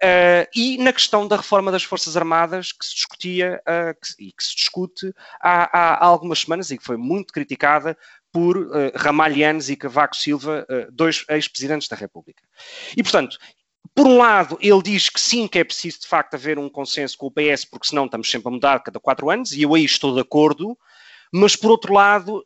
Uh, 0.03 0.45
e 0.55 0.77
na 0.79 0.93
questão 0.93 1.27
da 1.27 1.37
reforma 1.37 1.71
das 1.71 1.85
Forças 1.85 2.17
Armadas, 2.17 2.73
que 2.73 2.85
se 2.85 2.95
discutia 2.95 3.63
uh, 3.63 3.95
que, 3.99 4.29
e 4.29 4.33
que 4.33 4.45
se 4.45 4.55
discute 4.55 5.15
há, 5.41 5.79
há, 5.79 6.05
algumas 6.05 6.41
semanas 6.41 6.71
e 6.71 6.77
que 6.77 6.85
foi 6.85 6.97
muito 6.97 7.33
criticada 7.33 7.97
por 8.31 8.59
uh, 8.59 8.93
Ramalhianes 8.97 9.71
e 9.71 9.77
Cavaco 9.77 10.17
Silva, 10.17 10.67
uh, 10.69 10.93
dois 10.93 11.25
ex-presidentes 11.29 11.89
da 11.89 11.97
República. 11.97 12.43
E, 12.97 13.03
portanto, 13.03 13.39
por 13.93 14.07
um 14.07 14.19
lado, 14.19 14.57
ele 14.61 14.83
diz 14.83 15.09
que 15.09 15.21
sim, 15.21 15.47
que 15.47 15.59
é 15.59 15.65
preciso 15.65 16.01
de 16.01 16.07
facto 16.07 16.35
haver 16.35 16.59
um 16.59 16.69
consenso 16.69 17.17
com 17.19 17.27
o 17.27 17.31
PS, 17.31 17.65
porque 17.65 17.89
senão 17.89 18.05
estamos 18.05 18.31
sempre 18.31 18.49
a 18.49 18.51
mudar 18.51 18.83
cada 18.83 19.01
quatro 19.01 19.31
anos, 19.31 19.53
e 19.53 19.63
eu 19.63 19.75
aí 19.75 19.85
estou 19.85 20.15
de 20.15 20.21
acordo, 20.21 20.77
mas 21.33 21.55
por 21.57 21.71
outro 21.71 21.93
lado, 21.93 22.45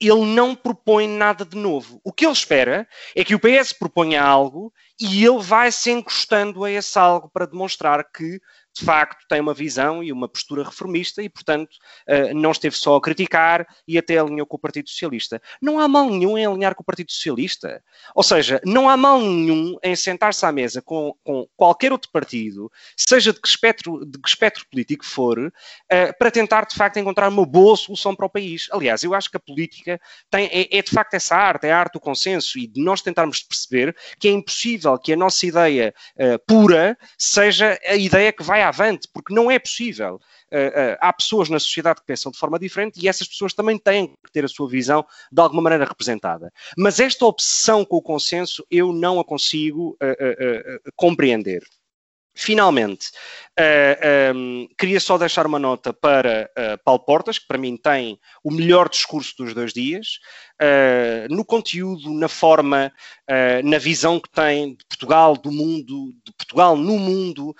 ele 0.00 0.24
não 0.24 0.54
propõe 0.54 1.06
nada 1.06 1.44
de 1.44 1.56
novo. 1.56 2.00
O 2.02 2.12
que 2.12 2.24
ele 2.24 2.32
espera 2.32 2.88
é 3.14 3.24
que 3.24 3.34
o 3.34 3.40
PS 3.40 3.72
proponha 3.72 4.22
algo 4.22 4.72
e 5.00 5.24
ele 5.24 5.38
vai 5.40 5.70
se 5.70 5.90
encostando 5.90 6.64
a 6.64 6.70
esse 6.70 6.98
algo 6.98 7.28
para 7.28 7.46
demonstrar 7.46 8.04
que 8.10 8.40
de 8.74 8.84
facto 8.84 9.26
tem 9.28 9.40
uma 9.40 9.52
visão 9.52 10.02
e 10.02 10.10
uma 10.10 10.28
postura 10.28 10.64
reformista 10.64 11.22
e, 11.22 11.28
portanto, 11.28 11.76
eh, 12.06 12.32
não 12.32 12.52
esteve 12.52 12.76
só 12.76 12.96
a 12.96 13.00
criticar 13.00 13.66
e 13.86 13.98
até 13.98 14.18
alinhou 14.18 14.46
com 14.46 14.56
o 14.56 14.58
Partido 14.58 14.88
Socialista. 14.88 15.40
Não 15.60 15.78
há 15.78 15.86
mal 15.86 16.08
nenhum 16.08 16.38
em 16.38 16.46
alinhar 16.46 16.74
com 16.74 16.82
o 16.82 16.84
Partido 16.84 17.12
Socialista. 17.12 17.82
Ou 18.14 18.22
seja, 18.22 18.60
não 18.64 18.88
há 18.88 18.96
mal 18.96 19.20
nenhum 19.20 19.76
em 19.82 19.94
sentar-se 19.94 20.44
à 20.46 20.50
mesa 20.50 20.80
com, 20.80 21.14
com, 21.22 21.46
qualquer 21.56 21.92
outro 21.92 22.10
partido, 22.10 22.70
seja 22.96 23.32
de 23.32 23.40
que 23.40 23.48
espectro, 23.48 24.06
de 24.06 24.18
que 24.18 24.28
espectro 24.28 24.66
político 24.70 25.04
for, 25.04 25.52
eh, 25.90 26.12
para 26.12 26.30
tentar, 26.30 26.66
de 26.66 26.74
facto, 26.74 26.98
encontrar 26.98 27.28
uma 27.28 27.44
boa 27.44 27.76
solução 27.76 28.16
para 28.16 28.26
o 28.26 28.30
país. 28.30 28.68
Aliás, 28.72 29.02
eu 29.02 29.14
acho 29.14 29.30
que 29.30 29.36
a 29.36 29.40
política 29.40 30.00
tem, 30.30 30.46
é, 30.46 30.78
é 30.78 30.82
de 30.82 30.90
facto 30.90 31.14
essa 31.14 31.36
arte, 31.36 31.66
é 31.66 31.72
a 31.72 31.78
arte 31.78 31.94
do 31.94 32.00
consenso 32.00 32.58
e 32.58 32.66
de 32.66 32.82
nós 32.82 33.02
tentarmos 33.02 33.42
perceber 33.42 33.94
que 34.18 34.28
é 34.28 34.30
impossível 34.30 34.98
que 34.98 35.12
a 35.12 35.16
nossa 35.16 35.46
ideia 35.46 35.94
uh, 36.16 36.38
pura 36.46 36.96
seja 37.18 37.78
a 37.84 37.96
ideia 37.96 38.32
que 38.32 38.42
vai 38.42 38.61
avante, 38.62 39.08
porque 39.12 39.34
não 39.34 39.50
é 39.50 39.58
possível. 39.58 40.20
Uh, 40.50 40.68
uh, 40.68 40.98
há 41.00 41.12
pessoas 41.12 41.48
na 41.48 41.58
sociedade 41.58 42.00
que 42.00 42.06
pensam 42.06 42.30
de 42.30 42.38
forma 42.38 42.58
diferente 42.58 43.00
e 43.02 43.08
essas 43.08 43.26
pessoas 43.26 43.54
também 43.54 43.78
têm 43.78 44.08
que 44.08 44.32
ter 44.32 44.44
a 44.44 44.48
sua 44.48 44.68
visão 44.68 45.04
de 45.30 45.40
alguma 45.40 45.62
maneira 45.62 45.84
representada. 45.84 46.52
Mas 46.76 47.00
esta 47.00 47.24
obsessão 47.24 47.84
com 47.84 47.96
o 47.96 48.02
consenso 48.02 48.64
eu 48.70 48.92
não 48.92 49.18
a 49.18 49.24
consigo 49.24 49.96
uh, 50.02 50.92
compreender. 50.96 51.62
Finalmente, 52.34 53.10
uh, 53.60 54.34
um, 54.34 54.66
queria 54.78 54.98
só 54.98 55.18
deixar 55.18 55.46
uma 55.46 55.58
nota 55.58 55.92
para 55.92 56.50
uh, 56.58 56.82
Paulo 56.82 57.04
Portas, 57.04 57.38
que 57.38 57.46
para 57.46 57.58
mim 57.58 57.76
tem 57.76 58.18
o 58.42 58.50
melhor 58.50 58.88
discurso 58.88 59.34
dos 59.36 59.52
dois 59.52 59.72
dias, 59.72 60.18
uh, 60.60 61.34
no 61.34 61.44
conteúdo, 61.44 62.10
na 62.14 62.28
forma, 62.28 62.92
na 63.64 63.78
visão 63.78 64.20
que 64.20 64.30
tem 64.30 64.74
de 64.74 64.84
Portugal, 64.86 65.36
do 65.36 65.50
mundo, 65.50 66.12
de 66.24 66.32
Portugal 66.32 66.76
no 66.76 66.98
mundo, 66.98 67.54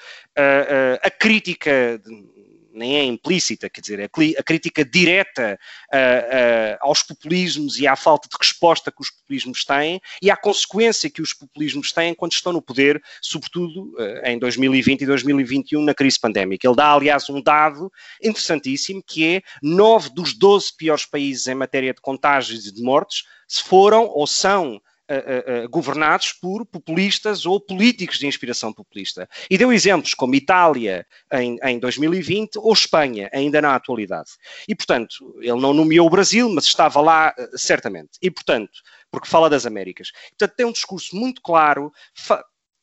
a 1.03 1.11
crítica. 1.11 1.99
De, 1.99 2.32
nem 2.75 2.97
é 2.97 3.05
implícita, 3.05 3.69
quer 3.69 3.81
dizer, 3.81 4.01
a 4.01 4.43
crítica 4.43 4.85
direta 4.85 5.59
uh, 5.93 5.97
uh, 5.97 6.79
aos 6.81 7.03
populismos 7.03 7.79
e 7.79 7.87
à 7.87 7.95
falta 7.97 8.29
de 8.29 8.37
resposta 8.39 8.91
que 8.91 9.01
os 9.01 9.11
populismos 9.11 9.65
têm 9.65 10.01
e 10.21 10.31
à 10.31 10.37
consequência 10.37 11.11
que 11.11 11.23
os 11.23 11.33
populismos 11.33 11.93
têm 11.93 12.15
quando 12.15 12.33
estão 12.33 12.53
no 12.53 12.63
poder, 12.63 13.03
sobretudo 13.21 13.95
uh, 13.95 14.27
em 14.27 14.39
2020 14.39 15.03
e 15.03 15.07
2021, 15.07 15.83
na 15.83 15.95
crise 15.95 16.19
pandémica. 16.19 16.67
Ele 16.67 16.77
dá, 16.77 16.93
aliás, 16.93 17.29
um 17.29 17.43
dado 17.43 17.93
interessantíssimo 18.23 19.03
que 19.07 19.25
é 19.25 19.43
nove 19.63 20.11
dos 20.11 20.35
12 20.35 20.77
piores 20.77 21.07
países 21.07 21.47
em 21.47 21.55
matéria 21.55 21.93
de 21.93 22.01
contágios 22.01 22.67
e 22.67 22.73
de 22.73 22.83
mortes 22.83 23.25
se 23.47 23.63
foram 23.63 24.07
ou 24.07 24.27
são 24.27 24.81
uh, 25.13 25.65
uh, 25.65 25.69
governados 25.69 26.33
por 26.33 26.65
populistas 26.65 27.47
ou 27.47 27.61
políticos 27.61 28.19
de 28.19 28.27
inspiração 28.27 28.73
populista. 28.73 29.29
E 29.51 29.59
deu 29.59 29.73
exemplos 29.73 30.15
como 30.15 30.35
Itália 30.35 31.07
em, 31.33 31.59
em 31.63 31.79
2020 31.79 32.59
ou 32.59 32.73
Espanha, 32.73 33.29
ainda 33.33 33.61
na 33.61 33.75
atualidade. 33.75 34.31
E, 34.69 34.75
portanto, 34.75 35.37
ele 35.41 35.61
não 35.61 35.73
nomeou 35.73 36.07
o 36.07 36.11
Brasil, 36.11 36.49
mas 36.49 36.65
estava 36.65 37.01
lá 37.01 37.35
certamente. 37.55 38.11
E, 38.21 38.31
portanto, 38.31 38.81
porque 39.11 39.29
fala 39.29 39.51
das 39.51 39.67
Américas. 39.67 40.11
Portanto, 40.31 40.57
tem 40.57 40.67
um 40.67 40.73
discurso 40.73 41.15
muito 41.15 41.43
claro, 41.43 41.93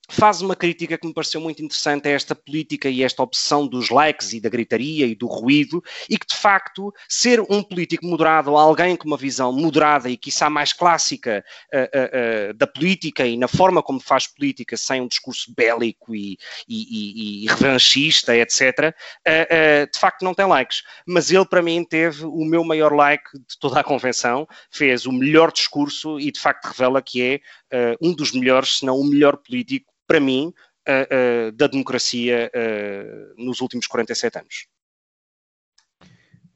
faz 0.10 0.41
uma 0.41 0.56
crítica 0.56 0.98
que 0.98 1.08
me 1.08 1.13
pareceu 1.13 1.39
muito 1.39 1.63
interessante 1.63 2.08
a 2.08 2.12
esta 2.12 2.36
política 2.36 2.89
e 2.89 3.04
esta 3.04 3.22
opção 3.22 3.67
dos 3.67 3.89
likes 3.89 4.34
e 4.34 4.41
da 4.41 4.50
gritaria 4.50 5.06
e 5.06 5.15
do 5.15 5.28
ruído 5.28 5.84
e 6.10 6.17
que 6.17 6.28
de 6.28 6.36
facto 6.36 6.93
ser 7.08 7.39
um 7.41 7.62
político 7.62 8.06
moderado 8.06 8.52
ou 8.52 8.58
alguém 8.58 8.95
com 8.95 9.08
uma 9.08 9.17
visão 9.17 9.54
moderada 9.54 10.10
e 10.10 10.17
quiçá 10.17 10.50
mais 10.50 10.74
clássica 10.74 11.43
uh, 11.74 11.78
uh, 11.78 12.50
uh, 12.50 12.54
da 12.56 12.65
política 12.65 13.26
e 13.26 13.38
na 13.38 13.48
forma 13.48 13.84
como 13.84 14.00
faz 14.00 14.28
política 14.28 14.76
sem 14.76 15.02
um 15.02 15.08
discurso 15.08 15.54
bélico 15.56 16.15
e, 16.15 16.38
e, 16.67 17.43
e, 17.43 17.45
e 17.45 17.48
revanchista, 17.48 18.36
etc., 18.36 18.93
de 19.91 20.00
facto 20.00 20.24
não 20.24 20.34
tem 20.34 20.45
likes. 20.45 20.84
Mas 21.06 21.32
ele 21.32 21.45
para 21.45 21.62
mim 21.62 21.84
teve 21.84 22.26
o 22.26 22.43
meu 22.43 22.63
maior 22.63 22.93
like 22.93 23.24
de 23.34 23.58
toda 23.60 23.80
a 23.80 23.84
convenção, 23.84 24.48
fez 24.72 25.06
o 25.06 25.12
melhor 25.12 25.52
discurso 25.52 26.19
e 26.19 26.32
de 26.32 26.39
facto 26.39 26.65
revela 26.65 27.02
que 27.02 27.22
é 27.22 27.41
um 28.01 28.13
dos 28.13 28.32
melhores, 28.34 28.79
se 28.79 28.86
não 28.86 28.97
o 28.99 29.03
melhor 29.03 29.38
político 29.38 29.91
para 30.08 30.19
mim, 30.19 30.53
uh, 30.88 31.49
uh, 31.49 31.51
da 31.51 31.67
democracia 31.67 32.51
uh, 32.53 33.43
nos 33.43 33.62
últimos 33.62 33.88
47 33.88 34.39
anos. 34.39 34.67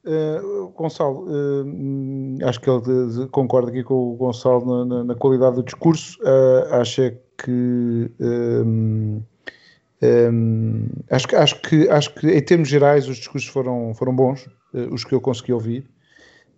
Uh, 0.06 0.68
Gonçalo, 0.76 1.26
uh, 1.28 2.46
acho 2.46 2.60
que 2.60 2.68
ele 2.68 3.26
concorda 3.28 3.70
aqui 3.70 3.82
com 3.82 3.94
o 3.94 4.16
Gonçalo 4.16 4.84
na, 4.84 5.04
na 5.04 5.14
qualidade 5.14 5.56
do 5.56 5.62
discurso. 5.62 6.18
Uh, 6.20 6.74
acha 6.74 7.18
que 7.42 8.10
um, 8.20 9.22
um, 10.02 10.88
acho 11.10 11.26
que 11.26 11.36
acho 11.36 11.62
que 11.62 11.88
acho 11.88 12.14
que 12.14 12.30
em 12.30 12.42
termos 12.42 12.68
gerais 12.68 13.08
os 13.08 13.16
discursos 13.16 13.48
foram 13.48 13.94
foram 13.94 14.14
bons, 14.14 14.46
os 14.90 15.04
que 15.04 15.14
eu 15.14 15.20
consegui 15.22 15.54
ouvir. 15.54 15.88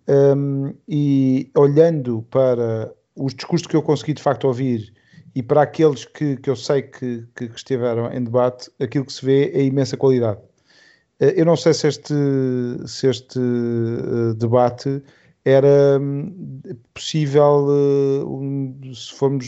Um, 0.09 0.73
e 0.87 1.49
olhando 1.55 2.25
para 2.29 2.93
os 3.17 3.33
discursos 3.33 3.67
que 3.67 3.75
eu 3.75 3.81
consegui 3.81 4.13
de 4.13 4.21
facto 4.21 4.45
ouvir 4.45 4.93
e 5.35 5.43
para 5.43 5.61
aqueles 5.61 6.05
que, 6.05 6.37
que 6.37 6.49
eu 6.49 6.55
sei 6.55 6.81
que, 6.81 7.23
que, 7.35 7.45
estiveram 7.45 8.11
em 8.11 8.23
debate, 8.23 8.71
aquilo 8.79 9.05
que 9.05 9.13
se 9.13 9.23
vê 9.23 9.51
é 9.53 9.63
imensa 9.63 9.95
qualidade. 9.95 10.39
Eh, 11.19 11.35
eu 11.37 11.45
não 11.45 11.55
sei 11.55 11.75
se 11.75 11.87
este, 11.87 12.13
se 12.87 13.07
este 13.07 13.39
uh, 13.39 14.33
debate 14.35 15.01
era 15.45 15.99
um, 16.01 16.61
possível 16.93 17.67
uh, 17.69 18.95
se 18.95 19.13
formos 19.13 19.45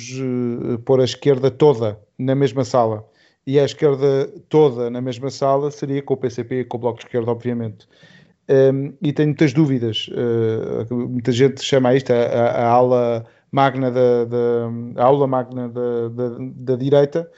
pôr 0.85 1.01
a 1.01 1.03
esquerda 1.03 1.49
toda 1.49 1.99
na 2.17 2.35
mesma 2.35 2.63
sala. 2.63 3.03
E 3.47 3.59
a 3.59 3.65
esquerda 3.65 4.27
toda 4.47 4.91
na 4.91 5.01
mesma 5.01 5.31
sala 5.31 5.71
seria 5.71 6.03
com 6.03 6.13
o 6.13 6.17
PCP 6.17 6.59
e 6.59 6.65
com 6.65 6.77
o 6.77 6.79
Bloco 6.81 6.99
de 6.99 7.05
Esquerda, 7.05 7.31
obviamente. 7.31 7.87
Um, 8.47 8.93
e 9.01 9.11
tenho 9.11 9.29
muitas 9.29 9.53
dúvidas. 9.53 10.07
muita 10.91 11.31
gente 11.31 11.63
chama 11.63 11.95
isto 11.95 12.11
a, 12.11 12.15
a, 12.15 12.63
a 12.63 12.67
ala 12.67 13.25
magna 13.51 13.91
da, 13.91 14.25
da 14.25 15.03
aula 15.03 15.27
magna 15.27 15.69
da, 15.69 16.09
da, 16.09 16.35
da 16.39 16.75
direita, 16.75 17.29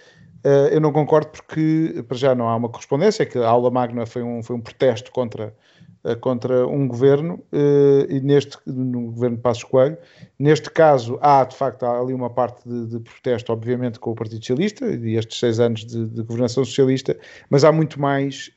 uh, 0.46 0.68
eu 0.72 0.82
não 0.82 0.92
concordo 0.92 1.30
porque 1.30 2.04
para 2.08 2.18
já 2.18 2.36
não 2.36 2.50
há 2.50 2.56
uma 2.56 2.70
correspondência, 2.70 3.26
que 3.26 3.38
a 3.38 3.48
aula 3.48 3.72
magna 3.72 4.06
foi 4.06 4.24
um, 4.24 4.44
foi 4.44 4.56
um 4.56 4.62
protesto 4.62 5.12
contra, 5.12 5.56
uh, 6.04 6.16
contra 6.20 6.68
um 6.68 6.88
governo, 6.88 7.36
uh, 7.54 8.06
e 8.10 8.20
neste 8.20 8.58
no 8.66 9.12
governo 9.12 9.38
de 9.38 9.42
Passos 9.42 9.64
Coelho, 9.64 9.98
neste 10.38 10.70
caso 10.70 11.18
há 11.22 11.46
de 11.46 11.56
facto 11.56 11.84
há 11.84 12.00
ali 12.00 12.14
uma 12.14 12.30
parte 12.30 12.68
de, 12.68 12.88
de 12.88 13.00
protesto, 13.00 13.54
obviamente, 13.54 14.00
com 14.00 14.12
o 14.12 14.16
Partido 14.16 14.42
Socialista 14.42 14.86
e 14.86 15.16
estes 15.16 15.40
seis 15.40 15.60
anos 15.60 15.86
de, 15.86 16.08
de 16.08 16.24
governação 16.24 16.66
socialista, 16.66 17.18
mas 17.50 17.64
há 17.64 17.72
muito 17.72 18.00
mais 18.02 18.52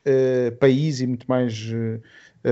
país 0.59 0.99
e 0.99 1.07
muito 1.07 1.25
mais 1.27 1.73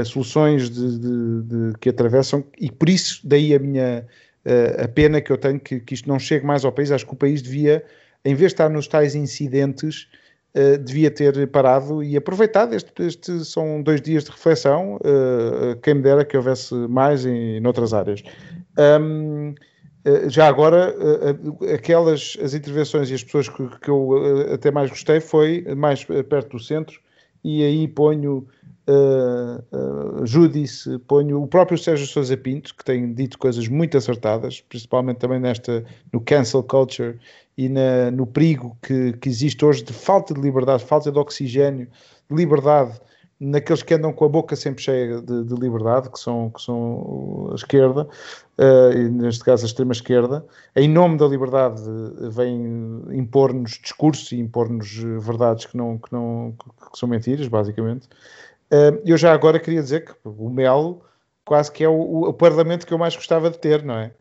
soluções 0.06 0.70
de, 0.72 1.74
que 1.80 1.90
atravessam, 1.90 2.44
e 2.60 2.72
por 2.72 2.90
isso 2.90 3.22
daí 3.24 3.54
a 3.54 3.60
minha 3.60 4.08
a 4.84 4.88
pena 4.88 5.22
que 5.22 5.32
eu 5.32 5.38
tenho 5.38 5.60
que, 5.60 5.80
que 5.80 5.94
isto 5.94 6.08
não 6.08 6.20
chegue 6.20 6.46
mais 6.46 6.66
ao 6.66 6.72
país. 6.72 6.92
Acho 6.92 7.06
que 7.06 7.14
o 7.14 7.18
país 7.18 7.42
devia, 7.42 7.84
em 8.26 8.36
vez 8.36 8.50
de 8.52 8.56
estar 8.56 8.70
nos 8.70 8.88
tais 8.88 9.16
incidentes, 9.16 10.08
uh, 10.56 10.78
devia 10.78 11.10
ter 11.10 11.48
parado 11.48 12.04
e 12.04 12.18
aproveitado. 12.18 12.74
Este, 12.74 12.92
este 13.04 13.46
são 13.46 13.82
dois 13.82 14.02
dias 14.02 14.26
de 14.26 14.32
reflexão. 14.32 14.98
Uh, 14.98 15.80
quem 15.82 15.96
me 15.96 16.02
dera 16.02 16.26
que 16.26 16.36
houvesse 16.36 16.74
mais 16.74 17.26
em, 17.26 17.58
em 17.58 17.68
outras 17.68 17.94
áreas. 17.94 18.24
Um, 18.78 19.54
já 20.28 20.48
agora, 20.48 20.94
aquelas 21.74 22.38
as 22.44 22.54
intervenções 22.54 23.10
e 23.10 23.14
as 23.14 23.24
pessoas 23.24 23.48
que, 23.48 23.66
que 23.80 23.90
eu 23.90 24.52
até 24.54 24.70
mais 24.70 24.90
gostei 24.90 25.22
foi 25.22 25.64
mais 25.78 26.04
perto 26.04 26.58
do 26.58 26.60
centro, 26.60 27.00
e 27.42 27.64
aí 27.64 27.88
ponho 27.88 28.46
uh, 28.88 30.22
uh, 30.22 30.26
Judice, 30.26 30.98
ponho 31.00 31.42
o 31.42 31.48
próprio 31.48 31.78
Sérgio 31.78 32.08
Sousa 32.08 32.36
Pinto, 32.38 32.76
que 32.76 32.84
tem 32.84 33.14
dito 33.14 33.38
coisas 33.38 33.68
muito 33.68 33.98
acertadas, 33.98 34.62
principalmente 34.62 35.18
também 35.18 35.40
nesta, 35.40 35.84
no 36.12 36.20
cancel 36.22 36.64
culture 36.64 37.20
e 37.58 37.70
na, 37.70 38.12
no 38.12 38.26
perigo 38.26 38.78
que, 38.82 39.14
que 39.14 39.30
existe 39.30 39.64
hoje 39.64 39.84
de 39.84 39.94
falta 39.94 40.34
de 40.34 40.42
liberdade, 40.42 40.84
falta 40.84 41.12
de 41.12 41.20
oxigênio, 41.20 41.88
de 42.30 42.36
liberdade 42.36 43.00
naqueles 43.40 43.84
que 43.84 43.94
andam 43.94 44.14
com 44.14 44.26
a 44.26 44.30
boca 44.30 44.56
sempre 44.56 44.82
cheia 44.82 45.22
de, 45.22 45.44
de 45.44 45.56
liberdade, 45.56 46.10
que 46.10 46.20
são, 46.20 46.50
que 46.50 46.62
são 46.62 47.50
a 47.52 47.56
esquerda, 47.56 48.08
uh, 48.58 49.10
neste 49.12 49.44
caso 49.44 49.66
a 49.66 49.68
extrema-esquerda, 49.68 50.46
em 50.76 50.88
nome 50.88 51.18
da 51.18 51.28
liberdade 51.28 51.82
vem 52.32 53.04
impor-nos 53.12 53.80
discursos 53.82 54.32
e 54.32 54.40
impor-nos 54.40 54.96
verdades 55.20 55.66
que, 55.66 55.76
não, 55.76 55.98
que, 55.98 56.12
não, 56.12 56.56
que 56.92 56.98
são 56.98 57.10
mentiras, 57.10 57.48
basicamente. 57.48 58.08
Eu 59.06 59.18
já 59.18 59.34
agora 59.34 59.60
queria 59.60 59.82
dizer 59.82 60.06
que 60.06 60.14
o 60.24 60.50
Melo 60.50 61.04
quase 61.46 61.72
que 61.72 61.84
é 61.84 61.90
o, 61.90 62.24
o, 62.24 62.34
parlamento 62.34 62.86
que 62.88 62.94
eu 62.94 62.98
mais 62.98 63.16
gostava 63.16 63.50
de 63.50 63.58
ter, 63.60 63.84
não 63.84 63.96
é? 63.96 64.12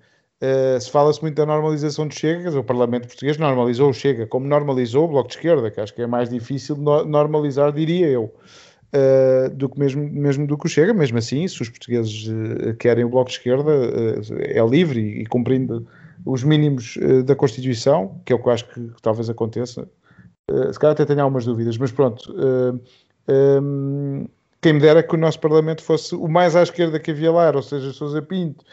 Uh, 0.42 0.80
se 0.80 0.90
fala-se 0.90 1.22
muito 1.22 1.36
da 1.36 1.46
normalização 1.46 2.06
do 2.08 2.14
Chega, 2.14 2.50
o 2.58 2.64
Parlamento 2.64 3.06
Português 3.06 3.38
normalizou 3.38 3.90
o 3.90 3.92
Chega, 3.92 4.26
como 4.26 4.46
normalizou 4.46 5.04
o 5.04 5.08
Bloco 5.08 5.28
de 5.28 5.36
Esquerda, 5.36 5.70
que 5.70 5.80
acho 5.80 5.94
que 5.94 6.02
é 6.02 6.06
mais 6.06 6.28
difícil 6.28 6.76
normalizar, 6.76 7.72
diria 7.72 8.08
eu, 8.08 8.24
uh, 8.24 9.50
do 9.54 9.68
que 9.68 9.78
mesmo, 9.78 10.02
mesmo 10.10 10.46
do 10.46 10.58
que 10.58 10.66
o 10.66 10.68
Chega. 10.68 10.92
Mesmo 10.92 11.18
assim, 11.18 11.46
se 11.46 11.62
os 11.62 11.68
portugueses 11.68 12.26
uh, 12.26 12.74
querem 12.76 13.04
o 13.04 13.08
Bloco 13.08 13.30
de 13.30 13.36
Esquerda, 13.36 13.70
é 14.40 14.66
livre 14.66 15.00
e, 15.00 15.26
cumprindo 15.26 15.86
os 16.26 16.42
mínimos 16.44 16.96
da 17.24 17.34
Constituição, 17.34 18.20
que 18.24 18.32
é 18.32 18.36
o 18.36 18.38
que 18.38 18.48
eu 18.48 18.52
acho 18.52 18.68
que, 18.68 18.80
que 18.80 19.02
talvez 19.02 19.28
aconteça. 19.28 19.88
se 20.72 20.78
calhar 20.78 20.92
até 20.92 21.04
tenho 21.04 21.20
algumas 21.20 21.44
dúvidas, 21.44 21.76
mas 21.78 21.90
pronto. 21.90 22.32
Quem 24.62 24.74
me 24.74 24.80
dera 24.80 25.02
que 25.02 25.14
o 25.14 25.18
nosso 25.18 25.40
Parlamento 25.40 25.82
fosse 25.82 26.14
o 26.14 26.28
mais 26.28 26.54
à 26.54 26.62
esquerda 26.62 27.00
que 27.00 27.10
havia 27.10 27.32
lá, 27.32 27.50
ou 27.50 27.62
seja, 27.62 27.92
Sousa 27.92 28.22
Pinto, 28.22 28.64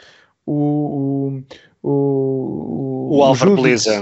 o, 0.46 1.42
o, 1.82 1.88
o, 1.90 3.18
o 3.18 3.24
Álvaro 3.24 3.56
Beleza. 3.56 4.00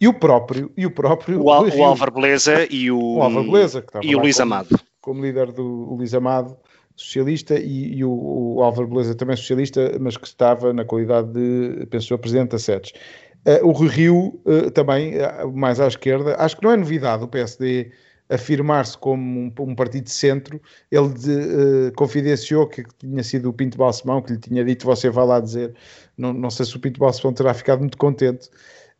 E 0.00 0.06
o 0.06 0.14
próprio, 0.14 0.70
e 0.76 0.84
o 0.84 0.90
próprio. 0.90 1.42
O, 1.42 1.50
Al, 1.50 1.68
o 1.68 1.84
Álvaro 1.84 2.12
Beleza 2.12 2.66
e 2.70 2.90
o, 2.90 3.16
o 3.16 3.22
Álvaro 3.22 3.50
Beleza, 3.50 3.82
que 3.82 4.06
e 4.06 4.14
o 4.14 4.20
Luís 4.20 4.36
como, 4.36 4.54
Amado. 4.54 4.80
Como 5.00 5.22
líder 5.24 5.52
do 5.52 5.62
Luís 5.62 6.12
Amado, 6.12 6.56
socialista, 6.96 7.58
e, 7.58 7.96
e 7.96 8.04
o, 8.04 8.10
o, 8.56 8.62
Álvaro 8.62 8.88
Beleza 8.88 9.14
também 9.14 9.36
socialista, 9.36 9.96
mas 10.00 10.16
que 10.16 10.26
estava 10.26 10.72
na 10.72 10.84
qualidade 10.84 11.32
de, 11.32 11.86
penso 11.86 12.12
eu, 12.12 12.18
presidente 12.18 12.50
da 12.50 12.58
SEDES. 12.58 12.92
Uh, 13.46 13.66
o 13.66 13.72
Rio 13.72 14.40
uh, 14.44 14.70
também, 14.72 15.14
uh, 15.16 15.50
mais 15.52 15.78
à 15.78 15.86
esquerda, 15.86 16.34
acho 16.38 16.56
que 16.56 16.64
não 16.64 16.72
é 16.72 16.76
novidade 16.76 17.22
o 17.22 17.28
PSD 17.28 17.92
afirmar-se 18.30 18.96
como 18.96 19.40
um, 19.40 19.52
um, 19.60 19.74
partido 19.74 20.04
de 20.04 20.10
centro, 20.10 20.60
ele 20.90 21.08
de, 21.08 21.30
uh, 21.30 21.92
confidenciou 21.96 22.66
que 22.66 22.84
tinha 22.98 23.22
sido 23.22 23.48
o 23.48 23.52
Pinto 23.52 23.78
Balsemão 23.78 24.20
que 24.20 24.32
lhe 24.32 24.38
tinha 24.38 24.64
dito, 24.64 24.84
você 24.84 25.08
vai 25.08 25.26
lá 25.26 25.40
dizer, 25.40 25.74
não, 26.16 26.32
não 26.32 26.50
sei 26.50 26.66
se 26.66 26.76
o 26.76 26.80
Pinto 26.80 27.00
Balsemão 27.00 27.32
terá 27.32 27.54
ficado 27.54 27.80
muito 27.80 27.96
contente. 27.96 28.50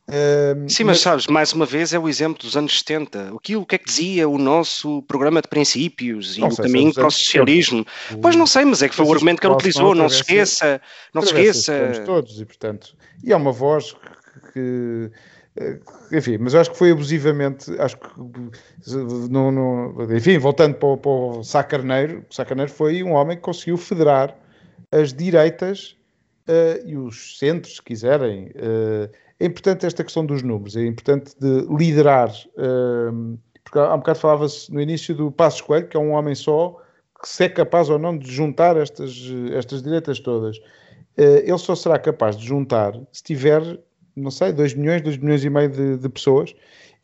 Uh, 0.08 0.64
Sim, 0.66 0.84
mas, 0.84 0.96
mas, 0.96 1.00
sabes, 1.00 1.26
mais 1.26 1.52
uma 1.52 1.66
vez 1.66 1.92
é 1.92 1.98
o 1.98 2.08
exemplo 2.08 2.42
dos 2.42 2.56
anos 2.56 2.78
70. 2.78 3.34
O 3.34 3.38
que, 3.38 3.56
o 3.56 3.66
que 3.66 3.74
é 3.74 3.78
que 3.78 3.84
dizia 3.84 4.26
o 4.26 4.38
nosso 4.38 5.02
programa 5.02 5.42
de 5.42 5.48
princípios 5.48 6.38
e 6.38 6.42
o 6.42 6.56
caminho 6.56 6.94
para 6.94 7.06
o 7.06 7.10
socialismo? 7.10 7.84
O, 8.10 8.16
pois 8.16 8.34
não 8.34 8.46
sei, 8.46 8.64
mas 8.64 8.82
é 8.82 8.88
que 8.88 8.94
foi 8.94 9.04
o 9.04 9.12
argumento 9.12 9.38
que 9.38 9.46
ele 9.46 9.54
utilizou, 9.54 9.94
não 9.94 10.08
se 10.08 10.16
esqueça, 10.16 10.80
não 11.12 11.20
se 11.20 11.28
esqueça. 11.28 12.02
Todos, 12.06 12.40
e 12.40 12.46
portanto, 12.46 12.96
e 13.22 13.34
é 13.34 13.36
uma 13.36 13.52
voz 13.52 13.92
que, 13.92 14.50
que 14.54 15.10
enfim, 16.12 16.38
mas 16.38 16.54
acho 16.54 16.70
que 16.70 16.76
foi 16.76 16.90
abusivamente, 16.90 17.70
acho 17.80 17.96
que, 17.96 18.08
no, 19.30 19.50
no, 19.50 20.14
enfim, 20.14 20.38
voltando 20.38 20.74
para 20.74 20.96
para 20.96 21.10
o 21.10 21.42
Sá 21.42 21.62
Carneiro, 21.62 22.24
Sá 22.30 22.44
Carneiro 22.44 22.70
foi 22.70 23.02
um 23.02 23.12
homem 23.12 23.36
que 23.36 23.42
conseguiu 23.42 23.76
federar 23.76 24.36
as 24.90 25.12
direitas 25.12 25.96
uh, 26.48 26.86
e 26.86 26.96
os 26.96 27.38
centros, 27.38 27.76
se 27.76 27.82
quiserem. 27.82 28.46
Uh, 28.48 29.10
é 29.40 29.46
importante 29.46 29.86
esta 29.86 30.02
questão 30.02 30.24
dos 30.26 30.42
números, 30.42 30.76
é 30.76 30.84
importante 30.84 31.34
de 31.38 31.66
liderar, 31.70 32.30
uh, 32.30 33.38
porque 33.62 33.78
há 33.78 33.94
um 33.94 33.98
bocado 33.98 34.18
falava-se 34.18 34.72
no 34.72 34.80
início 34.80 35.14
do 35.14 35.30
Passo 35.30 35.64
Coelho, 35.64 35.88
que 35.88 35.96
é 35.96 36.00
um 36.00 36.12
homem 36.12 36.34
só, 36.34 36.76
que 37.20 37.28
se 37.28 37.44
é 37.44 37.48
capaz 37.48 37.90
ou 37.90 37.98
não 37.98 38.16
de 38.16 38.30
juntar 38.30 38.76
estas, 38.76 39.12
estas 39.52 39.82
direitas 39.82 40.20
todas. 40.20 40.56
ele 41.16 41.58
só 41.58 41.74
será 41.74 41.98
capaz 41.98 42.36
de 42.36 42.46
juntar 42.46 42.94
se 43.12 43.22
tiver 43.22 43.78
não 44.18 44.30
sei, 44.30 44.52
2 44.52 44.74
milhões, 44.74 45.02
2 45.02 45.16
milhões 45.18 45.44
e 45.44 45.50
meio 45.50 45.68
de, 45.68 45.96
de, 45.96 46.08
pessoas, 46.08 46.54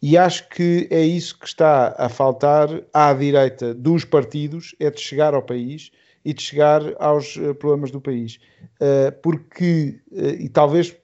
e 0.03 0.18
acho 0.18 0.48
que 0.48 0.87
é 0.90 1.03
isso 1.03 1.38
que 1.38 1.46
está 1.46 1.94
a 1.96 2.09
faltar 2.09 2.68
à 2.92 3.12
direita 3.12 3.74
dos 3.74 4.05
partidos, 4.05 4.74
é 4.79 4.90
de 4.90 5.00
chegar 5.00 5.35
ao 5.35 5.42
país 5.42 5.90
e 6.24 6.33
de 6.33 6.42
chegar 6.42 6.83
aos 6.98 7.37
uh, 7.37 7.55
problemas 7.55 7.90
do 7.90 8.00
país. 8.00 8.38
Uh, 8.81 9.12
porque, 9.22 10.00
uh, 10.11 10.42
e 10.42 10.48
talvez 10.48 10.96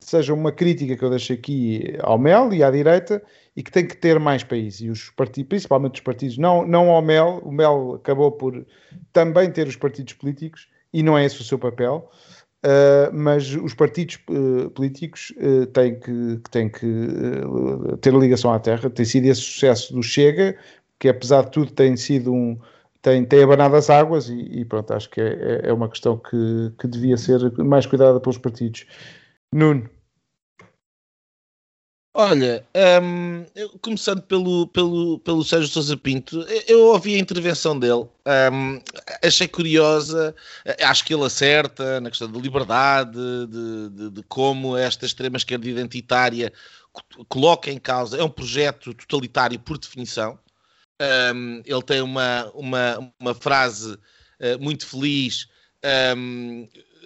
seja 0.00 0.34
uma 0.34 0.50
crítica 0.50 0.96
que 0.96 1.04
eu 1.04 1.10
deixo 1.10 1.32
aqui 1.32 1.96
ao 2.00 2.18
MEL 2.18 2.52
e 2.52 2.62
à 2.62 2.70
direita, 2.70 3.22
e 3.56 3.62
que 3.62 3.70
tem 3.70 3.86
que 3.86 3.96
ter 3.96 4.18
mais 4.18 4.42
país. 4.42 4.80
E 4.80 4.88
os 4.88 5.10
partidos, 5.10 5.48
principalmente 5.48 5.94
os 5.96 6.00
partidos, 6.00 6.38
não, 6.38 6.66
não 6.66 6.90
ao 6.90 7.02
MEL, 7.02 7.40
o 7.44 7.52
MEL 7.52 7.94
acabou 7.94 8.32
por 8.32 8.66
também 9.12 9.50
ter 9.50 9.66
os 9.66 9.76
partidos 9.76 10.14
políticos, 10.14 10.68
e 10.92 11.02
não 11.02 11.16
é 11.16 11.24
esse 11.24 11.40
o 11.40 11.44
seu 11.44 11.58
papel. 11.58 12.10
Uh, 12.64 13.10
mas 13.12 13.52
os 13.56 13.74
partidos 13.74 14.20
uh, 14.30 14.70
políticos 14.70 15.32
uh, 15.36 15.66
têm 15.66 15.98
que, 15.98 16.40
têm 16.48 16.68
que 16.68 16.86
ter 18.00 18.14
ligação 18.14 18.52
à 18.52 18.60
terra. 18.60 18.88
Tem 18.88 19.04
sido 19.04 19.26
esse 19.26 19.40
sucesso 19.40 19.92
do 19.92 20.02
Chega, 20.02 20.56
que 20.98 21.08
apesar 21.08 21.44
de 21.44 21.50
tudo 21.50 21.72
tem 21.72 21.96
sido 21.96 22.32
um. 22.32 22.56
tem, 23.02 23.24
tem 23.24 23.42
abanado 23.42 23.74
as 23.74 23.90
águas 23.90 24.28
e, 24.28 24.60
e 24.60 24.64
pronto, 24.64 24.92
acho 24.94 25.10
que 25.10 25.20
é, 25.20 25.62
é, 25.64 25.70
é 25.70 25.72
uma 25.72 25.88
questão 25.88 26.16
que, 26.16 26.72
que 26.78 26.86
devia 26.86 27.16
ser 27.16 27.52
mais 27.58 27.84
cuidada 27.84 28.20
pelos 28.20 28.38
partidos. 28.38 28.86
Nuno. 29.52 29.90
Olha, 32.14 32.66
um, 33.02 33.46
começando 33.80 34.20
pelo, 34.20 34.66
pelo, 34.66 35.18
pelo 35.20 35.42
Sérgio 35.42 35.66
Sousa 35.66 35.96
Pinto, 35.96 36.42
eu 36.68 36.88
ouvi 36.88 37.14
a 37.14 37.18
intervenção 37.18 37.78
dele, 37.78 38.06
um, 38.52 38.78
achei 39.24 39.48
curiosa, 39.48 40.34
acho 40.82 41.06
que 41.06 41.14
ele 41.14 41.24
acerta 41.24 42.02
na 42.02 42.10
questão 42.10 42.30
da 42.30 42.38
liberdade, 42.38 43.16
de, 43.46 43.88
de, 43.88 44.10
de 44.10 44.22
como 44.24 44.76
esta 44.76 45.06
extrema-esquerda 45.06 45.66
identitária 45.66 46.52
coloca 47.30 47.70
em 47.70 47.78
causa, 47.78 48.18
é 48.18 48.22
um 48.22 48.28
projeto 48.28 48.92
totalitário 48.92 49.58
por 49.58 49.78
definição. 49.78 50.38
Um, 51.34 51.62
ele 51.64 51.82
tem 51.82 52.02
uma, 52.02 52.44
uma, 52.54 53.14
uma 53.18 53.34
frase 53.34 53.94
uh, 53.94 54.60
muito 54.60 54.86
feliz 54.86 55.48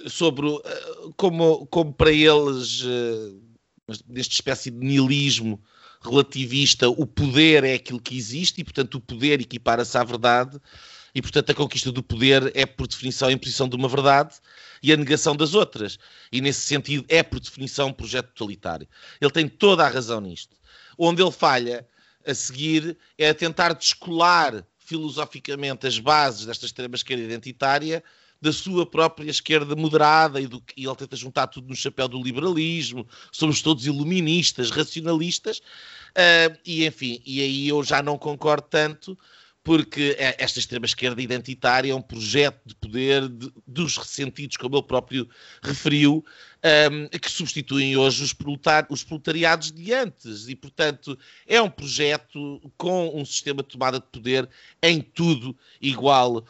sobre 0.09 0.49
uh, 0.49 0.63
como, 1.17 1.65
como 1.67 1.93
para 1.93 2.11
eles. 2.11 2.83
Uh, 2.83 3.46
desta 3.89 4.35
espécie 4.35 4.71
de 4.71 4.79
nihilismo 4.79 5.63
relativista, 6.03 6.89
o 6.89 7.07
poder 7.07 7.65
é 7.65 7.75
aquilo 7.75 8.01
que 8.01 8.17
existe 8.17 8.61
e, 8.61 8.65
portanto, 8.65 8.97
o 8.97 9.01
poder 9.01 9.41
equipara-se 9.41 9.97
à 9.97 10.03
verdade 10.03 10.61
e, 11.15 11.23
portanto, 11.23 11.51
a 11.51 11.55
conquista 11.55 11.93
do 11.93 12.03
poder 12.03 12.51
é, 12.55 12.67
por 12.67 12.87
definição, 12.87 13.29
a 13.29 13.33
imposição 13.33 13.69
de 13.69 13.77
uma 13.77 13.89
verdade 13.89 14.35
e 14.83 14.93
a 14.93 14.97
negação 14.97 15.37
das 15.37 15.55
outras. 15.55 15.99
E, 16.33 16.41
nesse 16.41 16.63
sentido, 16.63 17.05
é, 17.09 17.23
por 17.23 17.41
definição, 17.41 17.89
um 17.89 17.93
projeto 17.93 18.29
totalitário. 18.33 18.89
Ele 19.21 19.31
tem 19.31 19.49
toda 19.49 19.85
a 19.85 19.89
razão 19.89 20.21
nisto. 20.21 20.57
Onde 20.99 21.23
ele 21.23 21.33
falha, 21.33 21.87
a 22.27 22.35
seguir, 22.35 22.99
é 23.17 23.31
a 23.31 23.35
tentar 23.35 23.73
descolar 23.73 24.67
filosoficamente 24.79 25.87
as 25.87 25.99
bases 25.99 26.47
desta 26.47 26.67
extrema-esquerda 26.67 27.23
identitária 27.23 28.03
da 28.41 28.53
sua 28.53 28.85
própria 28.85 29.31
esquerda 29.31 29.75
moderada 29.75 30.41
e, 30.41 30.47
do, 30.47 30.63
e 30.77 30.87
ele 30.87 30.97
tenta 30.97 31.17
juntar 31.17 31.47
tudo 31.47 31.69
no 31.69 31.77
chapéu 31.77 32.07
do 32.07 32.23
liberalismo, 32.23 33.07
somos 33.33 33.63
todos 33.63 33.87
iluministas, 33.87 34.71
racionalistas, 34.71 35.59
uh, 35.59 36.57
e 36.65 36.87
enfim, 36.87 37.21
e 37.25 37.41
aí 37.41 37.69
eu 37.69 37.83
já 37.83 38.03
não 38.03 38.19
concordo 38.19 38.67
tanto, 38.69 39.19
porque 39.67 40.15
é, 40.17 40.37
esta 40.39 40.61
extrema-esquerda 40.61 41.21
identitária 41.21 41.91
é 41.91 41.95
um 41.95 42.01
projeto 42.01 42.61
de 42.65 42.75
poder 42.77 43.29
de, 43.29 43.53
dos 43.67 43.97
ressentidos, 43.97 44.57
como 44.57 44.77
ele 44.77 44.87
próprio 44.87 45.29
referiu, 45.61 46.25
um, 46.93 47.19
que 47.19 47.29
substituem 47.29 47.97
hoje 47.97 48.23
os, 48.23 48.33
os 48.89 49.03
proletariados 49.03 49.73
de 49.73 49.93
antes. 49.93 50.47
E, 50.47 50.55
portanto, 50.55 51.19
é 51.49 51.61
um 51.61 51.69
projeto 51.69 52.63
com 52.77 53.11
um 53.13 53.25
sistema 53.25 53.61
de 53.61 53.71
tomada 53.71 53.99
de 53.99 54.07
poder 54.07 54.49
em 54.81 55.01
tudo 55.01 55.57
igual 55.81 56.45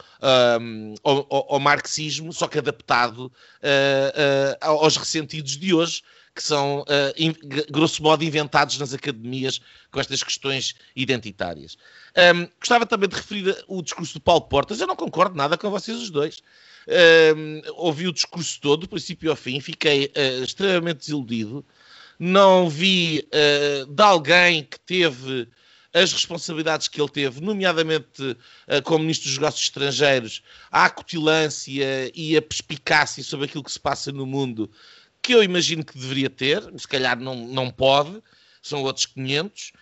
um, 0.61 0.93
ao, 1.03 1.53
ao, 1.55 1.59
marxismo, 1.59 2.31
só 2.31 2.47
que 2.47 2.59
adaptado 2.59 3.25
uh, 3.25 4.61
uh, 4.61 4.83
aos 4.83 4.95
ressentidos 4.95 5.57
de 5.57 5.73
hoje, 5.73 6.03
que 6.37 6.43
são, 6.43 6.81
uh, 6.81 7.13
in, 7.17 7.33
grosso 7.71 8.03
modo, 8.03 8.23
inventados 8.23 8.77
nas 8.77 8.93
academias 8.93 9.59
com 9.91 9.99
estas 9.99 10.21
questões 10.21 10.75
identitárias. 10.95 11.75
Um, 12.15 12.47
gostava 12.59 12.85
também 12.85 13.09
de 13.09 13.15
referir 13.15 13.65
o 13.67 13.81
discurso 13.81 14.13
do 14.13 14.21
Paulo 14.21 14.41
Portas. 14.41 14.79
Eu 14.79 14.85
não 14.85 14.95
concordo 14.95 15.35
nada 15.35 15.57
com 15.57 15.71
vocês 15.71 15.97
os 15.97 16.11
dois. 16.11 16.43
Um, 17.35 17.61
ouvi 17.75 18.07
o 18.07 18.13
discurso 18.13 18.61
todo, 18.61 18.81
do 18.81 18.87
princípio 18.87 19.31
ao 19.31 19.35
fim, 19.35 19.59
fiquei 19.59 20.05
uh, 20.05 20.43
extremamente 20.43 20.99
desiludido. 20.99 21.65
Não 22.19 22.69
vi 22.69 23.27
uh, 23.27 23.87
de 23.87 24.03
alguém 24.03 24.63
que 24.63 24.79
teve 24.79 25.47
as 25.91 26.13
responsabilidades 26.13 26.87
que 26.87 27.01
ele 27.01 27.09
teve, 27.09 27.41
nomeadamente 27.41 28.21
uh, 28.21 28.81
como 28.83 28.99
Ministro 28.99 29.29
dos 29.29 29.39
Negócios 29.39 29.63
Estrangeiros, 29.63 30.43
a 30.71 30.85
acutilância 30.85 32.11
e 32.13 32.37
a 32.37 32.41
perspicácia 32.43 33.23
sobre 33.23 33.47
aquilo 33.47 33.63
que 33.63 33.71
se 33.71 33.79
passa 33.79 34.11
no 34.11 34.27
mundo 34.27 34.69
que 35.27 35.35
eu 35.35 35.43
imagino 35.43 35.83
que 35.83 35.97
deveria 35.97 36.29
ter, 36.29 36.63
se 36.77 36.87
calhar 36.87 37.19
não, 37.19 37.35
não 37.35 37.69
pode, 37.69 38.23
são 38.61 38.81
outros 38.83 39.05
500. 39.07 39.73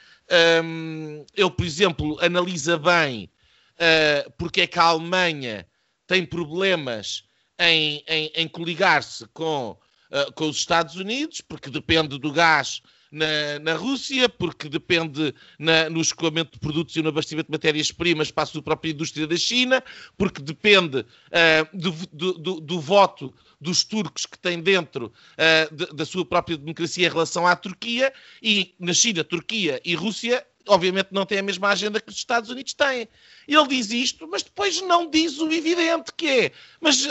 Um, 0.64 1.24
ele, 1.36 1.52
por 1.52 1.64
exemplo, 1.64 2.18
analisa 2.20 2.80
bem 2.80 3.30
uh, 3.76 4.32
porque 4.40 4.62
é 4.62 4.68
que 4.68 4.80
a 4.80 4.86
Alemanha 4.86 5.68
tem 6.08 6.26
problemas 6.26 7.26
em, 7.60 8.04
em, 8.08 8.32
em 8.34 8.48
coligar-se 8.48 9.28
com, 9.28 9.78
uh, 10.10 10.34
com 10.34 10.50
os 10.50 10.58
Estados 10.58 10.96
Unidos, 10.96 11.42
porque 11.42 11.70
depende 11.70 12.18
do 12.18 12.32
gás 12.32 12.82
na, 13.12 13.60
na 13.62 13.74
Rússia, 13.76 14.28
porque 14.28 14.68
depende 14.68 15.34
na, 15.60 15.90
no 15.90 16.02
escoamento 16.02 16.54
de 16.54 16.60
produtos 16.60 16.96
e 16.96 17.02
no 17.02 17.10
abastecimento 17.10 17.48
de 17.48 17.52
matérias-primas 17.52 18.32
para 18.32 18.44
a 18.44 18.48
sua 18.48 18.62
própria 18.62 18.92
indústria 18.92 19.28
da 19.28 19.38
China, 19.38 19.84
porque 20.18 20.42
depende 20.42 21.00
uh, 21.00 21.06
do, 21.78 21.92
do, 22.12 22.34
do, 22.34 22.60
do, 22.60 22.80
voto 22.80 23.34
dos 23.66 23.84
turcos 23.84 24.26
que 24.26 24.38
têm 24.38 24.62
dentro 24.62 25.12
uh, 25.34 25.76
de, 25.76 25.88
da 25.88 26.06
sua 26.06 26.24
própria 26.24 26.56
democracia 26.56 27.08
em 27.08 27.12
relação 27.12 27.48
à 27.48 27.56
Turquia, 27.56 28.14
e 28.42 28.76
na 28.80 28.94
China, 28.94 29.24
Turquia 29.24 29.82
e 29.84 29.96
Rússia 29.96 30.46
obviamente 30.68 31.10
não 31.12 31.28
têm 31.28 31.40
a 31.40 31.44
mesma 31.44 31.70
agenda 31.70 32.02
que 32.02 32.10
os 32.10 32.16
Estados 32.16 32.50
Unidos 32.50 32.74
têm. 32.74 33.08
Ele 33.48 33.68
diz 33.68 33.92
isto, 33.92 34.28
mas 34.28 34.42
depois 34.42 34.82
não 34.82 35.08
diz 35.08 35.38
o 35.38 35.52
evidente 35.52 36.12
que 36.18 36.28
é. 36.28 36.52
Mas 36.82 37.06
uh, 37.06 37.10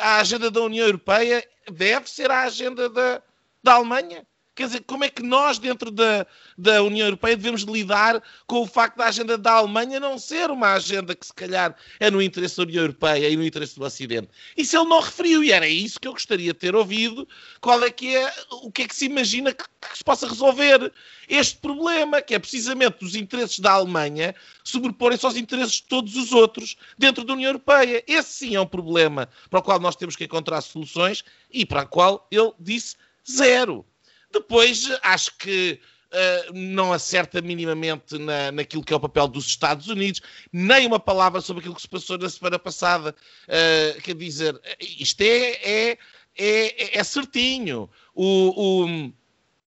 a 0.00 0.16
agenda 0.20 0.50
da 0.50 0.60
União 0.60 0.84
Europeia 0.86 1.42
deve 1.72 2.10
ser 2.10 2.30
a 2.30 2.42
agenda 2.42 2.90
da, 2.90 3.22
da 3.62 3.74
Alemanha. 3.74 4.26
Quer 4.54 4.66
dizer, 4.66 4.84
como 4.84 5.04
é 5.04 5.08
que 5.08 5.22
nós, 5.22 5.58
dentro 5.58 5.90
da, 5.90 6.26
da 6.58 6.82
União 6.82 7.06
Europeia, 7.06 7.36
devemos 7.36 7.62
lidar 7.62 8.22
com 8.46 8.60
o 8.60 8.66
facto 8.66 8.96
da 8.96 9.06
agenda 9.06 9.38
da 9.38 9.52
Alemanha 9.52 10.00
não 10.00 10.18
ser 10.18 10.50
uma 10.50 10.74
agenda 10.74 11.14
que, 11.14 11.24
se 11.24 11.32
calhar, 11.32 11.74
é 11.98 12.10
no 12.10 12.20
interesse 12.20 12.56
da 12.56 12.64
União 12.64 12.82
Europeia 12.82 13.28
e 13.28 13.36
no 13.36 13.44
interesse 13.44 13.78
do 13.78 13.84
Ocidente? 13.84 14.28
Isso 14.56 14.76
ele 14.76 14.88
não 14.88 15.00
referiu 15.00 15.42
e 15.44 15.52
era 15.52 15.68
isso 15.68 16.00
que 16.00 16.08
eu 16.08 16.12
gostaria 16.12 16.52
de 16.52 16.58
ter 16.58 16.74
ouvido. 16.74 17.26
Qual 17.60 17.82
é 17.82 17.90
que 17.90 18.14
é, 18.14 18.32
o 18.50 18.70
que 18.70 18.82
é 18.82 18.88
que 18.88 18.94
se 18.94 19.06
imagina 19.06 19.52
que, 19.52 19.64
que 19.64 19.98
se 19.98 20.04
possa 20.04 20.28
resolver 20.28 20.92
este 21.28 21.56
problema, 21.58 22.20
que 22.20 22.34
é 22.34 22.38
precisamente 22.38 23.04
os 23.04 23.14
interesses 23.14 23.60
da 23.60 23.72
Alemanha 23.72 24.34
sobreporem-se 24.64 25.24
aos 25.24 25.36
interesses 25.36 25.74
de 25.74 25.84
todos 25.84 26.16
os 26.16 26.32
outros 26.32 26.76
dentro 26.98 27.24
da 27.24 27.32
União 27.32 27.48
Europeia. 27.50 28.02
Esse 28.06 28.32
sim 28.32 28.56
é 28.56 28.60
um 28.60 28.66
problema 28.66 29.28
para 29.48 29.60
o 29.60 29.62
qual 29.62 29.78
nós 29.78 29.96
temos 29.96 30.16
que 30.16 30.24
encontrar 30.24 30.60
soluções 30.60 31.24
e 31.50 31.64
para 31.64 31.82
o 31.82 31.86
qual 31.86 32.26
ele 32.30 32.52
disse 32.58 32.96
zero. 33.30 33.86
Depois, 34.32 34.88
acho 35.02 35.36
que 35.38 35.80
uh, 36.12 36.52
não 36.52 36.92
acerta 36.92 37.40
minimamente 37.40 38.18
na, 38.18 38.52
naquilo 38.52 38.84
que 38.84 38.92
é 38.92 38.96
o 38.96 39.00
papel 39.00 39.28
dos 39.28 39.46
Estados 39.46 39.88
Unidos, 39.88 40.20
nem 40.52 40.86
uma 40.86 41.00
palavra 41.00 41.40
sobre 41.40 41.60
aquilo 41.60 41.74
que 41.74 41.82
se 41.82 41.88
passou 41.88 42.18
na 42.18 42.28
semana 42.28 42.58
passada. 42.58 43.14
Uh, 43.44 44.00
quer 44.02 44.14
dizer, 44.14 44.60
isto 44.80 45.20
é, 45.22 45.90
é, 45.90 45.98
é, 46.36 46.98
é 46.98 47.04
certinho. 47.04 47.90
O, 48.14 48.84
o, 48.84 49.12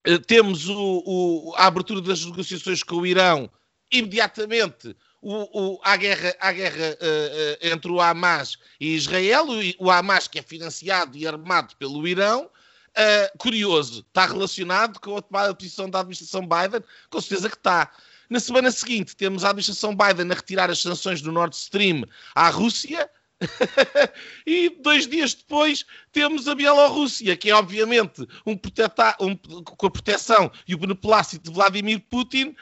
eh, 0.05 0.17
temos 0.19 0.67
o, 0.69 1.53
a 1.55 1.67
abertura 1.67 2.01
das 2.01 2.25
negociações 2.25 2.83
com 2.83 2.97
o 2.97 3.05
Irão 3.05 3.49
imediatamente 3.91 4.95
o, 5.23 5.79
à 5.83 5.95
guerra, 5.95 6.35
à 6.39 6.51
guerra 6.51 6.97
uh, 6.99 7.67
entre 7.67 7.89
o 7.89 8.01
Hamas 8.01 8.57
e 8.79 8.93
Israel, 8.95 9.45
o 9.79 9.89
Hamas 9.89 10.27
que 10.27 10.37
é 10.37 10.41
financiado 10.41 11.17
e 11.17 11.25
armado 11.25 11.75
pelo 11.77 12.05
Irão, 12.05 12.49
Uh, 12.95 13.37
curioso, 13.39 14.05
está 14.07 14.27
relacionado 14.27 14.99
com 14.99 15.17
a 15.17 15.21
tomada 15.21 15.49
de 15.49 15.55
posição 15.55 15.89
da 15.89 15.99
administração 15.99 16.41
Biden? 16.41 16.83
Com 17.09 17.19
certeza 17.19 17.49
que 17.49 17.55
está. 17.55 17.91
Na 18.29 18.39
semana 18.39 18.71
seguinte, 18.71 19.15
temos 19.15 19.43
a 19.43 19.49
administração 19.49 19.95
Biden 19.95 20.31
a 20.31 20.35
retirar 20.35 20.69
as 20.69 20.79
sanções 20.79 21.21
do 21.21 21.31
Nord 21.31 21.55
Stream 21.55 22.03
à 22.35 22.49
Rússia. 22.49 23.09
e 24.47 24.69
dois 24.81 25.07
dias 25.07 25.33
depois 25.33 25.85
temos 26.11 26.47
a 26.47 26.55
Bielorrússia, 26.55 27.35
que 27.35 27.49
é 27.49 27.55
obviamente 27.55 28.27
um, 28.45 28.53
um 29.19 29.35
com 29.35 29.87
a 29.87 29.91
proteção 29.91 30.51
e 30.67 30.73
o 30.73 30.77
beneplácito 30.77 31.49
de 31.49 31.55
Vladimir 31.55 31.99
Putin, 32.09 32.55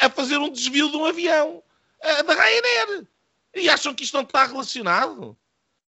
a 0.00 0.10
fazer 0.10 0.36
um 0.38 0.50
desvio 0.50 0.90
de 0.90 0.96
um 0.96 1.06
avião 1.06 1.62
uh, 2.04 2.22
da 2.24 2.34
Ryanair. 2.34 3.06
E 3.54 3.68
acham 3.68 3.94
que 3.94 4.04
isto 4.04 4.14
não 4.14 4.22
está 4.22 4.46
relacionado? 4.46 5.36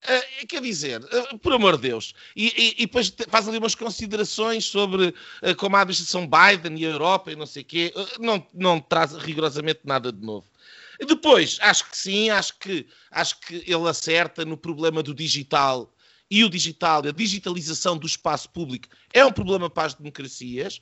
Uh, 0.06 0.46
quer 0.46 0.62
dizer, 0.62 1.02
uh, 1.02 1.38
por 1.38 1.52
amor 1.52 1.74
de 1.74 1.88
Deus, 1.88 2.14
e, 2.36 2.46
e, 2.46 2.82
e, 2.82 2.86
depois 2.86 3.12
faz 3.28 3.48
ali 3.48 3.58
umas 3.58 3.74
considerações 3.74 4.64
sobre 4.64 5.08
uh, 5.08 5.56
como 5.56 5.74
a 5.74 5.80
administração 5.80 6.28
Biden 6.28 6.78
e 6.78 6.86
a 6.86 6.90
Europa 6.90 7.32
e 7.32 7.36
não 7.36 7.44
sei 7.44 7.62
o 7.62 7.64
quê, 7.64 7.92
não, 8.20 8.46
não 8.54 8.78
traz 8.78 9.14
rigorosamente 9.14 9.80
nada 9.82 10.12
de 10.12 10.24
novo. 10.24 10.46
Depois, 11.00 11.58
acho 11.60 11.90
que 11.90 11.96
sim, 11.96 12.30
acho 12.30 12.56
que, 12.56 12.86
acho 13.10 13.40
que 13.40 13.56
ele 13.66 13.88
acerta 13.88 14.44
no 14.44 14.56
problema 14.56 15.02
do 15.02 15.12
digital 15.12 15.92
e 16.30 16.44
o 16.44 16.48
digital, 16.48 17.04
a 17.04 17.10
digitalização 17.10 17.98
do 17.98 18.06
espaço 18.06 18.48
público 18.50 18.88
é 19.12 19.24
um 19.24 19.32
problema 19.32 19.68
para 19.68 19.88
as 19.88 19.94
democracias, 19.94 20.80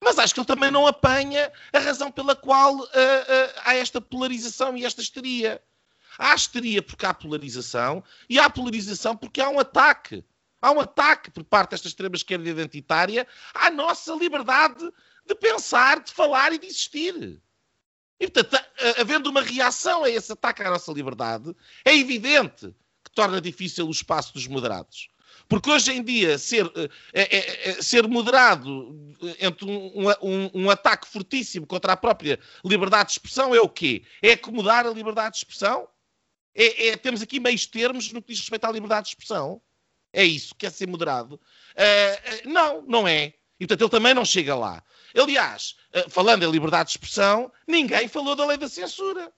mas 0.00 0.16
acho 0.16 0.32
que 0.32 0.40
ele 0.40 0.46
também 0.46 0.70
não 0.70 0.86
apanha 0.86 1.52
a 1.72 1.78
razão 1.80 2.10
pela 2.10 2.36
qual 2.36 2.88
há 3.64 3.74
esta 3.74 4.00
polarização 4.00 4.76
e 4.76 4.84
esta 4.84 5.02
histeria. 5.02 5.60
Há 6.20 6.34
histeria 6.34 6.82
porque 6.82 7.06
há 7.06 7.14
polarização 7.14 8.04
e 8.28 8.38
há 8.38 8.50
polarização 8.50 9.16
porque 9.16 9.40
há 9.40 9.48
um 9.48 9.58
ataque. 9.58 10.22
Há 10.60 10.70
um 10.70 10.78
ataque 10.78 11.30
por 11.30 11.42
parte 11.42 11.70
desta 11.70 11.88
extrema-esquerda 11.88 12.46
identitária 12.46 13.26
à 13.54 13.70
nossa 13.70 14.12
liberdade 14.12 14.84
de 15.26 15.34
pensar, 15.34 16.00
de 16.00 16.12
falar 16.12 16.52
e 16.52 16.58
de 16.58 16.66
existir. 16.66 17.40
E, 18.20 18.28
portanto, 18.28 18.62
havendo 18.98 19.30
uma 19.30 19.40
reação 19.40 20.04
a 20.04 20.10
esse 20.10 20.30
ataque 20.30 20.62
à 20.62 20.68
nossa 20.68 20.92
liberdade, 20.92 21.56
é 21.86 21.96
evidente 21.96 22.66
que 23.02 23.10
torna 23.12 23.40
difícil 23.40 23.88
o 23.88 23.90
espaço 23.90 24.34
dos 24.34 24.46
moderados. 24.46 25.08
Porque 25.48 25.70
hoje 25.70 25.92
em 25.92 26.02
dia, 26.02 26.36
ser, 26.36 26.70
é, 27.14 27.22
é, 27.22 27.70
é, 27.70 27.82
ser 27.82 28.06
moderado 28.06 28.94
entre 29.40 29.64
um, 29.64 30.10
um, 30.22 30.50
um, 30.52 30.70
ataque 30.70 31.08
fortíssimo 31.08 31.66
contra 31.66 31.94
a 31.94 31.96
própria 31.96 32.38
liberdade 32.62 33.06
de 33.06 33.12
expressão 33.12 33.54
é 33.54 33.60
o 33.60 33.70
quê? 33.70 34.04
É 34.20 34.32
acomodar 34.32 34.86
a 34.86 34.90
liberdade 34.90 35.32
de 35.32 35.38
expressão? 35.38 35.88
É, 36.54 36.88
é, 36.88 36.96
temos 36.96 37.22
aqui 37.22 37.38
meios 37.38 37.66
termos 37.66 38.12
no 38.12 38.20
que 38.20 38.32
diz 38.32 38.40
respeito 38.40 38.64
à 38.64 38.70
liberdade 38.70 39.04
de 39.04 39.08
expressão. 39.10 39.60
É 40.12 40.24
isso, 40.24 40.54
quer 40.56 40.70
ser 40.72 40.88
moderado. 40.88 41.34
Uh, 41.34 42.48
uh, 42.48 42.52
não, 42.52 42.82
não 42.82 43.08
é. 43.08 43.34
E 43.58 43.66
portanto 43.66 43.82
ele 43.82 43.90
também 43.90 44.14
não 44.14 44.24
chega 44.24 44.54
lá. 44.56 44.82
Aliás, 45.16 45.76
uh, 45.94 46.10
falando 46.10 46.42
em 46.42 46.50
liberdade 46.50 46.86
de 46.86 46.90
expressão, 46.92 47.52
ninguém 47.66 48.08
falou 48.08 48.34
da 48.34 48.46
lei 48.46 48.56
da 48.56 48.68
censura. 48.68 49.30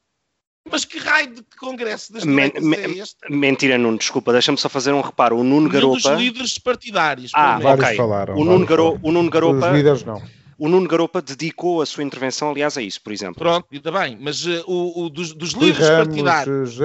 Mas 0.71 0.85
que 0.85 0.97
raio 0.99 1.35
de 1.35 1.43
congresso 1.59 2.13
das 2.13 2.25
men, 2.25 2.53
é 2.55 2.91
este? 2.91 3.17
Mentira, 3.29 3.77
Nuno, 3.77 3.99
desculpa, 3.99 4.33
deixa-me 4.33 4.57
só 4.57 4.69
fazer 4.69 4.93
um 4.93 5.01
reparo. 5.01 5.37
O 5.37 5.43
Nuno 5.43 5.69
Garopa. 5.69 5.97
Um 5.97 6.01
dos 6.01 6.23
líderes 6.23 6.59
partidários. 6.59 7.33
Ah, 7.35 7.59
ok. 7.61 7.97
Falaram, 7.97 8.37
o, 8.37 8.45
Nuno 8.45 8.65
Garo... 8.65 8.99
o 9.03 9.11
Nuno 9.11 9.29
Garopa. 9.29 9.67
Os 9.67 9.77
líderes 9.77 10.05
não. 10.05 10.23
O 10.63 10.69
Nuno 10.69 10.87
Garopa 10.87 11.21
dedicou 11.21 11.83
a 11.83 11.87
sua 11.87 12.05
intervenção, 12.05 12.53
aliás, 12.53 12.79
a 12.79 12.83
isso, 12.83 13.03
por 13.03 13.13
exemplo. 13.13 13.35
Pronto, 13.35 13.67
ainda 13.73 13.91
bem, 13.91 14.17
mas 14.21 14.47
uh, 14.47 14.63
o, 14.65 15.03
o, 15.03 15.11
dos, 15.11 15.33
dos 15.33 15.55
líderes 15.55 15.89
Ramos, 15.89 16.07
partidários. 16.07 16.79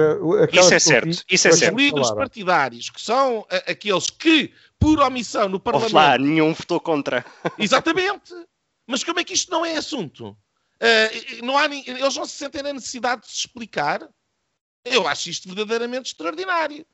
isso 0.52 0.74
é 0.74 0.78
certo, 0.80 1.24
isso 1.30 1.46
é 1.46 1.52
certo. 1.52 1.76
Os 1.76 1.80
líderes 1.80 2.08
falaram. 2.08 2.16
partidários, 2.16 2.90
que 2.90 3.00
são 3.00 3.38
uh, 3.38 3.46
aqueles 3.68 4.10
que, 4.10 4.52
por 4.80 4.98
omissão 4.98 5.48
no 5.48 5.60
Parlamento. 5.60 5.94
Lá, 5.94 6.18
nenhum 6.18 6.52
votou 6.52 6.80
contra. 6.80 7.24
Exatamente. 7.56 8.34
Mas 8.84 9.04
como 9.04 9.20
é 9.20 9.22
que 9.22 9.34
isto 9.34 9.52
não 9.52 9.64
é 9.64 9.76
assunto? 9.76 10.30
Uh, 10.30 11.46
não 11.46 11.56
há, 11.56 11.66
eles 11.66 12.16
não 12.16 12.26
se 12.26 12.32
sentem 12.32 12.64
na 12.64 12.72
necessidade 12.72 13.22
de 13.22 13.28
se 13.28 13.46
explicar? 13.46 14.08
Eu 14.84 15.06
acho 15.06 15.30
isto 15.30 15.46
verdadeiramente 15.46 16.08
extraordinário. 16.08 16.84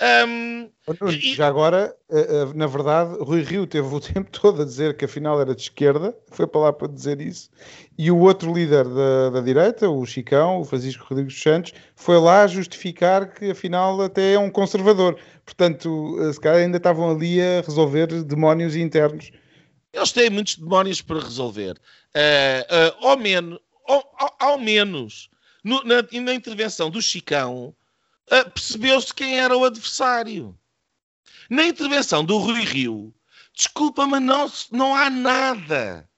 Um, 0.00 0.70
e... 1.10 1.34
Já 1.34 1.48
agora, 1.48 1.94
eh, 2.08 2.20
eh, 2.20 2.52
na 2.54 2.68
verdade, 2.68 3.16
Rui 3.20 3.42
Rio 3.42 3.66
teve 3.66 3.92
o 3.92 3.98
tempo 4.00 4.30
todo 4.30 4.62
a 4.62 4.64
dizer 4.64 4.96
que 4.96 5.04
afinal 5.04 5.40
era 5.40 5.54
de 5.54 5.62
esquerda, 5.62 6.16
foi 6.30 6.46
para 6.46 6.60
lá 6.60 6.72
para 6.72 6.86
dizer 6.86 7.20
isso, 7.20 7.50
e 7.98 8.08
o 8.08 8.18
outro 8.18 8.54
líder 8.54 8.84
da, 8.84 9.30
da 9.30 9.40
direita, 9.40 9.90
o 9.90 10.06
Chicão, 10.06 10.60
o 10.60 10.64
Francisco 10.64 11.04
Rodrigues 11.08 11.40
Santos, 11.42 11.72
foi 11.96 12.16
lá 12.18 12.46
justificar 12.46 13.32
que 13.34 13.50
afinal 13.50 14.00
até 14.00 14.34
é 14.34 14.38
um 14.38 14.50
conservador. 14.50 15.18
Portanto, 15.44 16.16
eh, 16.20 16.32
se 16.32 16.40
calhar 16.40 16.60
ainda 16.60 16.76
estavam 16.76 17.10
ali 17.10 17.40
a 17.40 17.60
resolver 17.62 18.06
demónios 18.22 18.76
internos. 18.76 19.32
Eles 19.92 20.12
têm 20.12 20.30
muitos 20.30 20.56
demónios 20.56 21.02
para 21.02 21.18
resolver. 21.18 21.72
Uh, 22.14 23.02
uh, 23.04 23.08
ao, 23.08 23.16
menos, 23.16 23.58
ao, 23.86 24.14
ao, 24.16 24.36
ao 24.38 24.58
menos, 24.58 25.28
no, 25.64 25.82
na, 25.82 26.02
na 26.20 26.34
intervenção 26.34 26.88
do 26.88 27.02
Chicão, 27.02 27.74
percebeu-se 28.54 29.14
quem 29.14 29.38
era 29.38 29.56
o 29.56 29.64
adversário. 29.64 30.58
Na 31.50 31.64
intervenção 31.64 32.24
do 32.24 32.38
Rui 32.38 32.62
Rio, 32.62 33.14
desculpa, 33.54 34.06
mas 34.06 34.22
não, 34.22 34.52
não 34.70 34.94
há 34.94 35.08
nada, 35.08 36.08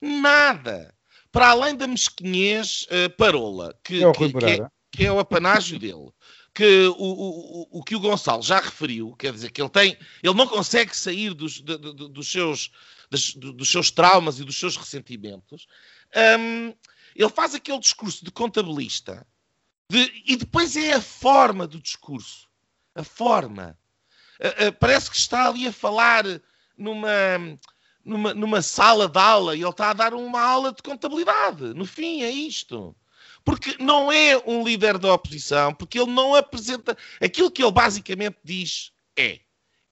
nada, 0.00 0.94
para 1.30 1.50
além 1.50 1.76
da 1.76 1.86
mesquinhez 1.86 2.82
uh, 2.84 3.10
parola, 3.16 3.78
que 3.84 4.04
é, 4.04 4.12
que, 4.12 4.32
que, 4.32 4.44
é, 4.44 4.68
que 4.90 5.06
é 5.06 5.12
o 5.12 5.18
apanágio 5.18 5.78
dele 5.78 6.10
que 6.54 6.86
o, 6.88 6.94
o, 6.98 7.78
o, 7.78 7.84
que 7.84 7.94
o 7.94 8.00
Gonçalo 8.00 8.42
já 8.42 8.58
referiu, 8.58 9.14
quer 9.16 9.32
dizer, 9.32 9.50
que 9.50 9.62
ele 9.62 9.70
tem, 9.70 9.96
ele 10.22 10.34
não 10.34 10.46
consegue 10.46 10.96
sair 10.96 11.32
dos, 11.32 11.60
de, 11.60 11.78
de, 11.78 12.08
dos, 12.08 12.30
seus, 12.30 12.70
dos, 13.10 13.34
dos, 13.34 13.70
seus 13.70 13.90
traumas 13.90 14.40
e 14.40 14.44
dos 14.44 14.58
seus 14.58 14.76
ressentimentos, 14.76 15.66
um, 16.38 16.74
ele 17.14 17.28
faz 17.30 17.54
aquele 17.54 17.78
discurso 17.78 18.24
de 18.24 18.30
contabilista 18.30 19.26
de, 19.90 20.22
e 20.24 20.36
depois 20.36 20.76
é 20.76 20.92
a 20.92 21.00
forma 21.00 21.66
do 21.66 21.80
discurso. 21.80 22.48
A 22.94 23.02
forma. 23.02 23.76
Uh, 24.38 24.68
uh, 24.68 24.72
parece 24.78 25.10
que 25.10 25.16
está 25.16 25.48
ali 25.48 25.66
a 25.66 25.72
falar 25.72 26.24
numa, 26.78 27.10
numa, 28.04 28.32
numa 28.32 28.62
sala 28.62 29.08
de 29.08 29.18
aula 29.18 29.56
e 29.56 29.62
ele 29.62 29.68
está 29.68 29.90
a 29.90 29.94
dar 29.94 30.14
uma 30.14 30.40
aula 30.40 30.72
de 30.72 30.80
contabilidade. 30.80 31.74
No 31.74 31.84
fim, 31.84 32.22
é 32.22 32.30
isto. 32.30 32.94
Porque 33.44 33.82
não 33.82 34.12
é 34.12 34.40
um 34.46 34.62
líder 34.62 34.96
da 34.96 35.12
oposição, 35.12 35.74
porque 35.74 35.98
ele 35.98 36.12
não 36.12 36.36
apresenta. 36.36 36.96
Aquilo 37.20 37.50
que 37.50 37.60
ele 37.60 37.72
basicamente 37.72 38.38
diz 38.44 38.92
é: 39.18 39.40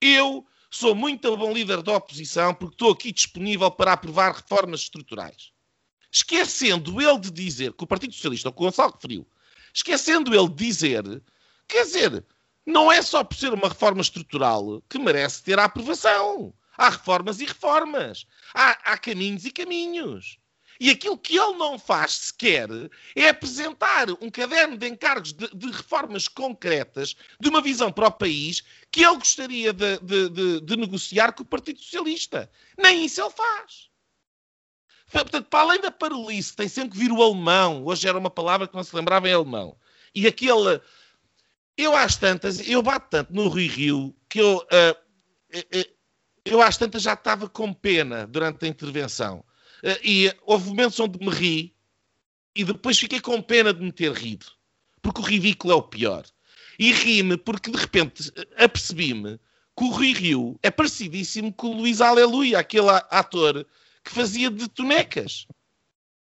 eu 0.00 0.46
sou 0.70 0.94
muito 0.94 1.36
bom 1.36 1.52
líder 1.52 1.82
da 1.82 1.96
oposição 1.96 2.54
porque 2.54 2.74
estou 2.74 2.92
aqui 2.92 3.10
disponível 3.10 3.68
para 3.68 3.94
aprovar 3.94 4.32
reformas 4.32 4.82
estruturais. 4.82 5.50
Esquecendo 6.08 7.02
ele 7.02 7.18
de 7.18 7.32
dizer, 7.32 7.72
que 7.72 7.82
o 7.82 7.86
Partido 7.86 8.14
Socialista, 8.14 8.48
o 8.48 8.52
que 8.52 8.60
o 8.60 8.64
Gonçalo 8.64 8.92
referiu, 8.92 9.26
esquecendo 9.78 10.34
ele 10.34 10.48
dizer, 10.48 11.04
quer 11.66 11.84
dizer, 11.84 12.24
não 12.66 12.90
é 12.90 13.00
só 13.00 13.22
por 13.24 13.36
ser 13.36 13.52
uma 13.52 13.68
reforma 13.68 14.00
estrutural 14.00 14.82
que 14.88 14.98
merece 14.98 15.42
ter 15.42 15.58
a 15.58 15.64
aprovação. 15.64 16.52
Há 16.76 16.90
reformas 16.90 17.40
e 17.40 17.46
reformas. 17.46 18.26
Há, 18.54 18.92
há 18.92 18.98
caminhos 18.98 19.44
e 19.44 19.50
caminhos. 19.50 20.38
E 20.80 20.90
aquilo 20.90 21.18
que 21.18 21.36
ele 21.36 21.56
não 21.56 21.76
faz 21.76 22.12
sequer 22.12 22.68
é 23.16 23.28
apresentar 23.28 24.10
um 24.20 24.30
caderno 24.30 24.76
de 24.76 24.86
encargos 24.86 25.32
de, 25.32 25.48
de 25.52 25.70
reformas 25.70 26.28
concretas, 26.28 27.16
de 27.40 27.48
uma 27.48 27.60
visão 27.60 27.90
para 27.90 28.06
o 28.06 28.12
país, 28.12 28.62
que 28.90 29.04
ele 29.04 29.16
gostaria 29.16 29.72
de, 29.72 29.98
de, 29.98 30.60
de, 30.60 30.76
negociar 30.76 31.32
com 31.32 31.42
o 31.42 31.46
Partido 31.46 31.80
Socialista. 31.80 32.48
Nem 32.76 33.04
isso 33.04 33.20
ele 33.20 33.30
faz. 33.30 33.87
Portanto, 35.10 35.46
para 35.48 35.60
além 35.60 35.80
da 35.80 35.90
parolice, 35.90 36.54
tem 36.54 36.68
sempre 36.68 36.90
que 36.90 36.98
vir 36.98 37.10
o 37.10 37.22
alemão. 37.22 37.84
Hoje 37.84 38.06
era 38.06 38.18
uma 38.18 38.30
palavra 38.30 38.68
que 38.68 38.74
não 38.74 38.84
se 38.84 38.94
lembrava 38.94 39.28
em 39.28 39.32
alemão. 39.32 39.76
E 40.14 40.26
aquele. 40.26 40.80
Eu 41.76 41.96
às 41.96 42.16
tantas, 42.16 42.66
eu 42.68 42.82
bato 42.82 43.08
tanto 43.10 43.32
no 43.32 43.48
Rio 43.48 43.72
Rio 43.72 44.16
que 44.28 44.40
eu. 44.40 44.56
Uh, 44.56 45.98
eu 46.44 46.60
às 46.60 46.76
tantas 46.76 47.02
já 47.02 47.14
estava 47.14 47.48
com 47.48 47.72
pena 47.72 48.26
durante 48.26 48.64
a 48.64 48.68
intervenção. 48.68 49.44
Uh, 49.82 49.98
e 50.02 50.34
houve 50.42 50.68
momentos 50.68 50.98
onde 51.00 51.18
me 51.18 51.30
ri 51.30 51.74
e 52.54 52.64
depois 52.64 52.98
fiquei 52.98 53.20
com 53.20 53.40
pena 53.40 53.72
de 53.72 53.80
me 53.80 53.92
ter 53.92 54.12
rido. 54.12 54.46
Porque 55.00 55.20
o 55.20 55.24
ridículo 55.24 55.72
é 55.72 55.76
o 55.76 55.82
pior. 55.82 56.24
E 56.78 56.92
ri-me 56.92 57.36
porque 57.36 57.70
de 57.70 57.78
repente 57.78 58.32
apercebi-me 58.56 59.38
que 59.76 59.84
o 59.84 59.90
Rui 59.90 60.12
Rio 60.12 60.58
é 60.62 60.70
parecidíssimo 60.70 61.52
com 61.52 61.68
o 61.68 61.76
Luís 61.78 62.00
Aleluia, 62.00 62.58
aquele 62.58 62.90
ator 63.10 63.64
que 64.08 64.14
fazia 64.14 64.50
de 64.50 64.68
tonecas. 64.68 65.46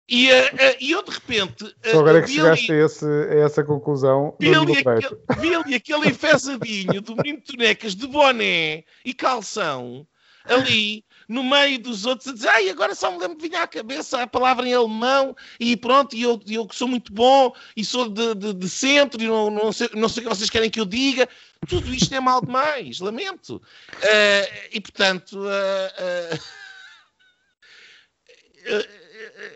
E, 0.08 0.32
uh, 0.32 0.36
uh, 0.36 0.78
e 0.80 0.92
eu 0.92 1.04
de 1.04 1.12
repente. 1.12 1.64
Uh, 1.64 1.92
Só 1.92 2.00
agora 2.00 2.20
é 2.20 2.22
que 2.22 2.30
chegaste 2.30 2.72
ali, 2.72 2.82
a, 2.82 2.86
esse, 2.86 3.06
a, 3.06 3.36
essa 3.40 3.64
conclusão. 3.64 4.36
Vi 4.40 4.54
ali, 4.54 4.78
aquele, 4.78 5.18
vi 5.40 5.56
ali 5.56 5.76
aquele 5.76 6.10
enfesadinho 6.10 7.02
do 7.02 7.16
menino 7.16 7.40
de 7.40 7.46
tonecas 7.46 7.96
de 7.96 8.08
boné 8.08 8.84
e 9.04 9.14
calção 9.14 10.08
ali 10.48 11.04
no 11.28 11.44
meio 11.44 11.80
dos 11.80 12.06
outros 12.06 12.28
a 12.28 12.34
dizer, 12.34 12.50
ai, 12.50 12.70
agora 12.70 12.94
só 12.94 13.10
me 13.10 13.18
lembro 13.18 13.36
de 13.36 13.50
vir 13.50 13.56
à 13.56 13.66
cabeça 13.66 14.22
a 14.22 14.28
palavra 14.28 14.68
em 14.68 14.76
alemão 14.76 15.36
e 15.60 15.76
pronto, 15.76 16.16
e 16.16 16.22
eu, 16.22 16.40
eu 16.48 16.68
que 16.68 16.76
sou 16.76 16.88
muito 16.88 17.12
bom 17.12 17.52
e 17.76 17.84
sou 17.84 18.08
de, 18.08 18.36
de, 18.36 18.54
de 18.54 18.70
centro 18.70 19.20
e 19.20 19.28
não, 19.28 19.50
não, 19.50 19.72
sei, 19.74 19.90
não 19.96 20.08
sei 20.08 20.22
o 20.22 20.30
que 20.30 20.36
vocês 20.36 20.52
querem 20.52 20.70
que 20.70 20.80
eu 20.80 20.86
diga. 20.86 21.28
Tudo 21.68 21.92
isto 21.92 22.14
é 22.14 22.20
mal 22.20 22.42
demais, 22.42 23.00
lamento. 23.00 23.56
Uh, 23.56 24.70
e 24.72 24.80
portanto. 24.80 25.40
Uh, 25.40 26.36
uh, 26.36 26.65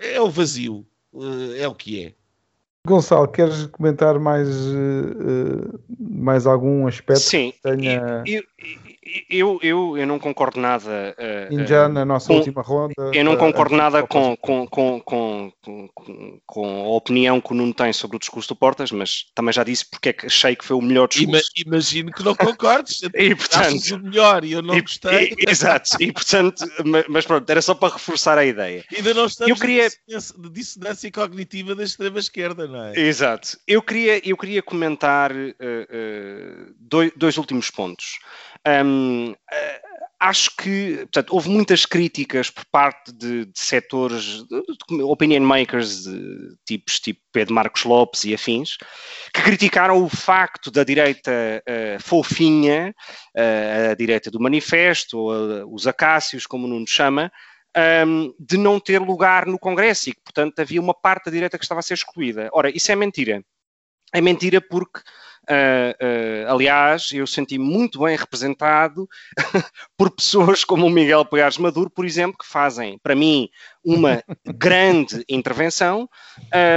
é 0.01 0.21
o 0.21 0.29
vazio, 0.29 0.85
é 1.57 1.67
o 1.67 1.75
que 1.75 2.05
é. 2.05 2.13
Gonçalo, 2.87 3.27
queres 3.27 3.65
comentar 3.67 4.17
mais, 4.17 4.47
mais 5.99 6.47
algum 6.47 6.87
aspecto 6.87 7.21
Sim, 7.21 7.51
que 7.51 7.61
tenha... 7.61 8.23
eu, 8.25 8.43
eu, 8.57 8.88
eu, 9.61 9.97
eu 9.97 10.05
não 10.05 10.19
concordo 10.19 10.59
nada. 10.59 11.15
Uh, 11.51 11.67
já 11.67 11.87
na 11.87 12.05
nossa 12.05 12.27
com, 12.27 12.35
última 12.35 12.61
ronda. 12.61 12.93
Eu 13.13 13.23
não 13.23 13.37
concordo 13.37 13.75
nada 13.75 14.05
com, 14.05 14.35
com, 14.37 14.67
com, 14.67 15.01
com, 15.01 15.51
com, 16.45 16.85
a 16.85 16.89
opinião 16.89 17.39
que 17.41 17.51
o 17.51 17.55
Nuno 17.55 17.73
tem 17.73 17.93
sobre 17.93 18.17
o 18.17 18.19
discurso 18.19 18.49
do 18.49 18.55
Portas, 18.55 18.91
mas 18.91 19.25
também 19.35 19.53
já 19.53 19.63
disse 19.63 19.89
porque 19.89 20.09
é 20.09 20.13
que 20.13 20.25
achei 20.25 20.55
que 20.55 20.65
foi 20.65 20.77
o 20.77 20.81
melhor 20.81 21.07
discurso. 21.07 21.51
Imagino 21.55 22.11
que 22.11 22.23
não 22.23 22.35
concordes. 22.35 23.01
e, 23.13 23.35
portanto, 23.35 23.95
o 23.95 23.99
melhor 23.99 24.43
e 24.43 24.53
eu 24.53 24.61
não 24.61 24.75
e, 24.75 24.81
gostei. 24.81 25.35
E, 25.37 25.49
exato, 25.49 25.89
e 25.99 26.11
portanto, 26.11 26.65
mas 27.09 27.25
pronto, 27.25 27.49
era 27.49 27.61
só 27.61 27.73
para 27.73 27.93
reforçar 27.93 28.37
a 28.37 28.45
ideia. 28.45 28.83
Ainda 28.95 29.13
não 29.13 29.25
estamos 29.25 29.49
eu 29.49 29.55
queria... 29.55 29.89
de 29.89 30.49
dissonância 30.51 31.11
cognitiva 31.11 31.75
da 31.75 31.83
extrema-esquerda, 31.83 32.67
não 32.67 32.85
é? 32.85 32.99
Exato. 32.99 33.57
Eu 33.67 33.81
queria, 33.81 34.27
eu 34.27 34.37
queria 34.37 34.61
comentar 34.61 35.31
uh, 35.31 35.35
uh, 35.35 36.73
dois, 36.79 37.11
dois 37.15 37.37
últimos 37.37 37.69
pontos. 37.69 38.19
Um, 38.67 39.33
eh, 39.51 39.81
acho 40.19 40.55
que 40.57 40.97
portanto, 40.97 41.33
houve 41.33 41.49
muitas 41.49 41.85
críticas 41.85 42.49
por 42.49 42.65
parte 42.65 43.11
de, 43.13 43.45
de 43.45 43.59
setores, 43.59 44.43
de, 44.47 44.61
de 44.89 45.01
opinion 45.03 45.41
makers, 45.41 46.03
de 46.03 46.55
tipos 46.65 46.99
tipo 46.99 47.21
Pedro 47.31 47.53
Marcos 47.53 47.85
Lopes 47.85 48.25
e 48.25 48.33
afins, 48.33 48.77
que 49.33 49.41
criticaram 49.41 50.03
o 50.03 50.09
facto 50.09 50.69
da 50.69 50.83
direita 50.83 51.31
uh, 51.31 52.03
fofinha, 52.03 52.93
uh, 53.35 53.91
a 53.91 53.95
direita 53.95 54.29
do 54.29 54.41
manifesto, 54.41 55.17
ou 55.17 55.31
uh, 55.31 55.73
os 55.73 55.87
acácios, 55.87 56.45
como 56.45 56.65
o 56.65 56.69
Nuno 56.69 56.87
chama, 56.87 57.31
um, 58.05 58.33
de 58.37 58.57
não 58.57 58.79
ter 58.79 58.99
lugar 58.99 59.45
no 59.45 59.59
Congresso 59.59 60.09
e 60.09 60.13
que, 60.13 60.21
portanto, 60.21 60.59
havia 60.59 60.81
uma 60.81 60.93
parte 60.93 61.25
da 61.25 61.31
direita 61.31 61.57
que 61.57 61.63
estava 61.63 61.79
a 61.79 61.83
ser 61.83 61.93
excluída. 61.93 62.49
Ora, 62.51 62.69
isso 62.75 62.91
é 62.91 62.95
mentira. 62.95 63.43
É 64.13 64.19
mentira 64.19 64.59
porque 64.59 65.01
Uh, 65.51 66.45
aliás, 66.47 67.09
eu 67.11 67.25
senti 67.25 67.57
muito 67.57 67.99
bem 67.99 68.15
representado 68.15 69.09
por 69.97 70.11
pessoas 70.11 70.63
como 70.63 70.85
o 70.85 70.91
Miguel 70.91 71.25
Poiares 71.25 71.57
Maduro, 71.57 71.89
por 71.89 72.05
exemplo, 72.05 72.37
que 72.37 72.45
fazem, 72.45 72.99
para 72.99 73.15
mim, 73.15 73.49
uma 73.83 74.23
grande 74.45 75.23
intervenção 75.29 76.09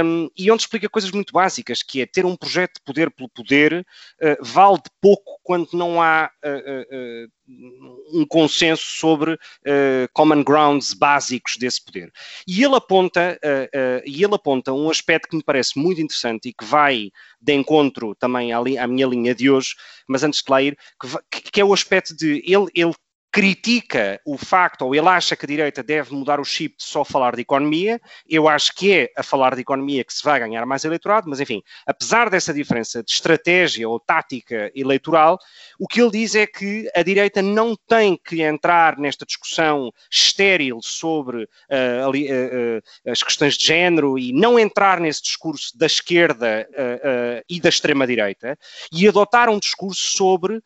um, 0.05 0.29
e 0.37 0.49
onde 0.49 0.63
explica 0.63 0.89
coisas 0.89 1.11
muito 1.11 1.33
básicas, 1.33 1.83
que 1.83 2.01
é 2.01 2.05
ter 2.05 2.25
um 2.25 2.35
projeto 2.35 2.75
de 2.75 2.81
poder 2.85 3.11
pelo 3.11 3.29
poder 3.29 3.85
uh, 4.21 4.37
vale 4.41 4.77
de 4.77 4.89
pouco 5.01 5.39
quando 5.43 5.69
não 5.73 6.01
há 6.01 6.31
um 8.13 8.25
consenso 8.25 8.83
sobre 8.83 9.37
common 10.13 10.41
grounds 10.41 10.93
básicos 10.93 11.57
desse 11.57 11.83
poder. 11.83 12.09
E 12.47 12.63
ele 12.63 12.75
aponta, 12.75 13.37
e 14.05 14.23
ele 14.23 14.35
aponta 14.35 14.71
um 14.71 14.89
aspecto 14.89 15.27
que 15.27 15.35
me 15.35 15.43
parece 15.43 15.77
muito 15.77 15.99
interessante 15.99 16.47
e 16.47 16.53
que 16.53 16.63
vai 16.63 17.11
de 17.41 17.53
encontro 17.53 18.15
também 18.15 18.53
à, 18.53 18.59
à 18.59 18.87
minha 18.87 19.05
linha 19.05 19.35
de 19.35 19.49
hoje, 19.49 19.75
mas 20.07 20.23
antes 20.23 20.41
de 20.41 20.49
lá 20.49 20.61
ir, 20.61 20.77
que, 21.29 21.51
que 21.51 21.59
é 21.59 21.65
o 21.65 21.73
aspecto 21.73 22.15
de 22.15 22.41
ele, 22.45 22.67
ele 22.73 22.93
critica 23.33 24.21
o 24.23 24.37
facto, 24.37 24.83
ou 24.83 24.93
ele 24.93 25.07
acha 25.07 25.35
que 25.35 25.43
a 25.43 25.47
direita 25.47 25.81
deve 25.81 26.13
mudar 26.13 26.39
o 26.39 26.45
chip 26.45 26.77
de 26.77 26.83
só 26.83 27.03
falar 27.03 27.35
de 27.35 27.41
economia. 27.41 27.99
Eu 28.29 28.47
acho 28.47 28.75
que 28.75 28.93
é 28.93 29.09
a 29.17 29.23
falar 29.23 29.55
de 29.55 29.61
economia 29.61 30.03
que 30.03 30.13
se 30.13 30.23
vai 30.23 30.39
ganhar 30.39 30.63
mais 30.67 30.85
eleitorado, 30.85 31.27
mas 31.27 31.39
enfim, 31.39 31.63
apesar 31.83 32.29
dessa 32.29 32.53
diferença 32.53 33.01
de 33.01 33.11
estratégia 33.11 33.89
ou 33.89 33.99
tática 33.99 34.71
eleitoral, 34.75 35.39
o 35.79 35.87
que 35.87 35.99
ele 35.99 36.11
diz 36.11 36.35
é 36.35 36.45
que 36.45 36.87
a 36.95 37.01
direita 37.01 37.41
não 37.41 37.75
tem 37.87 38.19
que 38.23 38.43
entrar 38.43 38.99
nesta 38.99 39.25
discussão 39.25 39.91
estéril 40.11 40.79
sobre 40.83 41.45
uh, 41.45 42.07
ali, 42.07 42.31
uh, 42.31 42.77
uh, 42.77 43.11
as 43.11 43.23
questões 43.23 43.55
de 43.55 43.65
género 43.65 44.19
e 44.19 44.31
não 44.31 44.59
entrar 44.59 44.99
nesse 44.99 45.23
discurso 45.23 45.75
da 45.75 45.87
esquerda 45.87 46.67
e 47.49 47.59
da 47.59 47.69
extrema-direita 47.69 48.57
e 48.91 49.07
adotar 49.07 49.49
um 49.49 49.57
discurso 49.57 50.01
sobre 50.17 50.61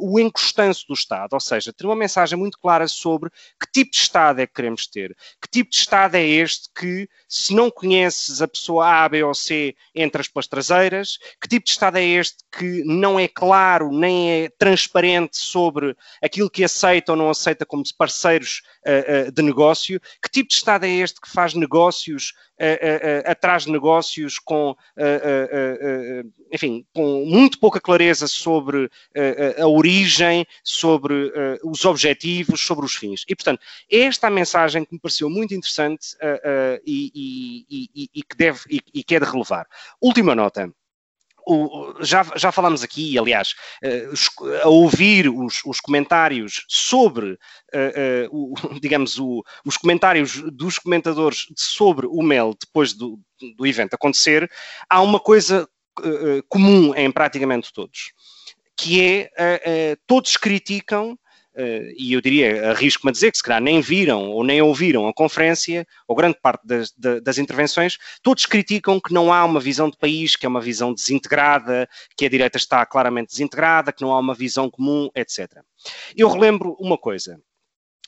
o 0.00 0.18
encostanço 0.18 0.86
do 0.88 0.94
Estado, 0.94 1.34
ou 1.34 1.40
seja, 1.40 1.59
seja, 1.60 1.72
ter 1.72 1.86
uma 1.86 1.96
mensagem 1.96 2.38
muito 2.38 2.58
clara 2.58 2.88
sobre 2.88 3.30
que 3.30 3.70
tipo 3.72 3.90
de 3.92 3.98
Estado 3.98 4.40
é 4.40 4.46
que 4.46 4.54
queremos 4.54 4.86
ter, 4.86 5.16
que 5.40 5.48
tipo 5.48 5.70
de 5.70 5.76
Estado 5.76 6.16
é 6.16 6.24
este 6.24 6.68
que, 6.74 7.08
se 7.28 7.54
não 7.54 7.70
conheces 7.70 8.42
a 8.42 8.48
pessoa 8.48 8.86
A, 8.86 9.08
B 9.08 9.22
ou 9.22 9.34
C, 9.34 9.74
entras 9.94 10.28
pelas 10.28 10.46
traseiras, 10.46 11.18
que 11.40 11.48
tipo 11.48 11.64
de 11.64 11.70
Estado 11.70 11.98
é 11.98 12.04
este 12.04 12.38
que 12.50 12.82
não 12.84 13.18
é 13.18 13.28
claro 13.28 13.90
nem 13.92 14.44
é 14.44 14.48
transparente 14.58 15.36
sobre 15.36 15.96
aquilo 16.22 16.50
que 16.50 16.64
aceita 16.64 17.12
ou 17.12 17.18
não 17.18 17.30
aceita 17.30 17.66
como 17.66 17.82
parceiros 17.96 18.62
uh, 18.86 19.28
uh, 19.28 19.32
de 19.32 19.42
negócio, 19.42 20.00
que 20.22 20.30
tipo 20.30 20.48
de 20.48 20.54
Estado 20.54 20.84
é 20.84 20.90
este 20.90 21.20
que 21.20 21.30
faz 21.30 21.54
negócios 21.54 22.32
atrás 23.24 23.64
de 23.64 23.72
negócios 23.72 24.38
com, 24.38 24.76
enfim, 26.52 26.84
com 26.94 27.24
muito 27.24 27.58
pouca 27.58 27.80
clareza 27.80 28.26
sobre 28.26 28.90
a 29.58 29.66
origem, 29.66 30.46
sobre 30.62 31.32
os 31.64 31.84
objetivos, 31.84 32.60
sobre 32.60 32.84
os 32.84 32.94
fins. 32.94 33.24
E, 33.28 33.34
portanto, 33.34 33.60
é 33.90 34.00
esta 34.00 34.26
a 34.26 34.30
mensagem 34.30 34.84
que 34.84 34.92
me 34.92 35.00
pareceu 35.00 35.30
muito 35.30 35.54
interessante 35.54 36.16
e, 36.86 37.12
e, 37.14 37.88
e, 37.94 38.10
e, 38.14 38.22
que 38.22 38.36
deve, 38.36 38.60
e, 38.68 39.02
que 39.02 39.14
é 39.14 39.20
de 39.20 39.26
relevar. 39.26 39.66
Última 40.00 40.34
nota. 40.34 40.72
O, 41.52 41.96
já, 42.00 42.24
já 42.36 42.52
falámos 42.52 42.84
aqui, 42.84 43.18
aliás, 43.18 43.56
uh, 43.82 44.46
a 44.62 44.68
ouvir 44.68 45.28
os, 45.28 45.60
os 45.66 45.80
comentários 45.80 46.64
sobre, 46.68 47.32
uh, 47.32 48.30
uh, 48.30 48.54
o, 48.54 48.54
digamos, 48.78 49.18
o, 49.18 49.42
os 49.64 49.76
comentários 49.76 50.40
dos 50.52 50.78
comentadores 50.78 51.46
sobre 51.56 52.06
o 52.06 52.22
MEL 52.22 52.54
depois 52.60 52.92
do, 52.92 53.18
do 53.56 53.66
evento 53.66 53.94
acontecer, 53.94 54.48
há 54.88 55.02
uma 55.02 55.18
coisa 55.18 55.68
comum 56.48 56.94
em 56.94 57.10
praticamente 57.10 57.70
todos, 57.74 58.12
que 58.74 59.02
é 59.02 59.96
todos 60.06 60.36
criticam 60.36 61.18
e 61.96 62.12
eu 62.12 62.20
diria, 62.20 62.70
arrisco-me 62.70 63.10
a 63.10 63.12
dizer 63.12 63.30
que 63.30 63.36
se 63.36 63.42
calhar 63.42 63.60
nem 63.60 63.80
viram 63.80 64.30
ou 64.30 64.44
nem 64.44 64.62
ouviram 64.62 65.08
a 65.08 65.12
conferência, 65.12 65.86
ou 66.06 66.16
grande 66.16 66.38
parte 66.40 66.66
das, 66.66 66.92
das 67.22 67.38
intervenções, 67.38 67.98
todos 68.22 68.46
criticam 68.46 69.00
que 69.00 69.12
não 69.12 69.32
há 69.32 69.44
uma 69.44 69.60
visão 69.60 69.90
de 69.90 69.96
país, 69.96 70.36
que 70.36 70.46
é 70.46 70.48
uma 70.48 70.60
visão 70.60 70.94
desintegrada, 70.94 71.88
que 72.16 72.26
a 72.26 72.28
direita 72.28 72.56
está 72.56 72.84
claramente 72.86 73.30
desintegrada, 73.30 73.92
que 73.92 74.02
não 74.02 74.12
há 74.12 74.18
uma 74.18 74.34
visão 74.34 74.70
comum, 74.70 75.10
etc. 75.14 75.62
Eu 76.16 76.28
relembro 76.28 76.76
uma 76.78 76.98
coisa. 76.98 77.40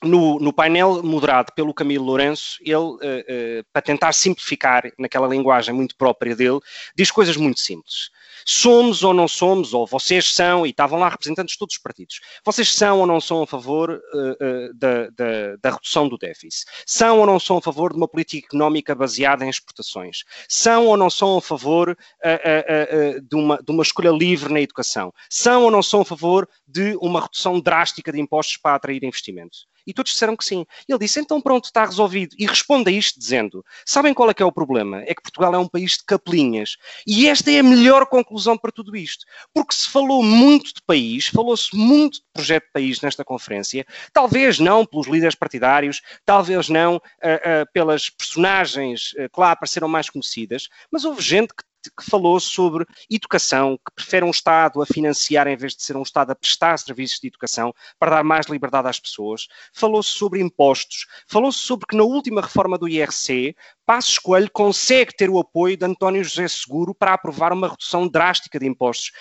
No, 0.03 0.37
no, 0.37 0.51
painel 0.51 1.01
moderado 1.01 1.53
pelo 1.55 1.73
Camilo 1.73 2.03
Lourenço, 2.03 2.57
ele, 2.59 2.75
uh, 2.75 2.97
uh, 2.97 3.65
para 3.71 3.81
tentar 3.81 4.11
simplificar 4.11 4.83
naquela 4.99 5.27
linguagem 5.27 5.73
muito 5.73 5.95
própria 5.95 6.35
dele, 6.35 6.59
diz 6.93 7.09
coisas 7.09 7.37
muito 7.37 7.61
simples. 7.61 8.09
Somos 8.45 9.03
ou 9.03 9.13
não 9.13 9.27
somos, 9.27 9.73
ou 9.73 9.85
vocês 9.85 10.33
são, 10.33 10.65
e 10.65 10.69
estavam 10.69 10.99
lá 10.99 11.09
representantes 11.09 11.53
de 11.53 11.59
todos 11.59 11.75
os 11.75 11.81
partidos, 11.81 12.19
vocês 12.45 12.73
são 12.73 12.99
ou 12.99 13.07
não 13.07 13.19
são 13.19 13.43
a 13.43 13.47
favor 13.47 13.91
uh, 13.91 14.31
uh, 14.31 14.73
da, 14.73 15.09
da, 15.09 15.55
da, 15.61 15.71
redução 15.71 16.07
do 16.07 16.17
déficit? 16.17 16.65
São 16.85 17.19
ou 17.19 17.25
não 17.25 17.39
são 17.39 17.57
a 17.57 17.61
favor 17.61 17.91
de 17.91 17.97
uma 17.97 18.07
política 18.07 18.47
económica 18.47 18.95
baseada 18.95 19.45
em 19.45 19.49
exportações? 19.49 20.23
São 20.47 20.87
ou 20.87 20.97
não 20.97 21.09
são 21.09 21.37
a 21.37 21.41
favor 21.41 21.89
uh, 21.89 23.21
de, 23.21 23.35
uma, 23.35 23.57
de 23.57 23.71
uma 23.71 23.83
escolha 23.83 24.11
livre 24.11 24.53
na 24.53 24.61
educação? 24.61 25.13
São 25.29 25.63
ou 25.63 25.71
não 25.71 25.83
são 25.83 26.01
a 26.01 26.05
favor 26.05 26.47
de 26.67 26.97
uma 27.01 27.21
redução 27.21 27.59
drástica 27.59 28.11
de 28.11 28.19
impostos 28.19 28.57
para 28.57 28.75
atrair 28.75 29.03
investimentos? 29.03 29.67
E 29.85 29.93
todos 29.93 30.11
disseram 30.11 30.35
que 30.35 30.45
sim. 30.45 30.65
Ele 30.87 30.99
disse, 30.99 31.19
então 31.19 31.41
pronto, 31.41 31.65
está 31.65 31.85
resolvido. 31.85 32.35
E 32.37 32.45
responde 32.45 32.89
a 32.89 32.93
isto 32.93 33.19
dizendo, 33.19 33.63
sabem 33.85 34.13
qual 34.13 34.29
é 34.29 34.33
que 34.33 34.43
é 34.43 34.45
o 34.45 34.51
problema? 34.51 35.01
É 35.01 35.13
que 35.13 35.21
Portugal 35.21 35.53
é 35.53 35.57
um 35.57 35.67
país 35.67 35.93
de 35.97 36.03
capelinhas. 36.05 36.77
E 37.05 37.27
esta 37.27 37.51
é 37.51 37.59
a 37.59 37.63
melhor 37.63 38.05
conclusão 38.05 38.57
para 38.57 38.71
tudo 38.71 38.95
isto. 38.95 39.25
Porque 39.53 39.75
se 39.75 39.87
falou 39.87 40.23
muito 40.23 40.73
de 40.73 40.81
país, 40.85 41.27
falou-se 41.27 41.75
muito 41.75 42.15
de 42.19 42.25
projeto 42.33 42.65
de 42.65 42.71
país 42.71 43.01
nesta 43.01 43.23
conferência, 43.23 43.85
talvez 44.11 44.59
não 44.59 44.85
pelos 44.85 45.07
líderes 45.07 45.35
partidários, 45.35 46.01
talvez 46.25 46.69
não 46.69 46.95
uh, 46.95 46.99
uh, 46.99 47.71
pelas 47.73 48.09
personagens 48.09 49.13
uh, 49.13 49.29
que 49.29 49.39
lá 49.39 49.51
apareceram 49.51 49.87
mais 49.87 50.09
conhecidas, 50.09 50.69
mas 50.91 51.05
houve 51.05 51.21
gente 51.21 51.53
que 51.53 51.63
que 51.91 52.09
falou 52.09 52.39
sobre 52.39 52.85
educação, 53.09 53.77
que 53.77 53.93
prefere 53.95 54.25
um 54.25 54.29
Estado 54.29 54.81
a 54.81 54.85
financiar 54.85 55.47
em 55.47 55.57
vez 55.57 55.75
de 55.75 55.83
ser 55.83 55.95
um 55.97 56.01
Estado 56.01 56.31
a 56.31 56.35
prestar 56.35 56.77
serviços 56.77 57.19
de 57.19 57.27
educação 57.27 57.73
para 57.99 58.11
dar 58.11 58.23
mais 58.23 58.47
liberdade 58.47 58.87
às 58.87 58.99
pessoas. 58.99 59.47
Falou-se 59.73 60.09
sobre 60.09 60.41
impostos, 60.41 61.05
falou-se 61.27 61.59
sobre 61.59 61.85
que 61.87 61.95
na 61.95 62.03
última 62.03 62.41
reforma 62.41 62.77
do 62.77 62.87
IRC, 62.87 63.55
Passos 63.85 64.17
Coelho 64.17 64.49
consegue 64.51 65.13
ter 65.15 65.29
o 65.29 65.37
apoio 65.37 65.75
de 65.75 65.85
António 65.85 66.23
José 66.23 66.47
Seguro 66.47 66.95
para 66.95 67.13
aprovar 67.13 67.51
uma 67.51 67.67
redução 67.67 68.07
drástica 68.07 68.57
de 68.57 68.65
impostos 68.65 69.11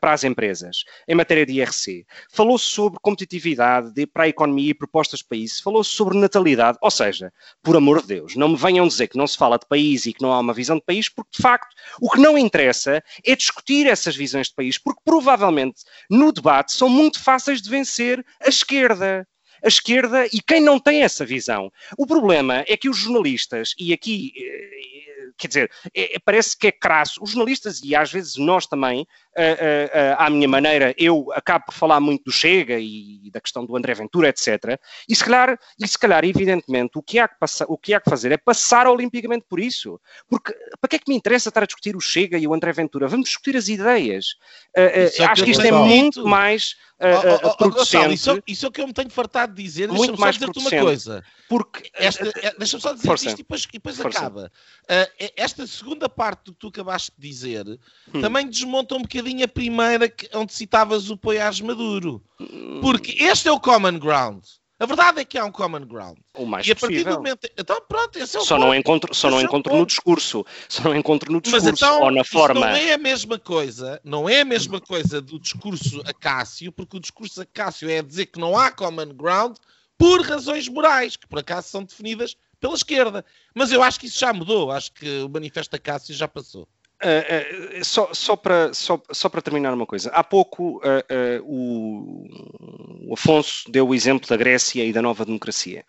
para 0.00 0.12
as 0.12 0.22
empresas, 0.22 0.84
em 1.08 1.16
matéria 1.16 1.44
de 1.44 1.54
IRC. 1.54 2.06
Falou-se 2.30 2.66
sobre 2.66 3.00
competitividade 3.02 3.92
de, 3.92 4.06
para 4.06 4.24
a 4.24 4.28
economia 4.28 4.70
e 4.70 4.74
propostas 4.74 5.20
de 5.20 5.26
país, 5.26 5.60
falou-se 5.60 5.90
sobre 5.90 6.16
natalidade, 6.16 6.78
ou 6.80 6.90
seja, 6.90 7.32
por 7.62 7.76
amor 7.76 8.00
de 8.02 8.08
Deus, 8.08 8.36
não 8.36 8.50
me 8.50 8.56
venham 8.56 8.86
dizer 8.86 9.08
que 9.08 9.18
não 9.18 9.26
se 9.26 9.36
fala 9.36 9.58
de 9.58 9.66
país 9.66 10.06
e 10.06 10.12
que 10.12 10.22
não 10.22 10.32
há 10.32 10.38
uma 10.38 10.54
visão 10.54 10.76
de 10.76 10.84
país, 10.84 11.08
porque 11.08 11.36
de 11.36 11.42
facto 11.42 11.74
o 12.00 12.08
que 12.08 12.20
não 12.20 12.38
interessa 12.38 13.02
é 13.24 13.34
discutir 13.34 13.86
essas 13.86 14.14
visões 14.14 14.48
de 14.48 14.54
país, 14.54 14.78
porque 14.78 15.00
provavelmente 15.04 15.82
no 16.08 16.32
debate 16.32 16.72
são 16.72 16.88
muito 16.88 17.20
fáceis 17.20 17.60
de 17.60 17.68
vencer 17.68 18.24
a 18.40 18.48
esquerda 18.48 19.26
a 19.62 19.68
esquerda 19.68 20.26
e 20.26 20.40
quem 20.40 20.60
não 20.60 20.78
tem 20.78 21.02
essa 21.02 21.24
visão. 21.24 21.72
O 21.96 22.06
problema 22.06 22.64
é 22.66 22.76
que 22.76 22.88
os 22.88 22.96
jornalistas, 22.96 23.74
e 23.78 23.92
aqui 23.92 24.32
eh, 24.36 25.17
quer 25.36 25.48
dizer, 25.48 25.70
é, 25.94 26.16
é, 26.16 26.18
parece 26.18 26.56
que 26.56 26.68
é 26.68 26.72
crasso. 26.72 27.22
Os 27.22 27.30
jornalistas, 27.30 27.80
e 27.82 27.94
às 27.94 28.10
vezes 28.10 28.36
nós 28.36 28.66
também, 28.66 29.02
uh, 29.02 29.04
uh, 29.04 29.04
uh, 29.04 30.16
à 30.18 30.30
minha 30.30 30.48
maneira, 30.48 30.94
eu 30.98 31.30
acabo 31.32 31.66
por 31.66 31.74
falar 31.74 32.00
muito 32.00 32.24
do 32.24 32.32
Chega 32.32 32.78
e, 32.78 33.30
da 33.32 33.40
questão 33.40 33.64
do 33.64 33.76
André 33.76 33.94
Ventura, 33.94 34.28
etc. 34.28 34.78
E 35.08 35.14
se 35.14 35.24
calhar, 35.24 35.58
e 35.78 35.86
se 35.86 35.98
calhar 35.98 36.24
evidentemente, 36.24 36.98
o 36.98 37.02
que, 37.02 37.18
há 37.18 37.28
que 37.28 37.38
passar, 37.38 37.66
o 37.68 37.76
que 37.76 37.94
há 37.94 38.00
que 38.00 38.10
fazer 38.10 38.32
é 38.32 38.36
passar 38.36 38.86
olimpicamente 38.86 39.44
por 39.48 39.60
isso. 39.60 40.00
Porque 40.28 40.52
para 40.80 40.88
que 40.88 40.96
é 40.96 40.98
que 40.98 41.10
me 41.10 41.16
interessa 41.16 41.48
estar 41.48 41.62
a 41.62 41.66
discutir 41.66 41.96
o 41.96 42.00
Chega 42.00 42.38
e 42.38 42.46
o 42.46 42.54
André 42.54 42.72
Ventura? 42.72 43.08
Vamos 43.08 43.28
discutir 43.28 43.56
as 43.56 43.68
ideias. 43.68 44.36
É 44.74 45.06
acho 45.24 45.44
que 45.44 45.50
isto 45.50 45.64
é 45.64 45.72
muito 45.72 46.26
mais 46.26 46.76
uh, 46.98 47.40
oh, 47.42 47.64
oh, 47.64 47.70
Gonçalo, 47.70 48.12
isso, 48.12 48.42
isso, 48.46 48.66
é 48.66 48.68
o 48.68 48.72
que 48.72 48.80
eu 48.80 48.86
me 48.86 48.92
tenho 48.92 49.10
fartado 49.10 49.54
de 49.54 49.62
dizer. 49.62 49.88
Muito 49.88 50.18
mais 50.18 50.36
dizer-te 50.36 50.58
uma 50.58 50.70
coisa. 50.70 51.24
Porque 51.48 51.90
esta, 51.94 52.30
deixa-me 52.58 52.82
só 52.82 52.92
dizer 52.92 53.06
Força. 53.06 53.26
isto 53.26 53.36
e 53.36 53.42
depois, 53.42 53.62
e 53.64 53.72
depois 53.72 54.00
acaba. 54.00 54.52
Uh, 54.84 55.07
esta 55.36 55.66
segunda 55.66 56.08
parte 56.08 56.44
do 56.46 56.52
que 56.52 56.58
tu 56.58 56.68
acabaste 56.68 57.12
de 57.16 57.28
dizer 57.28 57.66
hum. 58.12 58.20
também 58.20 58.48
desmonta 58.48 58.94
um 58.94 59.02
bocadinho 59.02 59.44
a 59.44 59.48
primeira 59.48 60.08
que, 60.08 60.28
onde 60.34 60.52
citavas 60.52 61.10
o 61.10 61.16
Poiás 61.16 61.60
Maduro. 61.60 62.22
Hum. 62.40 62.80
Porque 62.80 63.22
este 63.24 63.48
é 63.48 63.52
o 63.52 63.60
common 63.60 63.98
ground. 63.98 64.42
A 64.80 64.86
verdade 64.86 65.20
é 65.20 65.24
que 65.24 65.36
há 65.36 65.44
um 65.44 65.50
common 65.50 65.86
ground. 65.86 66.18
O 66.34 66.46
mais 66.46 66.64
e 66.64 66.70
a 66.70 66.76
partir 66.76 66.94
possível. 66.94 67.14
do 67.14 67.18
momento. 67.18 67.50
Então, 67.58 67.82
pronto, 67.88 68.16
esse 68.16 68.36
é 68.36 68.40
o 68.40 68.44
Só 68.44 68.54
ponto. 68.54 68.66
não 68.66 68.74
encontro, 68.74 69.12
só 69.12 69.28
não 69.28 69.40
é 69.40 69.42
encontro 69.42 69.76
no 69.76 69.84
discurso. 69.84 70.46
Só 70.68 70.84
não 70.84 70.94
encontro 70.94 71.32
no 71.32 71.40
discurso 71.40 71.66
Mas 71.66 71.74
então, 71.74 72.00
ou 72.02 72.12
na 72.12 72.22
forma. 72.22 72.60
Não 72.60 72.68
é 72.68 72.92
a 72.92 72.98
mesma 72.98 73.40
coisa, 73.40 74.00
não 74.04 74.28
é 74.28 74.42
a 74.42 74.44
mesma 74.44 74.80
coisa 74.80 75.20
do 75.20 75.40
discurso 75.40 76.00
a 76.06 76.12
Cássio, 76.14 76.70
porque 76.70 76.96
o 76.96 77.00
discurso 77.00 77.42
a 77.42 77.44
Cássio 77.44 77.90
é 77.90 78.00
dizer 78.00 78.26
que 78.26 78.38
não 78.38 78.56
há 78.56 78.70
common 78.70 79.14
ground 79.14 79.56
por 79.98 80.20
razões 80.22 80.68
morais, 80.68 81.16
que 81.16 81.26
por 81.26 81.40
acaso 81.40 81.68
são 81.68 81.82
definidas 81.82 82.36
pela 82.60 82.74
esquerda. 82.74 83.24
Mas 83.54 83.72
eu 83.72 83.82
acho 83.82 84.00
que 84.00 84.06
isso 84.06 84.18
já 84.18 84.32
mudou. 84.32 84.70
Acho 84.70 84.92
que 84.92 85.22
o 85.22 85.28
manifesto 85.28 85.74
a 85.76 85.78
Cássio 85.78 86.14
já 86.14 86.28
passou. 86.28 86.68
Uh, 87.00 87.78
uh, 87.78 87.84
só, 87.84 88.12
só, 88.12 88.34
para, 88.34 88.74
só, 88.74 89.00
só 89.12 89.28
para 89.28 89.40
terminar 89.40 89.72
uma 89.72 89.86
coisa. 89.86 90.10
Há 90.10 90.24
pouco 90.24 90.78
uh, 90.78 91.44
o, 91.44 93.12
Afonso 93.12 93.70
deu 93.70 93.88
o 93.88 93.94
exemplo 93.94 94.28
da 94.28 94.36
Grécia 94.36 94.84
e 94.84 94.92
da 94.92 95.00
nova 95.00 95.24
democracia. 95.24 95.84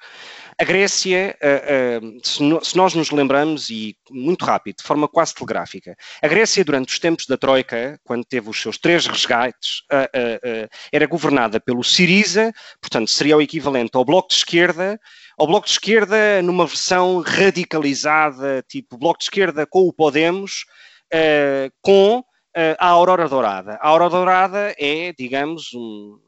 A 0.58 0.64
Grécia, 0.64 1.38
se, 2.22 2.40
se, 2.64 2.76
nós 2.76 2.94
nos 2.94 3.12
lembramos, 3.12 3.70
e 3.70 3.96
muito 4.12 4.44
rápido, 4.44 4.78
de 4.78 4.84
forma 4.84 5.08
quase 5.08 5.34
telegráfica, 5.34 5.96
a 6.22 6.28
Grécia, 6.28 6.66
durante 6.66 6.92
os 6.92 7.00
tempos 7.00 7.26
da 7.28 7.38
Troika, 7.38 7.98
quando 8.04 8.26
teve 8.26 8.50
os 8.50 8.62
seus 8.62 8.78
três 8.78 9.08
resgates, 9.08 9.84
era 10.92 11.08
governada 11.08 11.62
pelo 11.62 11.82
Siriza, 11.82 12.52
portanto, 12.82 13.10
seria 13.10 13.38
o 13.38 13.42
equivalente 13.42 13.92
ao 13.94 14.04
Bloco 14.04 14.28
de 14.30 14.36
Esquerda, 14.36 15.00
ao 15.40 15.48
Bloco 15.48 15.66
de 15.66 15.72
Esquerda 15.72 16.42
numa 16.42 16.68
versão 16.68 17.22
radicalizada, 17.22 18.62
tipo 18.68 18.98
Bloco 18.98 19.20
de 19.20 19.24
Esquerda 19.24 19.66
com 19.66 19.88
o 19.88 19.94
Podemos, 19.94 20.66
uh, 21.14 21.72
com 21.82 22.20
uh, 22.20 22.76
a 22.78 22.88
Aurora 22.88 23.30
Dourada. 23.30 23.76
A 23.76 23.88
Aurora 23.88 24.10
Dourada 24.10 24.76
é, 24.78 25.14
digamos, 25.18 25.74
um, 25.74 26.20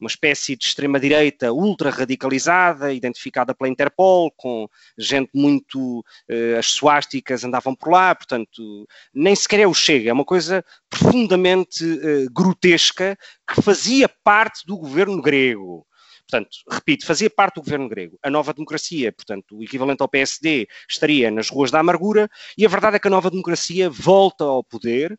uma 0.00 0.08
espécie 0.08 0.56
de 0.56 0.64
extrema-direita 0.64 1.52
ultra 1.52 1.90
radicalizada, 1.90 2.94
identificada 2.94 3.54
pela 3.54 3.68
Interpol, 3.68 4.32
com 4.34 4.66
gente 4.96 5.28
muito. 5.34 5.98
Uh, 6.26 6.58
as 6.58 6.64
suásticas 6.68 7.44
andavam 7.44 7.74
por 7.74 7.90
lá, 7.90 8.14
portanto, 8.14 8.88
nem 9.12 9.36
sequer 9.36 9.60
é 9.60 9.66
o 9.66 9.74
Chega, 9.74 10.08
é 10.08 10.12
uma 10.14 10.24
coisa 10.24 10.64
profundamente 10.88 11.84
uh, 11.84 12.32
grotesca 12.32 13.18
que 13.46 13.60
fazia 13.60 14.08
parte 14.08 14.66
do 14.66 14.78
governo 14.78 15.20
grego. 15.20 15.86
Portanto, 16.28 16.58
repito, 16.68 17.06
fazia 17.06 17.30
parte 17.30 17.54
do 17.56 17.62
governo 17.62 17.88
grego. 17.88 18.18
A 18.22 18.28
nova 18.28 18.52
democracia, 18.52 19.12
portanto, 19.12 19.56
o 19.56 19.62
equivalente 19.62 20.02
ao 20.02 20.08
PSD, 20.08 20.66
estaria 20.88 21.30
nas 21.30 21.48
ruas 21.48 21.70
da 21.70 21.78
amargura, 21.78 22.28
e 22.58 22.66
a 22.66 22.68
verdade 22.68 22.96
é 22.96 22.98
que 22.98 23.06
a 23.06 23.10
nova 23.10 23.30
democracia 23.30 23.88
volta 23.88 24.44
ao 24.44 24.64
poder 24.64 25.16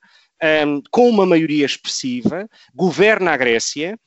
um, 0.66 0.82
com 0.92 1.10
uma 1.10 1.26
maioria 1.26 1.66
expressiva, 1.66 2.48
governa 2.74 3.32
a 3.32 3.38
Grécia 3.38 3.98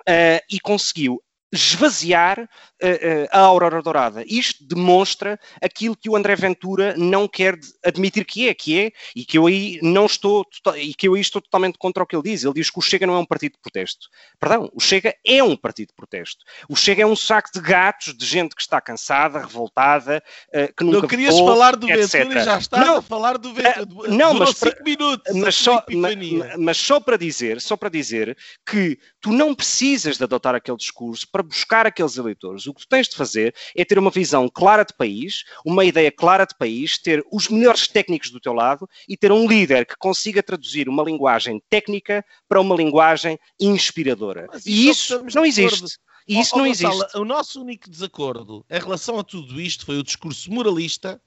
uh, 0.00 0.40
e 0.50 0.60
conseguiu 0.60 1.22
esvaziar 1.52 2.40
uh, 2.40 2.44
uh, 2.44 3.28
a 3.30 3.40
Aurora 3.40 3.82
Dourada. 3.82 4.24
Isto 4.26 4.64
demonstra 4.64 5.38
aquilo 5.60 5.94
que 5.94 6.08
o 6.08 6.16
André 6.16 6.34
Ventura 6.34 6.94
não 6.96 7.28
quer 7.28 7.58
admitir 7.84 8.24
que 8.24 8.48
é, 8.48 8.54
que 8.54 8.80
é, 8.80 8.92
e 9.14 9.24
que 9.24 9.36
eu 9.36 9.46
aí 9.46 9.78
não 9.82 10.06
estou, 10.06 10.46
e 10.76 10.94
que 10.94 11.06
eu 11.06 11.14
aí 11.14 11.20
estou 11.20 11.42
totalmente 11.42 11.76
contra 11.78 12.02
o 12.02 12.06
que 12.06 12.16
ele 12.16 12.22
diz. 12.22 12.42
Ele 12.42 12.54
diz 12.54 12.70
que 12.70 12.78
o 12.78 12.82
Chega 12.82 13.06
não 13.06 13.14
é 13.14 13.18
um 13.18 13.26
partido 13.26 13.52
de 13.52 13.60
protesto. 13.60 14.08
Perdão, 14.40 14.70
o 14.72 14.80
Chega 14.80 15.14
é 15.24 15.42
um 15.42 15.54
partido 15.54 15.88
de 15.88 15.94
protesto. 15.94 16.42
O 16.68 16.74
Chega 16.74 17.02
é 17.02 17.06
um 17.06 17.16
saco 17.16 17.50
de 17.52 17.60
gatos, 17.60 18.16
de 18.16 18.24
gente 18.24 18.56
que 18.56 18.62
está 18.62 18.80
cansada, 18.80 19.40
revoltada, 19.40 20.22
uh, 20.48 20.74
que 20.74 20.84
nunca 20.84 21.00
Não 21.02 21.08
querias 21.08 21.34
votou, 21.34 21.48
falar 21.48 21.76
do 21.76 21.90
etc. 21.90 22.22
Ventura 22.22 22.40
e 22.40 22.44
já 22.44 22.58
estás 22.58 22.86
não, 22.86 22.96
a 22.96 23.02
falar 23.02 23.36
do 23.36 23.52
Ventura. 23.52 24.08
não, 24.08 24.34
mas 24.34 24.56
cinco 24.56 24.82
minutos. 24.82 25.34
Mas 25.34 25.54
só, 25.54 25.84
mas, 25.90 26.16
mas 26.58 26.76
só 26.78 26.98
para 26.98 27.18
dizer, 27.18 27.60
só 27.60 27.76
para 27.76 27.90
dizer 27.90 28.36
que 28.64 28.98
tu 29.22 29.32
não 29.32 29.54
precisas 29.54 30.18
de 30.18 30.24
adotar 30.24 30.54
aquele 30.54 30.76
discurso 30.76 31.26
para 31.30 31.44
buscar 31.44 31.86
aqueles 31.86 32.16
eleitores. 32.16 32.66
O 32.66 32.74
que 32.74 32.80
tu 32.80 32.88
tens 32.88 33.08
de 33.08 33.14
fazer 33.14 33.54
é 33.74 33.84
ter 33.84 33.98
uma 33.98 34.10
visão 34.10 34.48
clara 34.48 34.84
de 34.84 34.92
país, 34.92 35.44
uma 35.64 35.84
ideia 35.84 36.10
clara 36.10 36.44
de 36.44 36.56
país, 36.56 36.98
ter 36.98 37.24
os 37.30 37.48
melhores 37.48 37.86
técnicos 37.86 38.30
do 38.30 38.40
teu 38.40 38.52
lado 38.52 38.88
e 39.08 39.16
ter 39.16 39.30
um 39.30 39.46
líder 39.46 39.86
que 39.86 39.96
consiga 39.96 40.42
traduzir 40.42 40.88
uma 40.88 41.04
linguagem 41.04 41.62
técnica 41.70 42.24
para 42.48 42.60
uma 42.60 42.74
linguagem 42.74 43.38
inspiradora. 43.60 44.48
E 44.66 44.88
isso 44.88 45.24
não 45.32 45.46
existe. 45.46 45.98
E 46.26 46.40
isso 46.40 46.54
oh, 46.54 46.58
não 46.58 46.66
existe. 46.66 46.84
Gonçalo, 46.84 47.22
o 47.22 47.24
nosso 47.24 47.60
único 47.62 47.88
desacordo 47.88 48.64
em 48.68 48.78
relação 48.78 49.18
a 49.18 49.24
tudo 49.24 49.60
isto 49.60 49.86
foi 49.86 49.98
o 49.98 50.02
discurso 50.02 50.50
moralista 50.50 51.20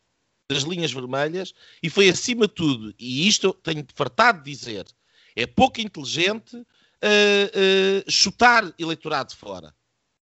das 0.50 0.64
linhas 0.64 0.92
vermelhas 0.92 1.54
e 1.82 1.90
foi 1.90 2.10
acima 2.10 2.48
de 2.48 2.54
tudo, 2.54 2.94
e 3.00 3.28
isto 3.28 3.54
tenho 3.54 3.86
fartado 3.96 4.44
de 4.44 4.52
dizer, 4.52 4.86
é 5.36 5.46
pouco 5.46 5.82
inteligente 5.82 6.64
uh, 7.06 8.06
uh, 8.08 8.12
chutar 8.12 8.74
eleitorado 8.80 9.36
fora. 9.36 9.74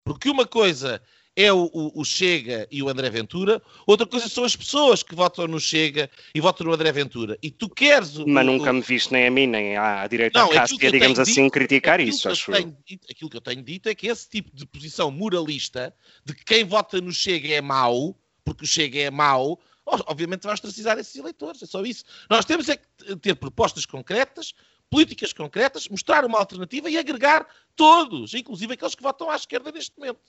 Porque 0.03 0.29
uma 0.29 0.45
coisa 0.45 1.01
é 1.35 1.53
o, 1.53 1.69
o, 1.71 2.01
o, 2.01 2.03
Chega 2.03 2.67
e 2.71 2.81
o 2.81 2.89
André 2.89 3.11
Ventura, 3.11 3.61
outra 3.85 4.07
coisa 4.07 4.27
são 4.27 4.43
as 4.43 4.55
pessoas 4.55 5.03
que 5.03 5.13
votam 5.13 5.47
no 5.47 5.59
Chega 5.59 6.09
e 6.33 6.41
votam 6.41 6.65
no 6.65 6.73
André 6.73 6.91
Ventura. 6.91 7.37
E 7.43 7.51
tu 7.51 7.69
queres. 7.69 8.17
O, 8.17 8.27
Mas 8.27 8.45
nunca 8.45 8.73
me 8.73 8.81
viste 8.81 9.11
nem 9.11 9.27
a 9.27 9.31
mim, 9.31 9.45
nem 9.45 9.77
à 9.77 10.07
direita 10.07 10.39
não, 10.39 10.49
Cássia, 10.49 10.91
digamos 10.91 11.19
assim, 11.19 11.43
dito, 11.43 11.53
criticar 11.53 11.99
isso, 11.99 12.27
acho 12.27 12.51
eu. 12.51 12.75
Dito, 12.85 13.07
aquilo 13.11 13.29
que 13.29 13.37
eu 13.37 13.41
tenho 13.41 13.61
dito 13.61 13.87
é 13.87 13.93
que 13.93 14.07
esse 14.07 14.27
tipo 14.27 14.49
de 14.55 14.65
posição 14.65 15.11
moralista, 15.11 15.93
de 16.25 16.33
que 16.33 16.43
quem 16.43 16.63
vota 16.63 16.99
no 16.99 17.11
Chega 17.11 17.53
é 17.53 17.61
mau, 17.61 18.17
porque 18.43 18.63
o 18.63 18.67
Chega 18.67 18.99
é 18.99 19.11
mau, 19.11 19.59
obviamente 19.85 20.43
vai 20.43 20.53
ostracizar 20.55 20.97
esses 20.97 21.15
eleitores. 21.15 21.61
É 21.61 21.67
só 21.67 21.83
isso. 21.83 22.03
Nós 22.29 22.45
temos 22.45 22.67
é 22.67 22.77
que 22.77 23.15
ter 23.17 23.35
propostas 23.35 23.85
concretas, 23.85 24.55
políticas 24.89 25.33
concretas, 25.33 25.87
mostrar 25.89 26.25
uma 26.25 26.39
alternativa 26.39 26.89
e 26.89 26.97
agregar 26.97 27.45
todos, 27.75 28.33
inclusive 28.33 28.73
aqueles 28.73 28.95
que 28.95 29.03
votam 29.03 29.29
à 29.29 29.35
esquerda 29.35 29.71
neste 29.71 29.97
momento. 29.97 30.19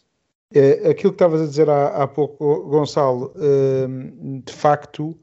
É, 0.55 0.89
aquilo 0.91 1.13
que 1.13 1.17
estavas 1.17 1.43
a 1.43 1.47
dizer 1.47 1.69
há, 1.69 1.89
há 2.03 2.07
pouco, 2.07 2.65
Gonçalo, 2.65 3.35
uh, 3.37 4.43
de 4.43 4.53
facto, 4.53 5.17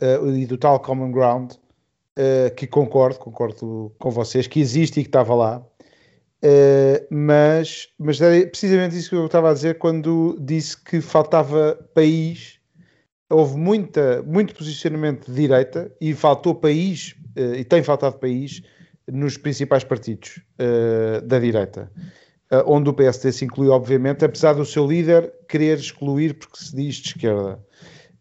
uh, 0.00 0.30
e 0.30 0.46
do 0.46 0.58
tal 0.58 0.80
common 0.80 1.10
ground, 1.10 1.52
uh, 1.52 2.54
que 2.54 2.66
concordo, 2.66 3.18
concordo 3.18 3.94
com 3.98 4.10
vocês, 4.10 4.46
que 4.46 4.60
existe 4.60 5.00
e 5.00 5.02
que 5.02 5.08
estava 5.08 5.34
lá, 5.34 5.58
uh, 5.58 7.06
mas, 7.10 7.88
mas 7.98 8.20
era 8.20 8.46
precisamente 8.46 8.96
isso 8.96 9.10
que 9.10 9.16
eu 9.16 9.26
estava 9.26 9.50
a 9.50 9.54
dizer 9.54 9.78
quando 9.78 10.36
disse 10.40 10.76
que 10.82 11.00
faltava 11.00 11.74
país, 11.94 12.58
houve 13.30 13.56
muita, 13.56 14.22
muito 14.22 14.54
posicionamento 14.54 15.26
de 15.26 15.40
direita 15.40 15.90
e 16.00 16.14
faltou 16.14 16.54
país, 16.54 17.16
e 17.58 17.64
tem 17.64 17.82
faltado 17.82 18.18
país, 18.18 18.62
nos 19.06 19.36
principais 19.36 19.84
partidos 19.84 20.40
da 21.24 21.38
direita. 21.38 21.90
Eh, 22.50 22.62
onde 22.66 22.88
o 22.88 22.94
PSD 22.94 23.32
se 23.32 23.44
inclui, 23.44 23.68
obviamente, 23.68 24.24
apesar 24.24 24.52
do 24.54 24.64
seu 24.64 24.86
líder 24.86 25.32
querer 25.48 25.78
excluir 25.78 26.34
porque 26.34 26.58
se 26.58 26.74
diz 26.76 26.96
de 26.96 27.08
esquerda. 27.08 27.60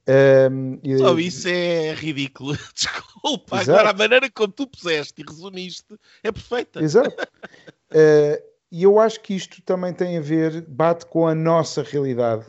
Um, 0.07 0.79
ehm, 0.83 0.97
Só 0.97 1.17
isso 1.19 1.47
é 1.47 1.93
ridículo. 1.93 2.57
Desculpa, 2.73 3.57
Exato. 3.57 3.71
agora 3.71 3.89
a 3.91 3.93
maneira 3.93 4.29
como 4.31 4.51
tu 4.51 4.67
puseste 4.67 5.21
e 5.21 5.25
resumiste 5.27 5.95
é 6.23 6.31
perfeita. 6.31 6.81
Exato. 6.81 7.15
uh, 7.21 8.43
e 8.71 8.83
eu 8.83 8.99
acho 8.99 9.21
que 9.21 9.35
isto 9.35 9.61
também 9.61 9.93
tem 9.93 10.17
a 10.17 10.21
ver, 10.21 10.61
bate 10.67 11.05
com 11.05 11.27
a 11.27 11.35
nossa 11.35 11.83
realidade. 11.83 12.45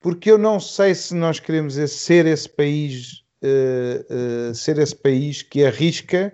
Porque 0.00 0.30
eu 0.30 0.38
não 0.38 0.60
sei 0.60 0.94
se 0.94 1.14
nós 1.14 1.40
queremos 1.40 1.74
ser 1.74 2.24
esse 2.24 2.48
país, 2.48 3.24
uh, 3.42 4.50
uh, 4.50 4.54
ser 4.54 4.78
esse 4.78 4.94
país 4.94 5.42
que 5.42 5.64
arrisca 5.64 6.32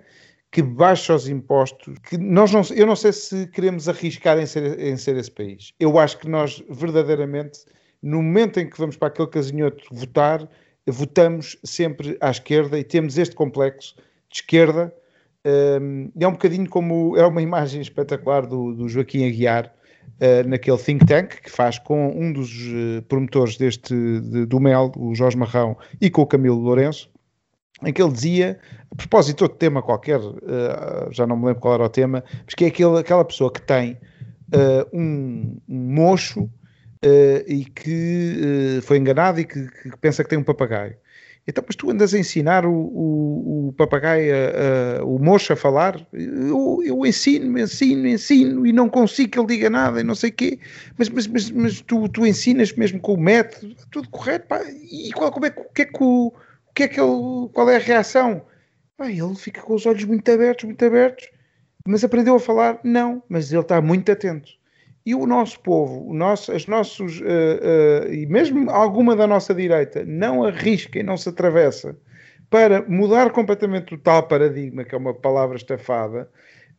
que 0.51 0.61
baixa 0.61 1.13
os 1.13 1.27
impostos, 1.27 1.97
que 1.99 2.17
nós 2.17 2.51
não, 2.51 2.61
eu 2.75 2.85
não 2.85 2.95
sei 2.95 3.11
se 3.11 3.47
queremos 3.47 3.89
arriscar 3.89 4.39
em 4.39 4.45
ser, 4.45 4.79
em 4.79 4.95
ser 4.95 5.17
esse 5.17 5.31
país. 5.31 5.73
Eu 5.79 5.99
acho 5.99 6.17
que 6.17 6.29
nós 6.29 6.63
verdadeiramente, 6.69 7.59
no 8.01 8.17
momento 8.23 8.59
em 8.59 8.69
que 8.69 8.77
vamos 8.77 8.95
para 8.95 9.09
aquele 9.09 9.27
casinhoto 9.27 9.83
votar, 9.91 10.47
votamos 10.87 11.57
sempre 11.63 12.17
à 12.21 12.31
esquerda 12.31 12.79
e 12.79 12.83
temos 12.83 13.17
este 13.17 13.35
complexo 13.35 13.95
de 14.29 14.37
esquerda. 14.37 14.93
Um, 15.45 16.11
é 16.19 16.27
um 16.27 16.31
bocadinho 16.31 16.69
como 16.69 17.15
é 17.17 17.25
uma 17.25 17.41
imagem 17.41 17.81
espetacular 17.81 18.45
do, 18.45 18.73
do 18.73 18.89
Joaquim 18.89 19.27
Aguiar 19.27 19.73
uh, 20.15 20.47
naquele 20.47 20.77
think 20.77 21.05
tank 21.05 21.41
que 21.41 21.51
faz 21.51 21.77
com 21.79 22.09
um 22.09 22.31
dos 22.31 22.49
uh, 22.49 23.01
promotores 23.07 23.57
deste 23.57 23.93
de, 23.93 24.45
do 24.45 24.59
MEL, 24.59 24.91
o 24.97 25.13
Jorge 25.13 25.37
Marrão, 25.37 25.77
e 26.01 26.09
com 26.09 26.21
o 26.21 26.27
Camilo 26.27 26.57
Lourenço 26.57 27.09
em 27.83 27.93
que 27.93 28.01
ele 28.01 28.11
dizia, 28.11 28.59
a 28.91 28.95
propósito 28.95 29.47
de 29.47 29.55
tema 29.55 29.81
qualquer, 29.81 30.19
uh, 30.19 31.11
já 31.11 31.27
não 31.27 31.37
me 31.37 31.45
lembro 31.45 31.61
qual 31.61 31.75
era 31.75 31.83
o 31.83 31.89
tema, 31.89 32.23
mas 32.45 32.55
que 32.55 32.65
é 32.65 32.67
aquele, 32.67 32.97
aquela 32.99 33.23
pessoa 33.23 33.51
que 33.51 33.61
tem 33.61 33.97
uh, 34.53 34.87
um, 34.97 35.57
um, 35.69 35.93
mocho 35.93 36.43
uh, 36.43 36.49
e 37.45 37.65
que 37.65 38.79
foi 38.81 38.97
enganado 38.97 39.39
e 39.39 39.45
que, 39.45 39.67
que, 39.67 39.97
pensa 39.97 40.23
que 40.23 40.29
tem 40.29 40.39
um 40.39 40.43
papagaio. 40.43 40.95
Então, 41.49 41.63
mas 41.65 41.77
tu 41.77 41.89
andas 41.89 42.13
a 42.13 42.19
ensinar 42.19 42.65
o, 42.65 42.73
o, 42.73 43.67
o 43.69 43.73
papagaio, 43.77 44.33
o 45.05 45.17
mocho 45.17 45.53
a 45.53 45.55
falar? 45.55 46.05
Eu, 46.11 46.81
eu 46.83 47.05
ensino, 47.05 47.57
ensino, 47.57 48.05
ensino 48.05 48.67
e 48.67 48.73
não 48.73 48.89
consigo 48.89 49.31
que 49.31 49.39
ele 49.39 49.47
diga 49.47 49.69
nada 49.69 50.01
e 50.01 50.03
não 50.03 50.13
sei 50.13 50.29
o 50.29 50.33
quê. 50.33 50.59
Mas, 50.97 51.07
mas, 51.07 51.25
mas, 51.25 51.49
mas 51.49 51.79
tu, 51.79 52.09
tu 52.09 52.25
ensinas 52.25 52.73
mesmo 52.73 52.99
com 52.99 53.13
o 53.13 53.17
método, 53.17 53.73
tudo 53.89 54.09
correto, 54.09 54.45
pá. 54.47 54.61
E 54.91 55.09
qual, 55.13 55.31
como 55.31 55.45
é, 55.45 55.53
o 55.55 55.73
que 55.73 55.83
é 55.83 55.85
que 55.85 56.03
o 56.03 56.33
que 56.77 56.83
é 56.83 56.87
que 56.87 57.01
ele, 57.01 57.49
qual 57.53 57.67
é 57.71 57.77
a 57.77 57.79
reação? 57.79 58.43
ele 58.99 59.35
fica 59.35 59.61
com 59.61 59.73
os 59.73 59.85
olhos 59.87 60.03
muito 60.03 60.31
abertos, 60.31 60.65
muito 60.65 60.85
abertos, 60.85 61.27
mas 61.87 62.03
aprendeu 62.03 62.35
a 62.35 62.39
falar? 62.39 62.79
Não, 62.83 63.23
mas 63.27 63.51
ele 63.51 63.61
está 63.61 63.81
muito 63.81 64.11
atento. 64.11 64.51
E 65.03 65.15
o 65.15 65.25
nosso 65.25 65.59
povo, 65.61 66.07
o 66.07 66.13
nosso, 66.13 66.51
as 66.51 66.67
nossos, 66.67 67.19
uh, 67.21 67.23
uh, 67.23 68.13
e 68.13 68.27
mesmo 68.27 68.69
alguma 68.69 69.15
da 69.15 69.25
nossa 69.25 69.55
direita, 69.55 70.03
não 70.05 70.43
arrisca 70.43 70.99
e 70.99 71.03
não 71.03 71.17
se 71.17 71.29
atravessa 71.29 71.97
para 72.49 72.83
mudar 72.87 73.31
completamente 73.31 73.95
o 73.95 73.97
tal 73.97 74.27
paradigma, 74.27 74.83
que 74.83 74.93
é 74.93 74.97
uma 74.97 75.13
palavra 75.13 75.57
estafada, 75.57 76.29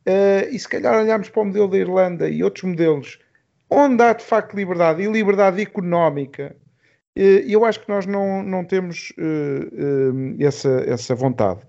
uh, 0.06 0.48
e 0.54 0.58
se 0.58 0.68
calhar 0.68 0.96
olharmos 1.00 1.28
para 1.28 1.42
o 1.42 1.46
modelo 1.46 1.68
da 1.68 1.78
Irlanda 1.78 2.28
e 2.28 2.44
outros 2.44 2.64
modelos, 2.64 3.18
onde 3.68 4.02
há 4.02 4.12
de 4.12 4.24
facto 4.24 4.54
liberdade, 4.54 5.02
e 5.02 5.10
liberdade 5.10 5.60
económica, 5.60 6.54
eh, 7.18 7.44
eu 7.48 7.64
acho 7.64 7.80
que 7.80 7.88
nós 7.88 8.06
não, 8.06 8.44
não 8.44 8.64
temos 8.64 9.12
uh, 9.18 9.22
uh, 9.22 10.36
essa, 10.38 10.84
essa 10.86 11.16
vontade. 11.16 11.60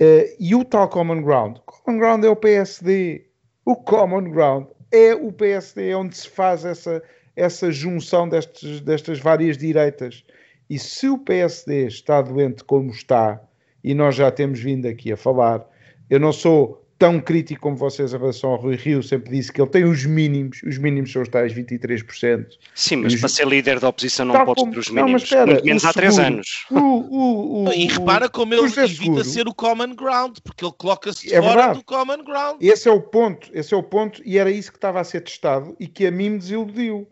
Uh, 0.00 0.26
e 0.40 0.56
o 0.56 0.64
tal 0.64 0.88
Common 0.88 1.22
Ground? 1.22 1.58
Common 1.64 1.98
Ground 1.98 2.24
é 2.24 2.28
o 2.28 2.34
PSD. 2.34 3.24
O 3.64 3.76
Common 3.76 4.24
Ground 4.30 4.66
é 4.90 5.14
o 5.14 5.30
PSD, 5.30 5.90
é 5.90 5.96
onde 5.96 6.16
se 6.16 6.28
faz 6.28 6.64
essa, 6.64 7.00
essa 7.36 7.70
junção 7.70 8.28
destes, 8.28 8.80
destas 8.80 9.20
várias 9.20 9.56
direitas. 9.56 10.24
E 10.68 10.80
se 10.80 11.08
o 11.08 11.16
PSD 11.16 11.86
está 11.86 12.20
doente 12.20 12.64
como 12.64 12.90
está, 12.90 13.40
e 13.84 13.94
nós 13.94 14.16
já 14.16 14.32
temos 14.32 14.58
vindo 14.58 14.88
aqui 14.88 15.12
a 15.12 15.16
falar, 15.16 15.64
eu 16.10 16.18
não 16.18 16.32
sou 16.32 16.84
tão 16.98 17.20
crítico 17.20 17.60
como 17.60 17.76
vocês 17.76 18.12
em 18.12 18.18
relação 18.18 18.50
ao 18.50 18.56
Rui 18.56 18.74
Rio, 18.74 19.02
sempre 19.02 19.30
disse 19.30 19.52
que 19.52 19.60
ele 19.60 19.70
tem 19.70 19.84
os 19.84 20.04
mínimos, 20.04 20.60
os 20.64 20.76
mínimos 20.78 21.12
são 21.12 21.22
os 21.22 21.28
tais 21.28 21.54
23%. 21.54 22.46
Sim, 22.74 22.96
mas 22.96 23.14
os... 23.14 23.20
para 23.20 23.28
ser 23.28 23.46
líder 23.46 23.78
da 23.78 23.88
oposição 23.88 24.26
não 24.26 24.44
pode 24.44 24.70
ter 24.70 24.78
os 24.78 24.90
mínimos, 24.90 25.10
não, 25.10 25.16
espera, 25.16 25.46
muito 25.46 25.64
menos 25.64 25.84
há 25.84 25.92
três 25.92 26.18
anos. 26.18 26.66
O, 26.70 26.78
o, 26.78 27.64
o, 27.64 27.72
e 27.72 27.86
repara 27.86 28.28
como 28.28 28.52
ele 28.52 28.64
evita 28.64 28.88
seguro. 28.88 29.24
ser 29.24 29.46
o 29.46 29.54
common 29.54 29.94
ground, 29.94 30.38
porque 30.42 30.64
ele 30.64 30.74
coloca-se 30.76 31.32
é 31.32 31.40
fora 31.40 31.54
verdade. 31.54 31.78
do 31.78 31.84
common 31.84 32.24
ground. 32.24 32.56
Esse 32.60 32.88
é 32.88 32.92
o 32.92 33.00
ponto, 33.00 33.48
esse 33.52 33.72
é 33.72 33.76
o 33.76 33.82
ponto, 33.82 34.20
e 34.24 34.36
era 34.36 34.50
isso 34.50 34.72
que 34.72 34.78
estava 34.78 35.00
a 35.00 35.04
ser 35.04 35.20
testado 35.20 35.76
e 35.78 35.86
que 35.86 36.04
a 36.04 36.10
mim 36.10 36.30
me 36.30 36.38
desiludiu. 36.38 37.06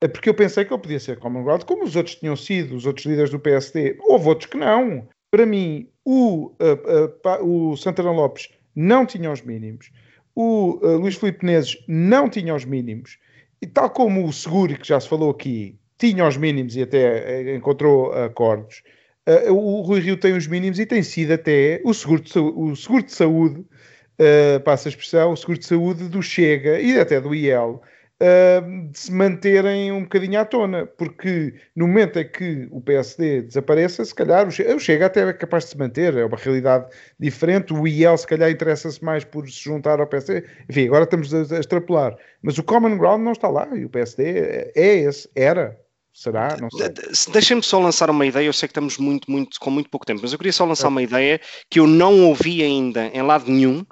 É 0.00 0.08
porque 0.08 0.28
eu 0.28 0.34
pensei 0.34 0.64
que 0.64 0.72
ele 0.72 0.82
podia 0.82 1.00
ser 1.00 1.18
common 1.18 1.44
ground, 1.44 1.64
como 1.64 1.84
os 1.84 1.94
outros 1.94 2.16
tinham 2.16 2.36
sido, 2.36 2.74
os 2.74 2.86
outros 2.86 3.04
líderes 3.04 3.30
do 3.30 3.38
PSD. 3.38 3.98
Houve 4.00 4.28
outros 4.28 4.50
que 4.50 4.56
não. 4.56 5.06
Para 5.30 5.44
mim, 5.44 5.88
o, 6.04 6.52
uh, 6.60 7.42
uh, 7.42 7.72
o 7.72 7.76
Santana 7.76 8.12
Lopes 8.12 8.48
não 8.76 9.06
tinha 9.06 9.32
os 9.32 9.40
mínimos. 9.40 9.90
O 10.34 10.78
uh, 10.82 10.98
Luís 10.98 11.16
Filipe 11.16 11.44
Menezes 11.44 11.82
não 11.88 12.28
tinha 12.28 12.54
os 12.54 12.66
mínimos. 12.66 13.18
E 13.60 13.66
tal 13.66 13.88
como 13.88 14.26
o 14.26 14.32
Seguro, 14.32 14.76
que 14.76 14.86
já 14.86 15.00
se 15.00 15.08
falou 15.08 15.30
aqui, 15.30 15.78
tinha 15.98 16.26
os 16.26 16.36
mínimos 16.36 16.76
e 16.76 16.82
até 16.82 17.42
uh, 17.42 17.56
encontrou 17.56 18.12
acordos, 18.12 18.82
uh, 19.26 19.52
o 19.52 19.80
Rui 19.80 20.00
Rio 20.00 20.16
tem 20.16 20.36
os 20.36 20.46
mínimos 20.46 20.78
e 20.78 20.86
tem 20.86 21.02
sido 21.02 21.32
até 21.32 21.80
o 21.84 21.94
seguro 21.94 22.20
de, 22.20 22.38
o 22.38 22.76
seguro 22.76 23.02
de 23.02 23.12
saúde, 23.12 23.60
uh, 23.60 24.60
passa 24.64 24.88
a 24.88 24.90
expressão, 24.90 25.32
o 25.32 25.36
seguro 25.36 25.58
de 25.58 25.66
saúde 25.66 26.08
do 26.08 26.22
Chega 26.22 26.78
e 26.80 26.98
até 26.98 27.20
do 27.20 27.34
IEL, 27.34 27.82
uh, 28.22 28.90
de 28.90 28.98
se 28.98 29.12
manterem 29.12 29.92
um 29.92 30.02
bocadinho 30.02 30.40
à 30.40 30.44
tona, 30.44 30.86
porque 30.86 31.54
no 31.74 31.86
momento 31.86 32.18
em 32.18 32.28
que 32.28 32.68
o 32.70 32.80
PSD 32.80 33.42
desapareça, 33.42 34.04
se 34.04 34.14
calhar 34.14 34.46
o 34.46 34.78
Chega, 34.78 35.06
até 35.06 35.28
é 35.28 35.32
capaz 35.32 35.64
de 35.64 35.70
se 35.70 35.78
manter, 35.78 36.16
é 36.16 36.24
uma 36.24 36.36
realidade 36.36 36.86
diferente, 37.18 37.72
o 37.72 37.86
IEL 37.86 38.16
se 38.16 38.26
calhar 38.26 38.50
interessa-se 38.50 39.02
mais 39.04 39.24
por 39.24 39.48
se 39.48 39.62
juntar 39.62 40.00
ao 40.00 40.06
PSD, 40.06 40.44
enfim, 40.68 40.86
agora 40.86 41.04
estamos 41.04 41.32
a, 41.34 41.56
a 41.56 41.60
extrapolar, 41.60 42.16
mas 42.42 42.58
o 42.58 42.62
common 42.62 42.96
ground 42.98 43.22
não 43.22 43.32
está 43.32 43.48
lá, 43.48 43.68
e 43.74 43.84
o 43.84 43.90
PSD 43.90 44.24
é, 44.24 44.72
é 44.74 44.96
esse, 44.98 45.28
era, 45.34 45.78
Será? 46.16 46.56
Não 46.58 46.70
sei. 46.70 46.88
Deixem-me 47.30 47.62
só 47.62 47.78
lançar 47.78 48.08
uma 48.08 48.24
ideia. 48.24 48.46
Eu 48.46 48.52
sei 48.54 48.66
que 48.66 48.70
estamos 48.70 48.96
muito, 48.96 49.30
muito, 49.30 49.60
com 49.60 49.70
muito 49.70 49.90
pouco 49.90 50.06
tempo, 50.06 50.20
mas 50.22 50.32
eu 50.32 50.38
queria 50.38 50.52
só 50.52 50.64
lançar 50.64 50.86
é. 50.86 50.88
uma 50.88 51.02
ideia 51.02 51.38
que 51.68 51.78
eu 51.78 51.86
não 51.86 52.24
ouvi 52.24 52.62
ainda 52.62 53.08
em 53.08 53.20
lado 53.20 53.50
nenhum, 53.50 53.84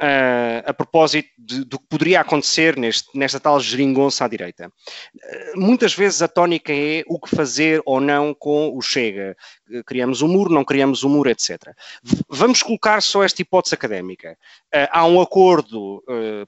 uh, 0.00 0.62
a 0.64 0.72
propósito 0.72 1.28
de, 1.38 1.64
do 1.64 1.78
que 1.78 1.86
poderia 1.88 2.20
acontecer 2.20 2.76
neste, 2.76 3.06
nesta 3.16 3.38
tal 3.38 3.60
geringonça 3.60 4.24
à 4.24 4.28
direita. 4.28 4.68
Uh, 5.14 5.60
muitas 5.60 5.94
vezes 5.94 6.22
a 6.22 6.28
tónica 6.28 6.72
é 6.72 7.04
o 7.06 7.20
que 7.20 7.34
fazer 7.34 7.82
ou 7.84 8.00
não 8.00 8.34
com 8.34 8.76
o 8.76 8.80
Chega. 8.80 9.36
Criamos 9.86 10.22
um 10.22 10.28
muro, 10.28 10.52
não 10.52 10.64
criamos 10.64 11.04
um 11.04 11.10
muro, 11.10 11.30
etc. 11.30 11.58
V 12.02 12.20
vamos 12.28 12.62
colocar 12.62 13.00
só 13.02 13.22
esta 13.22 13.42
hipótese 13.42 13.74
académica. 13.74 14.36
Uh, 14.74 14.88
há 14.90 15.06
um 15.06 15.20
acordo 15.20 16.02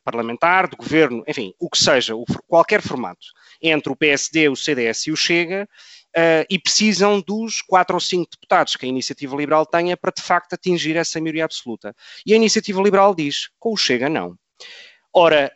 parlamentar, 0.04 0.68
de 0.68 0.76
governo, 0.76 1.22
enfim, 1.26 1.54
o 1.58 1.68
que 1.68 1.78
seja, 1.78 2.14
o, 2.14 2.24
qualquer 2.46 2.80
formato, 2.80 3.26
entre 3.60 3.92
o 3.92 3.96
PSD, 3.96 4.48
o 4.48 4.56
CDS 4.56 5.06
e 5.06 5.12
o 5.12 5.16
Chega, 5.16 5.68
uh, 6.16 6.44
e 6.48 6.58
precisam 6.58 7.20
dos 7.20 7.60
quatro 7.60 7.94
ou 7.94 8.00
cinco 8.00 8.30
deputados 8.30 8.76
que 8.76 8.86
a 8.86 8.88
Iniciativa 8.88 9.36
Liberal 9.36 9.66
tenha 9.66 9.96
para 9.96 10.12
de 10.12 10.22
facto 10.22 10.54
atingir 10.54 10.96
essa 10.96 11.20
maioria 11.20 11.44
absoluta. 11.44 11.94
E 12.24 12.32
a 12.32 12.36
Iniciativa 12.36 12.82
Liberal 12.82 13.14
diz: 13.14 13.48
com 13.58 13.72
o 13.72 13.76
Chega, 13.76 14.08
não. 14.08 14.36
Ora, 15.12 15.52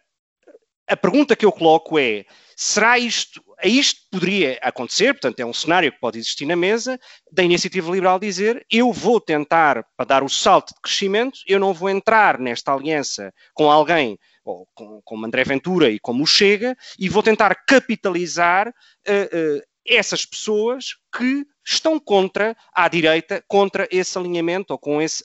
a 0.89 0.97
pergunta 0.97 1.37
que 1.37 1.45
eu 1.45 1.53
coloco 1.53 1.99
é: 1.99 2.25
será 2.55 2.99
isto, 2.99 3.43
isto 3.65 4.01
poderia 4.11 4.59
acontecer, 4.63 5.13
portanto, 5.15 5.41
é 5.41 5.47
um 5.47 5.53
cenário 5.53 5.93
que 5.93 6.01
pode 6.01 6.19
existir 6.19 6.47
na 6.47 6.57
mesa, 6.57 6.99
da 7.31 7.43
iniciativa 7.43 7.91
liberal 7.91 8.19
dizer: 8.19 8.65
eu 8.71 8.93
vou 8.93 9.21
tentar, 9.21 9.85
para 9.97 10.07
dar 10.07 10.23
o 10.23 10.29
salto 10.29 10.75
de 10.75 10.81
crescimento, 10.81 11.41
eu 11.47 11.59
não 11.59 11.75
vou 11.75 11.91
entrar 11.91 12.39
nesta 12.39 12.73
aliança 12.73 13.33
com 13.53 13.71
alguém, 13.71 14.19
ou 14.45 14.67
com, 14.75 15.01
como 15.05 15.27
André 15.27 15.43
Ventura 15.45 15.91
e 15.91 15.99
como 15.99 16.23
o 16.23 16.27
Chega, 16.27 16.77
e 16.99 17.09
vou 17.09 17.23
tentar 17.23 17.55
capitalizar. 17.67 18.69
Uh, 18.69 19.61
essas 19.89 20.25
pessoas 20.25 20.97
que 21.17 21.47
estão 21.65 21.99
contra 21.99 22.57
a 22.73 22.89
direita, 22.89 23.43
contra 23.49 23.89
esse 23.91 24.17
alinhamento 24.17 24.73
ou 24.73 24.79
com, 24.79 25.03
esse, 25.03 25.25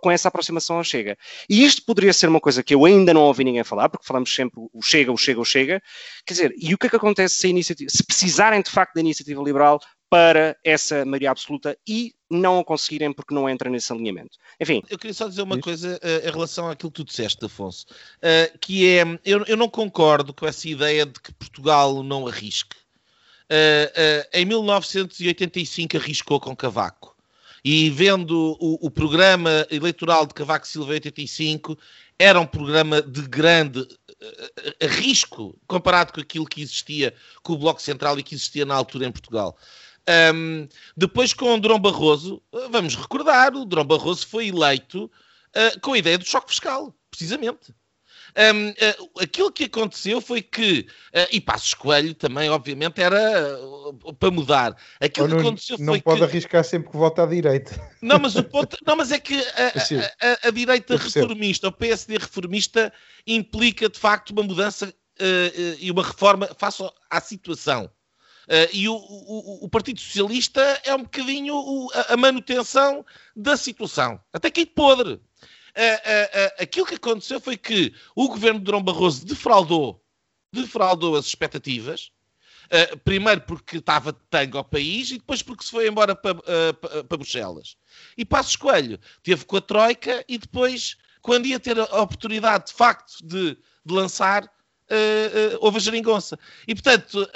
com 0.00 0.10
essa 0.10 0.28
aproximação 0.28 0.76
ao 0.76 0.84
Chega. 0.84 1.16
E 1.48 1.64
isto 1.64 1.84
poderia 1.84 2.12
ser 2.12 2.28
uma 2.28 2.40
coisa 2.40 2.62
que 2.62 2.74
eu 2.74 2.84
ainda 2.84 3.12
não 3.12 3.22
ouvi 3.22 3.44
ninguém 3.44 3.64
falar, 3.64 3.88
porque 3.88 4.06
falamos 4.06 4.34
sempre 4.34 4.60
o 4.72 4.82
Chega, 4.82 5.12
o 5.12 5.16
Chega, 5.16 5.40
o 5.40 5.44
Chega. 5.44 5.82
Quer 6.24 6.34
dizer, 6.34 6.54
e 6.56 6.72
o 6.72 6.78
que 6.78 6.86
é 6.86 6.90
que 6.90 6.96
acontece 6.96 7.36
se, 7.36 7.48
iniciativa, 7.48 7.90
se 7.90 8.04
precisarem 8.04 8.62
de 8.62 8.70
facto 8.70 8.94
da 8.94 9.00
iniciativa 9.00 9.42
liberal 9.42 9.80
para 10.12 10.54
essa 10.62 11.06
maioria 11.06 11.30
absoluta 11.30 11.74
e 11.88 12.12
não 12.30 12.58
o 12.58 12.64
conseguirem 12.64 13.14
porque 13.14 13.34
não 13.34 13.48
entra 13.48 13.70
nesse 13.70 13.90
alinhamento. 13.90 14.36
Enfim. 14.60 14.82
Eu 14.90 14.98
queria 14.98 15.14
só 15.14 15.26
dizer 15.26 15.40
uma 15.40 15.58
coisa 15.58 15.98
uh, 16.02 16.28
em 16.28 16.30
relação 16.30 16.68
àquilo 16.68 16.92
que 16.92 17.02
tu 17.02 17.06
disseste, 17.06 17.42
Afonso, 17.44 17.86
uh, 18.18 18.58
que 18.58 18.86
é, 18.86 19.04
eu, 19.24 19.42
eu 19.46 19.56
não 19.56 19.70
concordo 19.70 20.34
com 20.34 20.46
essa 20.46 20.68
ideia 20.68 21.06
de 21.06 21.18
que 21.18 21.32
Portugal 21.32 22.02
não 22.02 22.26
arrisque. 22.26 22.76
Uh, 23.50 24.28
em 24.32 24.44
1985 24.44 25.96
arriscou 25.96 26.40
com 26.40 26.56
Cavaco. 26.56 27.14
E 27.64 27.90
vendo 27.90 28.56
o, 28.60 28.86
o, 28.86 28.90
programa 28.90 29.66
eleitoral 29.70 30.26
de 30.26 30.34
Cavaco 30.34 30.66
Silva 30.66 30.92
em 30.92 30.94
85, 30.94 31.78
era 32.18 32.40
um 32.40 32.46
programa 32.46 33.00
de 33.00 33.22
grande 33.22 33.80
uh, 33.80 33.88
risco 34.88 35.56
comparado 35.66 36.12
com 36.12 36.20
aquilo 36.20 36.46
que 36.46 36.62
existia 36.62 37.14
com 37.42 37.52
o 37.52 37.58
Bloco 37.58 37.80
Central 37.80 38.18
e 38.18 38.22
que 38.22 38.34
existia 38.34 38.64
na 38.64 38.74
altura 38.74 39.06
em 39.06 39.12
Portugal. 39.12 39.56
Um, 40.34 40.66
depois, 40.96 41.32
com 41.32 41.54
o 41.54 41.60
Drão 41.60 41.78
Barroso, 41.78 42.42
vamos 42.70 42.96
recordar, 42.96 43.54
o 43.54 43.64
Drão 43.64 43.84
Barroso 43.84 44.26
foi 44.26 44.48
eleito 44.48 45.08
com 45.80 45.92
a 45.92 45.98
ideia 45.98 46.18
do 46.18 46.24
choque 46.24 46.50
fiscal, 46.50 46.92
precisamente. 47.10 47.72
Um, 48.34 48.70
uh, 48.70 48.74
ah, 48.80 49.22
aquilo 49.24 49.52
que 49.52 49.64
aconteceu 49.64 50.20
foi 50.20 50.40
que, 50.40 50.86
uh, 51.14 51.28
e 51.30 51.40
Passos 51.40 51.74
Coelho 51.74 52.14
também, 52.14 52.48
obviamente, 52.48 53.00
era 53.00 53.58
uh, 53.60 54.14
para 54.14 54.30
mudar. 54.30 54.76
Aquilo 55.00 55.28
não, 55.28 55.36
que 55.36 55.42
aconteceu 55.42 55.78
não 55.78 55.92
foi 55.92 56.02
pode 56.02 56.18
que... 56.18 56.24
arriscar 56.24 56.64
sempre 56.64 56.90
que 56.90 56.96
vota 56.96 57.22
à 57.22 57.26
direita. 57.26 57.78
Não, 58.00 58.18
mas 58.18 58.34
o 58.36 58.42
ponto, 58.42 58.76
não, 58.86 58.96
mas 58.96 59.12
é 59.12 59.18
que 59.18 59.38
a, 59.38 59.42
a, 59.42 60.46
a, 60.46 60.48
a 60.48 60.50
direita 60.50 60.96
reformista, 60.96 61.68
o 61.68 61.72
PSD 61.72 62.18
reformista, 62.18 62.92
implica 63.26 63.88
de 63.88 63.98
facto 63.98 64.30
uma 64.30 64.42
mudança 64.42 64.92
e 65.78 65.90
uma 65.90 66.02
reforma 66.02 66.48
face 66.58 66.82
à 67.10 67.20
situação. 67.20 67.88
Uh, 68.48 68.66
e 68.72 68.88
o, 68.88 68.94
o, 68.94 69.64
o, 69.64 69.68
Partido 69.68 70.00
Socialista 70.00 70.60
é 70.84 70.92
um 70.94 71.04
bocadinho 71.04 71.54
o, 71.54 71.88
a, 71.94 72.14
a, 72.14 72.16
manutenção 72.16 73.06
da 73.36 73.56
situação. 73.56 74.20
Até 74.32 74.50
que 74.50 74.62
é 74.62 74.66
podre 74.66 75.20
aquilo 76.58 76.86
que 76.86 76.94
aconteceu 76.94 77.40
foi 77.40 77.56
que 77.56 77.94
o 78.14 78.28
governo 78.28 78.60
de 78.60 78.66
Dom 78.66 78.82
Barroso 78.82 79.24
defraudou, 79.26 80.02
defraudou 80.52 81.16
as 81.16 81.26
expectativas. 81.26 82.10
Uh, 82.72 82.96
primeiro 83.00 83.42
porque 83.42 83.76
estava 83.76 84.12
de 84.12 84.18
tango 84.30 84.56
ao 84.56 84.64
país 84.64 85.10
e 85.10 85.18
depois 85.18 85.42
porque 85.42 85.62
se 85.62 85.70
foi 85.70 85.86
embora 85.86 86.16
para, 86.16 86.38
uh, 86.38 87.04
para 87.06 87.18
Bruxelas. 87.18 87.76
E 88.16 88.24
Passos 88.24 88.56
Coelho 88.56 88.98
teve 89.22 89.44
com 89.44 89.58
a 89.58 89.60
Troika 89.60 90.24
e 90.26 90.38
depois, 90.38 90.96
quando 91.20 91.44
ia 91.44 91.60
ter 91.60 91.78
a 91.78 92.00
oportunidade 92.00 92.68
de 92.68 92.72
facto 92.72 93.18
de, 93.22 93.58
de 93.84 93.94
lançar, 93.94 94.44
uh, 94.44 95.58
houve 95.60 95.76
a 95.76 95.80
geringonça. 95.80 96.38
E 96.66 96.74
portanto, 96.74 97.28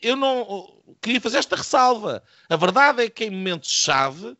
eu 0.00 0.14
não 0.14 0.80
queria 1.02 1.20
fazer 1.20 1.38
esta 1.38 1.56
ressalva. 1.56 2.22
A 2.48 2.54
verdade 2.54 3.02
é 3.02 3.10
que 3.10 3.24
em 3.24 3.30
momentos-chave 3.30 4.36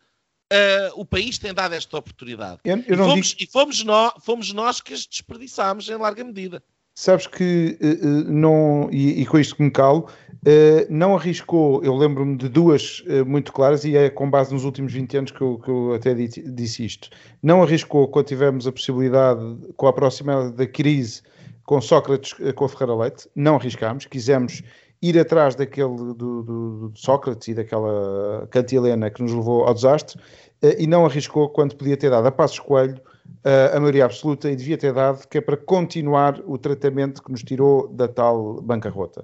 Uh, 0.52 1.00
o 1.00 1.04
país 1.04 1.38
tem 1.38 1.52
dado 1.52 1.74
esta 1.74 1.98
oportunidade. 1.98 2.60
Eu, 2.64 2.76
eu 2.76 2.94
e, 2.94 2.96
fomos, 2.96 3.26
digo... 3.28 3.42
e 3.42 3.46
fomos, 3.52 3.84
nós, 3.84 4.12
fomos 4.24 4.52
nós 4.52 4.80
que 4.80 4.94
as 4.94 5.04
desperdiçámos 5.04 5.88
em 5.88 5.96
larga 5.96 6.22
medida. 6.22 6.62
Sabes 6.94 7.26
que 7.26 7.76
uh, 7.82 8.30
não, 8.30 8.88
e, 8.92 9.20
e, 9.20 9.26
com 9.26 9.38
isto 9.38 9.56
que 9.56 9.62
me 9.62 9.72
calo, 9.72 10.08
uh, 10.32 10.86
não 10.88 11.16
arriscou, 11.16 11.82
eu 11.82 11.96
lembro-me 11.96 12.36
de 12.36 12.48
duas 12.48 13.02
muito 13.26 13.52
claras, 13.52 13.84
e 13.84 13.96
é 13.96 14.08
com 14.08 14.30
base 14.30 14.54
nos 14.54 14.64
últimos 14.64 14.92
20 14.92 15.16
anos 15.16 15.30
que 15.32 15.40
eu, 15.40 15.58
que 15.58 15.68
eu 15.68 15.94
até 15.94 16.14
disse, 16.14 16.84
isto. 16.84 17.10
Não 17.42 17.62
arriscou 17.62 18.06
quando 18.06 18.26
tivemos 18.26 18.68
a 18.68 18.72
possibilidade, 18.72 19.40
com 19.76 19.88
a 19.88 19.92
proximidade 19.92 20.52
da 20.52 20.66
crise 20.66 21.22
com 21.64 21.80
Sócrates 21.80 22.32
com 22.54 22.64
a 22.64 22.68
Ferreira 22.68 22.94
Leite, 22.94 23.28
não 23.34 23.56
arriscámos, 23.56 24.06
quisemos 24.06 24.62
ir 25.08 25.18
atrás 25.18 25.54
daquele 25.54 25.96
do, 25.96 26.14
do, 26.14 26.42
do 26.42 26.92
Sócrates 26.94 27.48
e 27.48 27.54
daquela 27.54 28.46
cantilena 28.50 29.10
que 29.10 29.22
nos 29.22 29.32
levou 29.32 29.64
ao 29.64 29.74
desastre 29.74 30.18
uh, 30.62 30.74
e 30.78 30.86
não 30.86 31.04
arriscou 31.04 31.48
quando 31.48 31.76
podia 31.76 31.96
ter 31.96 32.10
dado 32.10 32.26
a 32.26 32.32
Passos 32.32 32.58
Coelho 32.58 33.00
uh, 33.44 33.76
a 33.76 33.80
maioria 33.80 34.04
absoluta 34.04 34.50
e 34.50 34.56
devia 34.56 34.78
ter 34.78 34.92
dado, 34.92 35.26
que 35.28 35.38
é 35.38 35.40
para 35.40 35.56
continuar 35.56 36.40
o 36.46 36.56
tratamento 36.58 37.22
que 37.22 37.30
nos 37.30 37.42
tirou 37.42 37.88
da 37.88 38.08
tal 38.08 38.60
bancarrota. 38.62 39.22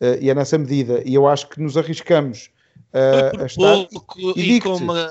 Uh, 0.00 0.18
e 0.20 0.30
é 0.30 0.34
nessa 0.34 0.58
medida, 0.58 1.02
e 1.04 1.14
eu 1.14 1.26
acho 1.26 1.48
que 1.48 1.60
nos 1.60 1.76
arriscamos 1.76 2.50
a 2.92 3.44
estar. 3.46 3.88
E, 4.36 4.56
e 4.56 4.60
com 4.60 4.76
uma... 4.76 5.10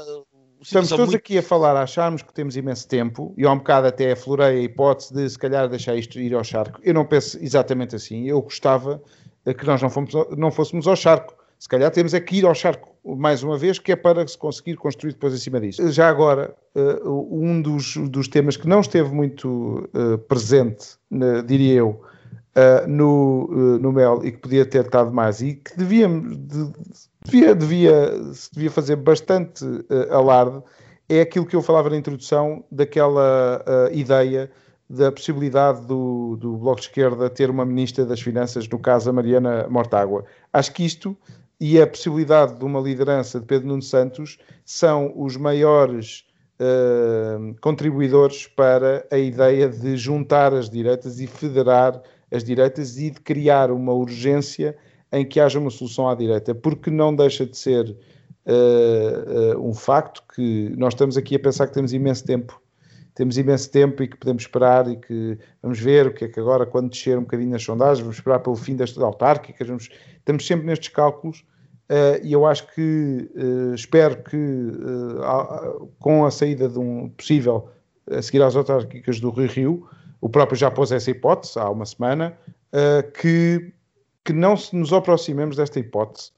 Estamos 0.62 0.90
todos 0.90 1.06
muito... 1.06 1.18
aqui 1.18 1.40
a 1.40 1.42
falar, 1.42 1.76
acharmos 1.76 2.22
que 2.22 2.32
temos 2.32 2.56
imenso 2.56 2.88
tempo, 2.88 3.34
e 3.36 3.46
há 3.46 3.52
um 3.52 3.58
bocado 3.58 3.88
até 3.88 4.12
aflorei 4.12 4.60
a 4.60 4.62
hipótese 4.62 5.12
de 5.12 5.28
se 5.28 5.40
calhar 5.40 5.68
deixar 5.68 5.96
isto 5.96 6.20
ir 6.20 6.36
ao 6.36 6.44
charco. 6.44 6.80
Eu 6.84 6.94
não 6.94 7.04
penso 7.04 7.40
exatamente 7.42 7.96
assim. 7.96 8.28
Eu 8.28 8.40
gostava 8.44 9.02
que 9.46 9.66
nós 9.66 9.82
não, 9.82 9.90
fomos, 9.90 10.12
não 10.38 10.52
fôssemos 10.52 10.88
ao 10.88 10.96
charco. 10.96 11.36
Se 11.58 11.70
calhar 11.70 11.92
temos 11.92 12.14
é 12.14 12.20
que 12.20 12.38
ir 12.38 12.46
ao 12.46 12.56
charco 12.56 12.90
mais 13.04 13.44
uma 13.44 13.58
vez, 13.58 13.80
que 13.80 13.92
é 13.92 13.96
para 13.96 14.28
se 14.28 14.38
conseguir 14.38 14.76
construir 14.76 15.14
depois 15.14 15.34
em 15.34 15.38
cima 15.38 15.60
disso. 15.60 15.92
Já 15.92 16.10
agora, 16.10 16.56
uh, 16.76 17.30
um 17.32 17.62
dos, 17.62 17.98
dos 17.98 18.28
temas 18.28 18.58
que 18.58 18.68
não 18.68 18.82
esteve 18.82 19.14
muito 19.14 19.88
uh, 19.94 20.18
presente, 20.28 20.96
diria 21.46 21.76
eu, 21.76 22.02
no, 22.88 23.48
no 23.80 23.94
MEL 23.94 24.26
e 24.26 24.32
que 24.32 24.40
podia 24.40 24.66
ter 24.66 24.86
estado 24.86 25.12
mais 25.12 25.42
e 25.42 25.54
que 25.54 25.78
devíamos, 25.78 26.36
de, 26.36 26.72
devia, 27.24 27.56
devia, 27.56 28.34
se 28.34 28.52
devia 28.52 28.70
fazer 28.70 28.98
bastante 28.98 29.64
alarde, 30.10 30.62
é 31.08 31.22
aquilo 31.22 31.46
que 31.46 31.56
eu 31.56 31.62
falava 31.62 31.90
na 31.90 31.96
introdução 31.96 32.62
daquela 32.70 33.64
ideia 33.94 34.52
da 34.92 35.12
possibilidade 35.12 35.86
do, 35.86 36.36
do 36.36 36.58
Bloco 36.58 36.82
de 36.82 36.88
Esquerda 36.88 37.30
ter 37.30 37.50
uma 37.50 37.66
Ministra 37.66 38.06
das 38.06 38.22
Finanças, 38.22 38.68
no 38.68 38.78
caso 38.78 39.10
a 39.10 39.14
Mariana 39.14 39.66
Mortágua. 39.70 40.26
Acho 40.52 40.74
que 40.74 40.86
isto 40.86 41.18
e 41.60 41.80
a 41.80 41.88
possibilidade 41.88 42.56
de 42.58 42.66
uma 42.66 42.80
liderança 42.80 43.40
de 43.40 43.46
Pedro 43.46 43.70
Nuno 43.70 43.82
Santos 43.82 44.38
são 44.66 45.14
os 45.16 45.38
maiores 45.38 46.26
uh, 46.60 47.56
contribuidores 47.62 48.48
para 48.48 49.06
a 49.10 49.18
ideia 49.18 49.70
de 49.70 49.96
juntar 49.96 50.54
as 50.54 50.70
direitas 50.70 51.20
e 51.20 51.28
federar 51.28 52.02
as 52.30 52.44
direitas 52.44 52.98
e 52.98 53.12
de 53.12 53.22
criar 53.22 53.72
uma 53.72 53.94
urgência 53.94 54.76
em 55.12 55.26
que 55.26 55.40
haja 55.40 55.60
uma 55.60 55.70
solução 55.70 56.10
à 56.10 56.16
direita, 56.16 56.54
porque 56.54 56.90
não 56.90 57.16
deixa 57.16 57.46
de 57.46 57.58
ser 57.58 57.90
uh, 58.46 59.58
uh, 59.58 59.70
um 59.70 59.74
facto 59.74 60.24
que 60.36 60.74
nós 60.78 60.94
estamos 60.94 61.16
aqui 61.16 61.36
a 61.36 61.40
pensar 61.40 61.68
que 61.68 61.74
temos 61.74 61.94
imenso 61.94 62.26
tempo 62.26 62.61
temos 63.14 63.38
imenso 63.38 63.70
tempo 63.70 64.02
e 64.04 64.08
que 64.08 64.18
podemos 64.18 64.44
esperar 64.44 64.88
e 64.90 64.96
que 64.96 65.38
vamos 65.62 65.80
ver 65.80 66.08
o 66.08 66.14
que 66.14 66.26
é 66.26 66.28
que 66.28 66.40
agora, 66.40 66.66
quando 66.66 66.90
descer 66.90 67.18
um 67.18 67.22
bocadinho 67.22 67.52
nas 67.52 67.64
sondagens, 67.64 68.00
vamos 68.00 68.18
esperar 68.18 68.40
pelo 68.40 68.56
fim 68.56 68.76
destas 68.76 69.04
autárquicas, 69.04 69.68
vamos, 69.68 69.90
estamos 70.18 70.46
sempre 70.46 70.66
nestes 70.66 70.90
cálculos 70.90 71.46
uh, 71.90 72.24
e 72.24 72.32
eu 72.32 72.46
acho 72.46 72.68
que 72.74 73.30
uh, 73.36 73.74
espero 73.74 74.24
que 74.24 74.38
uh, 74.38 75.92
com 76.00 76.26
a 76.26 76.32
saída 76.32 76.70
de 76.70 76.80
um 76.80 77.10
possível 77.10 77.70
a 78.10 78.22
seguir 78.22 78.42
às 78.42 78.56
autárquicas 78.56 79.20
do 79.20 79.30
Rio 79.30 79.48
Rio, 79.48 79.90
o 80.20 80.30
próprio 80.30 80.58
já 80.58 80.72
pôs 80.72 80.92
essa 80.92 81.12
hipótese 81.12 81.58
há 81.58 81.70
uma 81.70 81.86
semana, 81.86 82.38
que, 83.20 83.74
que 84.24 84.34
não 84.34 84.58
se 84.58 84.76
nos 84.76 84.92
aproximemos 84.92 85.56
desta 85.56 85.80
hipótese 85.80 86.32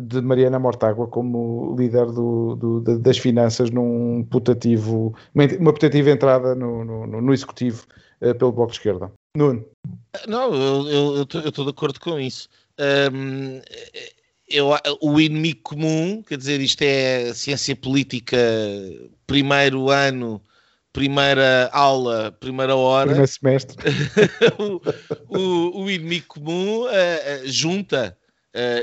de 0.00 0.20
Mariana 0.20 0.58
Mortágua 0.58 1.06
como 1.06 1.74
líder 1.78 2.06
do, 2.06 2.56
do, 2.56 2.98
das 2.98 3.18
finanças 3.18 3.70
num 3.70 4.24
putativo, 4.30 5.14
uma 5.34 5.72
putativa 5.72 6.10
entrada 6.10 6.54
no, 6.54 6.84
no, 6.84 7.20
no 7.20 7.32
executivo 7.32 7.84
uh, 8.20 8.34
pelo 8.34 8.52
Bloco 8.52 8.72
de 8.72 8.78
Esquerda. 8.78 9.12
Nuno. 9.36 9.64
Não, 10.26 10.52
eu 10.88 11.22
estou 11.22 11.64
de 11.64 11.70
acordo 11.70 12.00
com 12.00 12.18
isso. 12.18 12.48
Um, 13.12 13.60
eu, 14.48 14.70
o 15.00 15.20
inimigo 15.20 15.60
comum, 15.62 16.22
quer 16.26 16.36
dizer, 16.36 16.60
isto 16.60 16.82
é 16.82 17.32
ciência 17.32 17.76
política, 17.76 18.36
primeiro 19.26 19.90
ano, 19.90 20.42
primeira 20.92 21.70
aula, 21.72 22.32
primeira 22.32 22.74
hora. 22.74 23.10
Primeiro 23.10 23.32
semestre. 23.32 23.76
o, 24.58 25.38
o, 25.38 25.82
o, 25.84 25.90
inimigo 25.90 26.26
comum 26.26 26.86
uh, 26.86 26.88
junta 27.44 28.16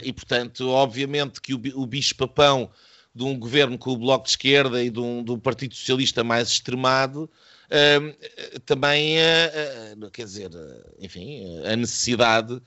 e, 0.03 0.13
portanto, 0.13 0.69
obviamente 0.69 1.41
que 1.41 1.53
o, 1.53 1.61
o 1.75 1.85
bicho-papão 1.85 2.69
de 3.17 3.23
um 3.23 3.37
governo 3.37 3.77
com 3.77 3.91
o 3.91 3.97
Bloco 3.97 4.25
de 4.25 4.29
Esquerda 4.29 4.83
e 4.83 4.91
de 4.91 4.99
um, 4.99 5.23
de 5.23 5.31
um 5.31 5.39
Partido 5.39 5.73
Socialista 5.73 6.23
mais 6.23 6.49
extremado, 6.49 7.23
uh, 7.23 8.59
também, 8.61 9.17
uh, 9.17 10.11
quer 10.11 10.25
dizer, 10.25 10.51
enfim, 10.99 11.59
a 11.65 11.75
necessidade 11.75 12.61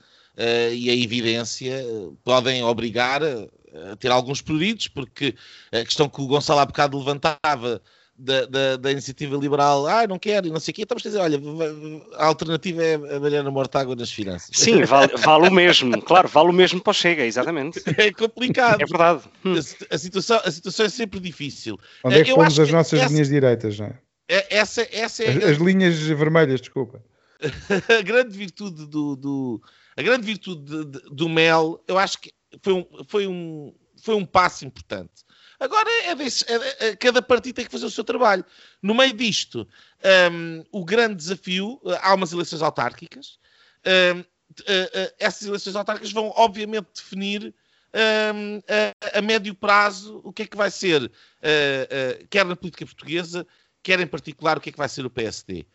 e 0.73 0.89
a 0.89 0.95
evidência 0.95 1.85
podem 2.23 2.63
obrigar 2.63 3.21
a 3.21 3.95
ter 3.97 4.09
alguns 4.09 4.41
pruridos, 4.41 4.87
porque 4.87 5.35
a 5.71 5.83
questão 5.83 6.09
que 6.09 6.21
o 6.21 6.25
Gonçalo 6.25 6.61
há 6.61 6.65
bocado 6.65 6.97
levantava 6.97 7.81
da, 8.21 8.45
da, 8.45 8.77
da, 8.77 8.91
iniciativa 8.91 9.35
liberal, 9.35 9.87
ah, 9.87 10.05
não 10.05 10.19
quero, 10.19 10.47
e 10.47 10.51
não 10.51 10.59
sei 10.59 10.71
o 10.71 10.75
quê, 10.75 10.83
estamos 10.83 11.03
a 11.05 11.09
dizer, 11.09 11.19
olha, 11.19 11.41
a 12.15 12.25
alternativa 12.27 12.83
é 12.83 12.93
a 12.93 13.19
Mariana 13.19 13.49
Mortágua 13.49 13.95
nas 13.95 14.11
finanças. 14.11 14.55
Sim, 14.55 14.83
vale, 14.83 15.17
vale, 15.17 15.47
o 15.47 15.51
mesmo, 15.51 15.99
claro, 16.03 16.27
vale 16.27 16.49
o 16.49 16.53
mesmo 16.53 16.79
para 16.79 16.91
o 16.91 16.93
Chega, 16.93 17.25
exatamente. 17.25 17.81
É 17.97 18.11
complicado. 18.11 18.81
É 18.81 18.85
verdade. 18.85 19.23
A, 19.43 19.95
a, 19.95 19.97
situação, 19.97 20.41
a 20.43 20.51
situação 20.51 20.85
é 20.85 20.89
sempre 20.89 21.19
difícil. 21.19 21.79
Onde 22.03 22.19
é 22.19 22.23
que 22.23 22.33
pomos 22.33 22.59
as 22.59 22.71
nossas 22.71 22.99
essa, 22.99 23.11
linhas 23.11 23.27
direitas, 23.27 23.79
não 23.79 23.87
é? 23.87 23.99
é 24.29 24.57
essa, 24.57 24.87
essa 24.91 25.23
é 25.23 25.29
as, 25.29 25.43
as 25.43 25.57
linhas 25.57 25.99
vermelhas, 25.99 26.61
desculpa. 26.61 27.03
a 27.99 28.01
grande 28.01 28.37
virtude 28.37 28.87
do, 28.87 29.15
do 29.15 29.61
a 29.97 30.01
grande 30.01 30.25
virtude 30.25 30.63
de, 30.63 30.85
de, 30.85 30.99
do 31.11 31.27
Mel, 31.27 31.83
eu 31.87 31.97
acho 31.97 32.19
que 32.19 32.31
foi 32.61 32.73
um, 32.73 32.85
foi 33.07 33.27
um, 33.27 33.73
foi 34.01 34.15
um 34.15 34.25
passo 34.25 34.65
importante. 34.65 35.25
Agora 35.61 35.87
é, 35.87 36.09
é, 36.09 36.87
é, 36.87 36.95
cada 36.95 37.21
partido 37.21 37.53
tem 37.53 37.65
que 37.65 37.71
fazer 37.71 37.85
o 37.85 37.91
seu 37.91 38.03
trabalho. 38.03 38.43
No 38.81 38.95
meio 38.95 39.13
disto, 39.13 39.67
um, 40.33 40.65
o 40.71 40.83
grande 40.83 41.17
desafio, 41.17 41.79
há 42.01 42.15
umas 42.15 42.33
eleições 42.33 42.63
autárquicas. 42.63 43.37
Um, 43.85 44.23
essas 45.19 45.47
eleições 45.47 45.75
autárquicas 45.75 46.11
vão, 46.11 46.33
obviamente, 46.35 46.87
definir 46.95 47.53
um, 47.93 48.57
a, 49.13 49.19
a, 49.19 49.21
médio 49.21 49.53
prazo 49.53 50.19
o 50.23 50.33
que 50.33 50.41
é 50.41 50.47
que 50.47 50.57
vai 50.57 50.71
ser, 50.71 51.03
uh, 51.03 51.05
uh, 51.05 52.27
quer 52.27 52.43
na 52.43 52.55
política 52.55 52.83
portuguesa, 52.83 53.45
quer 53.83 53.99
em 53.99 54.07
particular 54.07 54.57
o 54.57 54.61
que 54.61 54.69
é 54.69 54.71
que 54.71 54.79
vai 54.79 54.89
ser 54.89 55.05
o 55.05 55.11
PSD. 55.11 55.67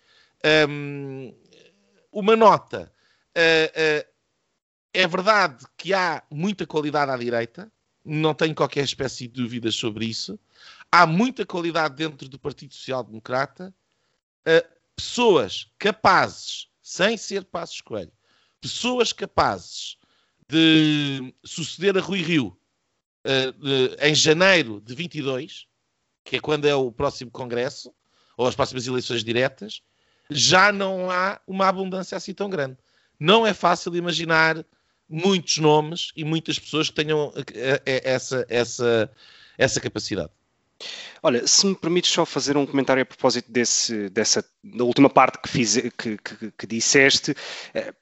uma 2.10 2.34
nota. 2.34 2.92
Uh, 3.36 4.04
é 4.92 5.06
verdade 5.06 5.64
que 5.76 5.94
há 5.94 6.24
muita 6.28 6.66
qualidade 6.66 7.12
à 7.12 7.16
direita, 7.16 7.70
não 8.06 8.34
tenho 8.34 8.54
qualquer 8.54 8.84
espécie 8.84 9.26
de 9.26 9.42
dúvidas 9.42 9.74
sobre 9.74 10.06
isso. 10.06 10.38
Há 10.90 11.06
muita 11.06 11.44
qualidade 11.44 11.96
dentro 11.96 12.28
do 12.28 12.38
Partido 12.38 12.72
Social 12.72 13.02
Democrata. 13.02 13.74
Uh, 14.46 14.76
pessoas 14.94 15.70
capazes, 15.78 16.68
sem 16.80 17.16
ser 17.16 17.44
Passos 17.44 17.80
Coelho, 17.80 18.12
pessoas 18.60 19.12
capazes 19.12 19.98
de 20.48 21.34
suceder 21.44 21.98
a 21.98 22.00
Rui 22.00 22.22
Rio 22.22 22.56
de, 23.26 23.96
em 24.00 24.14
janeiro 24.14 24.80
de 24.80 24.94
22, 24.94 25.66
que 26.24 26.36
é 26.36 26.40
quando 26.40 26.66
é 26.66 26.74
o 26.74 26.92
próximo 26.92 27.30
Congresso, 27.30 27.92
ou 28.36 28.46
as 28.46 28.54
próximas 28.54 28.86
eleições 28.86 29.24
diretas, 29.24 29.82
já 30.30 30.72
não 30.72 31.10
há 31.10 31.40
uma 31.46 31.68
abundância 31.68 32.16
assim 32.16 32.34
tão 32.34 32.48
grande. 32.48 32.76
Não 33.18 33.46
é 33.46 33.54
fácil 33.54 33.94
imaginar 33.96 34.64
muitos 35.08 35.58
nomes 35.58 36.10
e 36.16 36.24
muitas 36.24 36.58
pessoas 36.58 36.88
que 36.88 36.96
tenham 36.96 37.32
eh, 37.54 37.82
eh, 37.86 38.02
essa, 38.04 38.46
essa, 38.48 39.10
essa 39.56 39.80
capacidade. 39.80 40.30
Olha, 41.22 41.46
se 41.46 41.66
me 41.66 41.74
permites 41.74 42.10
só 42.10 42.26
fazer 42.26 42.56
um 42.56 42.66
comentário 42.66 43.02
a 43.02 43.06
propósito 43.06 43.50
desse, 43.50 44.10
dessa 44.10 44.44
da 44.62 44.84
última 44.84 45.08
parte 45.08 45.40
que, 45.40 45.48
fiz, 45.48 45.76
que, 45.96 46.18
que, 46.18 46.52
que 46.56 46.66
disseste, 46.66 47.34
eh, 47.72 47.92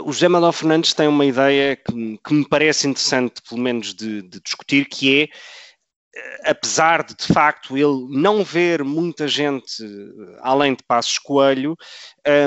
o 0.00 0.12
José 0.12 0.28
Manuel 0.28 0.52
Fernandes 0.52 0.94
tem 0.94 1.08
uma 1.08 1.26
ideia 1.26 1.76
que, 1.76 2.18
que 2.24 2.34
me 2.34 2.48
parece 2.48 2.86
interessante, 2.86 3.42
pelo 3.48 3.60
menos, 3.60 3.92
de, 3.94 4.22
de 4.22 4.40
discutir, 4.40 4.86
que 4.86 5.22
é 5.22 5.28
apesar 6.44 7.02
de 7.02 7.14
de 7.14 7.32
facto 7.32 7.76
ele 7.76 8.06
não 8.10 8.44
ver 8.44 8.84
muita 8.84 9.26
gente 9.26 9.82
além 10.40 10.74
de 10.74 10.82
Passos 10.82 11.18
Coelho, 11.18 11.76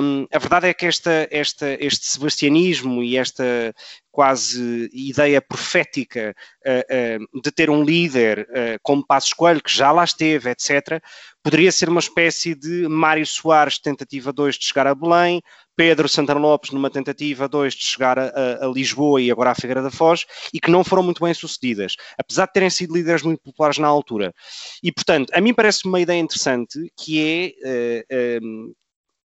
um, 0.02 0.28
a 0.32 0.38
verdade 0.38 0.68
é 0.68 0.74
que 0.74 0.86
esta, 0.86 1.28
esta, 1.32 1.78
este 1.84 2.06
sebastianismo 2.06 3.04
e 3.04 3.18
esta 3.18 3.74
quase 4.16 4.90
ideia 4.94 5.42
profética 5.42 6.34
uh, 6.66 7.26
uh, 7.36 7.42
de 7.42 7.52
ter 7.52 7.70
um 7.70 7.84
líder 7.84 8.48
uh, 8.50 8.80
como 8.82 9.06
Passos 9.06 9.34
Coelho, 9.34 9.62
que 9.62 9.70
já 9.70 9.92
lá 9.92 10.06
esteve, 10.06 10.50
etc., 10.52 11.04
poderia 11.44 11.70
ser 11.70 11.90
uma 11.90 12.00
espécie 12.00 12.56
de 12.56 12.88
Mário 12.88 13.26
Soares, 13.26 13.78
tentativa 13.78 14.32
2 14.32 14.56
de 14.56 14.68
chegar 14.68 14.88
a 14.88 14.96
Belém, 14.96 15.42
Pedro 15.76 16.08
Santana 16.08 16.40
Lopes 16.40 16.72
numa 16.72 16.90
tentativa 16.90 17.50
2 17.50 17.74
de 17.74 17.84
chegar 17.84 18.18
a, 18.18 18.30
a, 18.62 18.68
Lisboa 18.68 19.22
e 19.22 19.30
agora 19.30 19.52
à 19.52 19.56
Figueira 19.56 19.82
da 19.82 19.92
Foz 19.92 20.26
e 20.54 20.62
que 20.62 20.72
não 20.72 20.82
foram 20.82 21.04
muito 21.04 21.22
bem 21.22 21.34
sucedidas, 21.34 21.98
apesar 22.18 22.46
de 22.46 22.54
terem 22.54 22.70
sido 22.70 22.96
líderes 22.96 23.22
muito 23.22 23.42
populares 23.44 23.78
na 23.78 23.88
altura. 23.90 24.34
E, 24.82 24.94
portanto, 24.94 25.34
a 25.34 25.42
mim 25.42 25.54
parece 25.54 25.86
uma 25.86 26.00
ideia 26.00 26.22
interessante 26.22 26.90
que 26.96 27.54
é, 27.62 28.40
uh, 28.40 28.74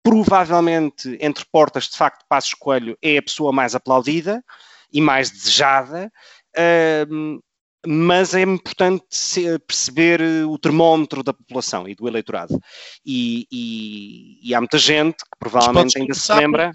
provavelmente, 0.02 1.18
entre 1.20 1.44
portas, 1.52 1.90
de 1.90 1.98
facto, 1.98 2.26
Passos 2.30 2.54
Coelho 2.54 2.98
é 3.02 3.18
a 3.18 3.22
pessoa 3.22 3.52
mais 3.52 3.76
aplaudida 3.76 4.42
e 4.92 5.02
mais 5.02 5.30
desejada, 5.30 6.12
uh, 6.58 7.42
mas 7.88 8.34
é 8.34 8.42
importante 8.42 9.06
perceber 9.66 10.22
o 10.46 10.58
termómetro 10.58 11.24
da 11.24 11.34
população 11.34 11.88
e 11.88 11.96
do 11.96 12.08
eleitorado. 12.08 12.60
E, 13.06 13.48
e, 13.50 14.50
e 14.50 14.54
há 14.54 14.60
muita 14.60 14.78
gente 14.78 15.18
que 15.18 15.40
provavelmente 15.40 15.98
ainda 15.98 16.14
se 16.14 16.34
lembra. 16.34 16.72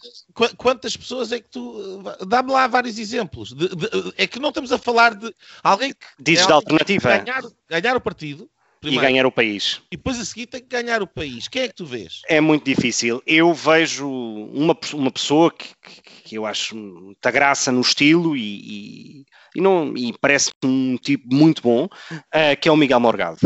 Quantas 0.57 0.97
pessoas 0.97 1.31
é 1.31 1.41
que 1.41 1.51
tu. 1.51 2.03
Dá-me 2.27 2.51
lá 2.51 2.67
vários 2.67 2.99
exemplos. 2.99 3.53
De, 3.53 3.69
de, 3.69 3.89
é 4.17 4.27
que 4.27 4.41
não 4.41 4.49
estamos 4.49 4.73
a 4.73 4.79
falar 4.79 5.15
de 5.15 5.33
alguém 5.63 5.93
que. 5.93 6.07
Dizes 6.19 6.47
é 6.47 6.49
da 6.49 6.55
alternativa. 6.55 7.19
Ganhar, 7.19 7.43
ganhar 7.69 7.97
o 7.97 8.01
partido. 8.01 8.49
Primeiro, 8.85 9.05
e 9.05 9.09
ganhar 9.09 9.27
o 9.27 9.33
país. 9.33 9.81
E 9.91 9.97
depois 9.97 10.19
a 10.19 10.25
seguir 10.25 10.47
tem 10.47 10.61
que 10.61 10.69
ganhar 10.69 11.03
o 11.03 11.07
país. 11.07 11.49
Quem 11.49 11.63
é 11.63 11.69
que 11.69 11.75
tu 11.75 11.87
vês? 11.87 12.21
É 12.29 12.41
muito 12.41 12.65
difícil. 12.65 13.23
Eu 13.27 13.53
vejo 13.53 14.09
uma, 14.09 14.77
uma 14.93 15.11
pessoa 15.11 15.51
que, 15.51 15.69
que, 15.83 16.23
que 16.25 16.35
eu 16.37 16.47
acho 16.47 16.77
muita 16.77 17.31
graça 17.31 17.73
no 17.73 17.81
estilo 17.81 18.37
e, 18.37 19.21
e 19.21 19.25
e, 19.55 19.61
não, 19.61 19.97
e 19.97 20.13
parece 20.21 20.51
um 20.65 20.97
tipo 20.97 21.33
muito 21.33 21.63
bom, 21.63 21.85
uh, 21.85 22.61
que 22.61 22.69
é 22.69 22.73
o 22.73 22.77
Miguel 22.77 22.99
Morgado. 22.99 23.39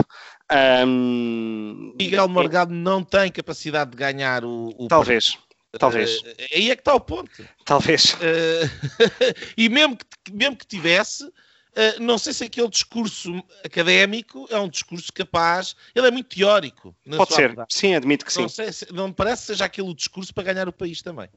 Um, 0.87 1.95
Miguel 1.99 2.29
Morgado 2.29 2.73
não 2.73 3.05
tem 3.05 3.31
capacidade 3.31 3.91
de 3.91 3.97
ganhar 3.97 4.45
o. 4.45 4.75
o 4.79 4.89
talvez. 4.89 5.37
Talvez. 5.79 6.21
Uh, 6.21 6.35
aí 6.55 6.71
é 6.71 6.75
que 6.75 6.81
está 6.81 6.95
o 6.95 7.01
ponto. 7.01 7.47
Talvez. 7.67 8.15
Uh, 8.15 8.71
e 9.57 9.69
mesmo 9.69 9.99
que, 9.99 10.33
mesmo 10.33 10.57
que 10.57 10.67
tivesse, 10.67 11.31
uh, 11.73 12.03
não 12.03 12.19
sei 12.19 12.33
se 12.33 12.45
aquele 12.45 12.69
discurso 12.69 13.43
académico 13.65 14.47
é 14.51 14.59
um 14.59 14.69
discurso 14.69 15.13
capaz. 15.13 15.75
Ele 15.95 16.07
é 16.07 16.11
muito 16.11 16.35
teórico. 16.37 16.95
Pode 17.17 17.35
ser. 17.35 17.49
Verdade. 17.49 17.75
Sim, 17.75 17.95
admito 17.95 18.25
que 18.25 18.39
não 18.39 18.49
sim. 18.49 18.73
Sei, 18.73 18.89
não 18.93 19.09
me 19.09 19.15
parece 19.15 19.43
que 19.43 19.47
seja 19.49 19.65
aquele 19.65 19.95
discurso 19.95 20.33
para 20.33 20.53
ganhar 20.53 20.69
o 20.69 20.73
país 20.73 21.03
também. 21.03 21.29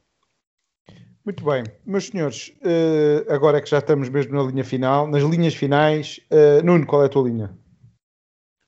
Muito 1.24 1.46
bem, 1.46 1.64
meus 1.86 2.08
senhores, 2.08 2.52
uh, 2.64 3.32
agora 3.32 3.60
é 3.60 3.62
que 3.62 3.70
já 3.70 3.78
estamos 3.78 4.10
mesmo 4.10 4.34
na 4.34 4.50
linha 4.50 4.64
final, 4.64 5.06
nas 5.06 5.22
linhas 5.22 5.54
finais, 5.54 6.20
uh, 6.32 6.66
Nuno, 6.66 6.84
qual 6.88 7.04
é 7.04 7.06
a 7.06 7.10
tua 7.10 7.30
linha? 7.30 7.56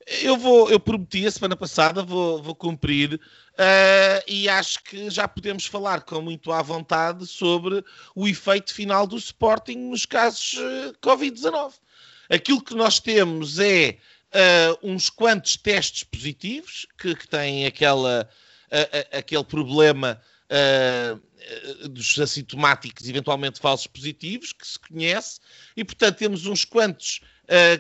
Eu 0.06 0.38
vou, 0.38 0.70
eu 0.70 0.80
prometi 0.80 1.26
a 1.26 1.32
semana 1.32 1.56
passada, 1.56 2.04
vou, 2.04 2.42
vou 2.42 2.56
cumprir 2.56 3.14
uh, 3.16 4.24
e 4.28 4.50
acho 4.50 4.84
que 4.84 5.10
já 5.10 5.28
podemos 5.28 5.66
falar 5.66 6.02
com 6.02 6.22
muito 6.22 6.52
à 6.52 6.62
vontade 6.62 7.26
sobre 7.26 7.84
o 8.16 8.28
efeito 8.28 8.74
final 8.74 9.08
do 9.08 9.18
Sporting 9.18 9.78
nos 9.78 10.06
casos 10.06 10.60
Covid-19. 11.02 11.74
Aquilo 12.30 12.64
que 12.64 12.76
nós 12.76 13.00
temos 13.00 13.60
é 13.60 13.98
uns 14.82 15.12
quantos 15.12 15.56
testes 15.56 16.04
positivos 16.04 16.88
que, 16.98 17.16
que 17.16 17.28
têm 17.28 17.68
aquela, 17.68 18.28
aquele 19.12 19.44
problema 19.44 20.20
uh, 20.54 21.90
dos 21.90 22.20
assintomáticos, 22.20 23.08
eventualmente 23.08 23.60
falsos 23.60 23.88
positivos, 23.88 24.54
que 24.54 24.68
se 24.68 24.80
conhece, 24.80 25.40
e 25.76 25.84
portanto 25.84 26.18
temos 26.18 26.46
uns 26.46 26.66
quantos 26.66 27.20
uh, 27.20 27.33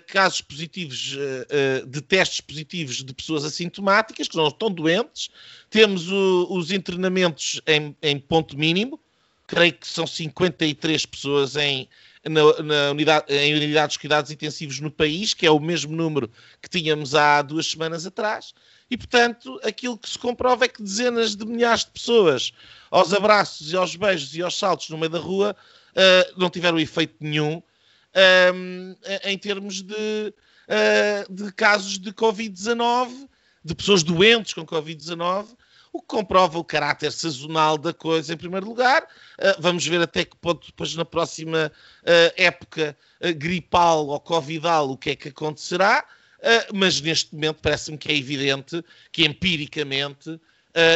casos 0.07 0.41
positivos, 0.41 1.15
uh, 1.15 1.87
de 1.87 2.01
testes 2.01 2.41
positivos 2.41 3.03
de 3.03 3.13
pessoas 3.13 3.45
assintomáticas, 3.45 4.27
que 4.27 4.35
não 4.35 4.47
estão 4.47 4.69
doentes, 4.69 5.29
temos 5.69 6.11
o, 6.11 6.47
os 6.49 6.71
internamentos 6.71 7.61
em, 7.65 7.95
em, 8.01 8.19
ponto 8.19 8.57
mínimo, 8.57 8.99
creio 9.47 9.73
que 9.73 9.87
são 9.87 10.05
53 10.05 11.05
pessoas 11.05 11.55
em, 11.55 11.87
na, 12.25 12.63
na 12.63 12.91
unidade, 12.91 13.33
em 13.33 13.53
unidades 13.53 13.93
de 13.93 13.99
cuidados 13.99 14.31
intensivos 14.31 14.79
no 14.79 14.91
país, 14.91 15.33
que 15.33 15.45
é 15.45 15.51
o 15.51 15.59
mesmo 15.59 15.95
número 15.95 16.29
que 16.61 16.69
tínhamos 16.69 17.15
há 17.15 17.41
duas 17.41 17.67
semanas 17.67 18.05
atrás. 18.05 18.53
E, 18.91 18.97
portanto, 18.97 19.59
aquilo 19.63 19.97
que 19.97 20.09
se 20.09 20.19
comprova 20.19 20.65
é 20.65 20.67
que 20.67 20.83
dezenas 20.83 21.35
de 21.35 21.45
milhares 21.45 21.85
de 21.85 21.91
pessoas, 21.91 22.51
aos 22.91 23.13
abraços 23.13 23.71
e 23.71 23.77
aos 23.77 23.95
beijos 23.95 24.35
e 24.35 24.41
aos 24.41 24.57
saltos 24.57 24.89
no 24.89 24.97
meio 24.97 25.09
da 25.09 25.19
rua, 25.19 25.55
não 26.37 26.49
tiveram 26.49 26.79
efeito 26.79 27.15
nenhum 27.19 27.61
uh, 28.13 28.97
em 29.23 29.37
termos 29.37 29.81
de, 29.81 30.33
uh, 30.67 31.33
de 31.33 31.51
casos 31.53 31.97
de 31.97 32.11
Covid-19, 32.13 33.27
de 33.63 33.75
pessoas 33.75 34.03
doentes 34.03 34.53
com 34.53 34.65
Covid-19, 34.65 35.47
o 35.91 36.01
que 36.01 36.07
comprova 36.07 36.57
o 36.57 36.63
caráter 36.63 37.11
sazonal 37.11 37.77
da 37.77 37.93
coisa, 37.93 38.33
em 38.33 38.37
primeiro 38.37 38.65
lugar. 38.65 39.03
Uh, 39.03 39.59
vamos 39.59 39.85
ver 39.85 40.01
até 40.01 40.25
que 40.25 40.35
ponto, 40.37 40.67
depois, 40.67 40.95
na 40.95 41.05
próxima 41.05 41.71
uh, 42.01 42.33
época 42.35 42.97
gripal 43.37 44.07
ou 44.07 44.19
covidal, 44.19 44.89
o 44.89 44.97
que 44.97 45.11
é 45.11 45.15
que 45.15 45.29
acontecerá. 45.29 46.05
mas 46.73 46.99
neste 46.99 47.33
momento 47.33 47.59
parece-me 47.61 47.97
que 47.97 48.11
é 48.11 48.17
evidente 48.17 48.83
que, 49.13 49.23
empiricamente, 49.23 50.37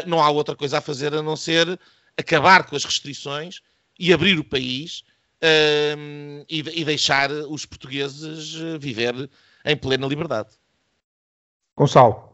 não 0.06 0.22
há 0.22 0.30
outra 0.30 0.54
coisa 0.54 0.80
a 0.80 0.82
fazer 0.82 1.14
a 1.14 1.22
não 1.22 1.38
ser 1.38 1.80
acabar 2.18 2.66
com 2.66 2.76
as 2.76 2.84
restrições 2.84 3.62
e 3.98 4.12
abrir 4.12 4.38
o 4.38 4.44
país 4.44 5.06
e, 6.50 6.60
e 6.60 6.86
deixar 6.86 7.32
os 7.32 7.66
portugueses 7.66 8.54
viver 8.80 9.30
em 9.66 9.76
plena 9.78 10.08
liberdade. 10.08 10.50
Gonçalo. 11.76 12.28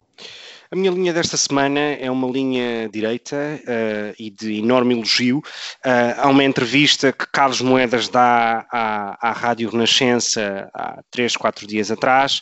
A 0.74 0.76
minha 0.76 0.90
linha 0.90 1.14
desta 1.14 1.38
semana 1.38 1.80
é 1.80 2.10
uma 2.10 2.28
linha 2.28 2.90
direita 2.90 3.36
uh, 3.36 4.16
e 4.18 4.32
de 4.32 4.58
enorme 4.58 4.96
elogio. 4.96 5.38
Uh, 5.38 6.18
há 6.18 6.28
uma 6.28 6.44
entrevista 6.44 7.14
que 7.14 7.28
Carlos 7.32 7.62
Moedas 7.62 8.10
dá 8.10 8.66
à, 8.72 9.30
à 9.30 9.32
Rádio 9.34 9.70
Renascença 9.70 10.72
há 10.74 11.04
três, 11.12 11.38
quatro 11.38 11.68
dias 11.68 11.92
atrás. 11.92 12.42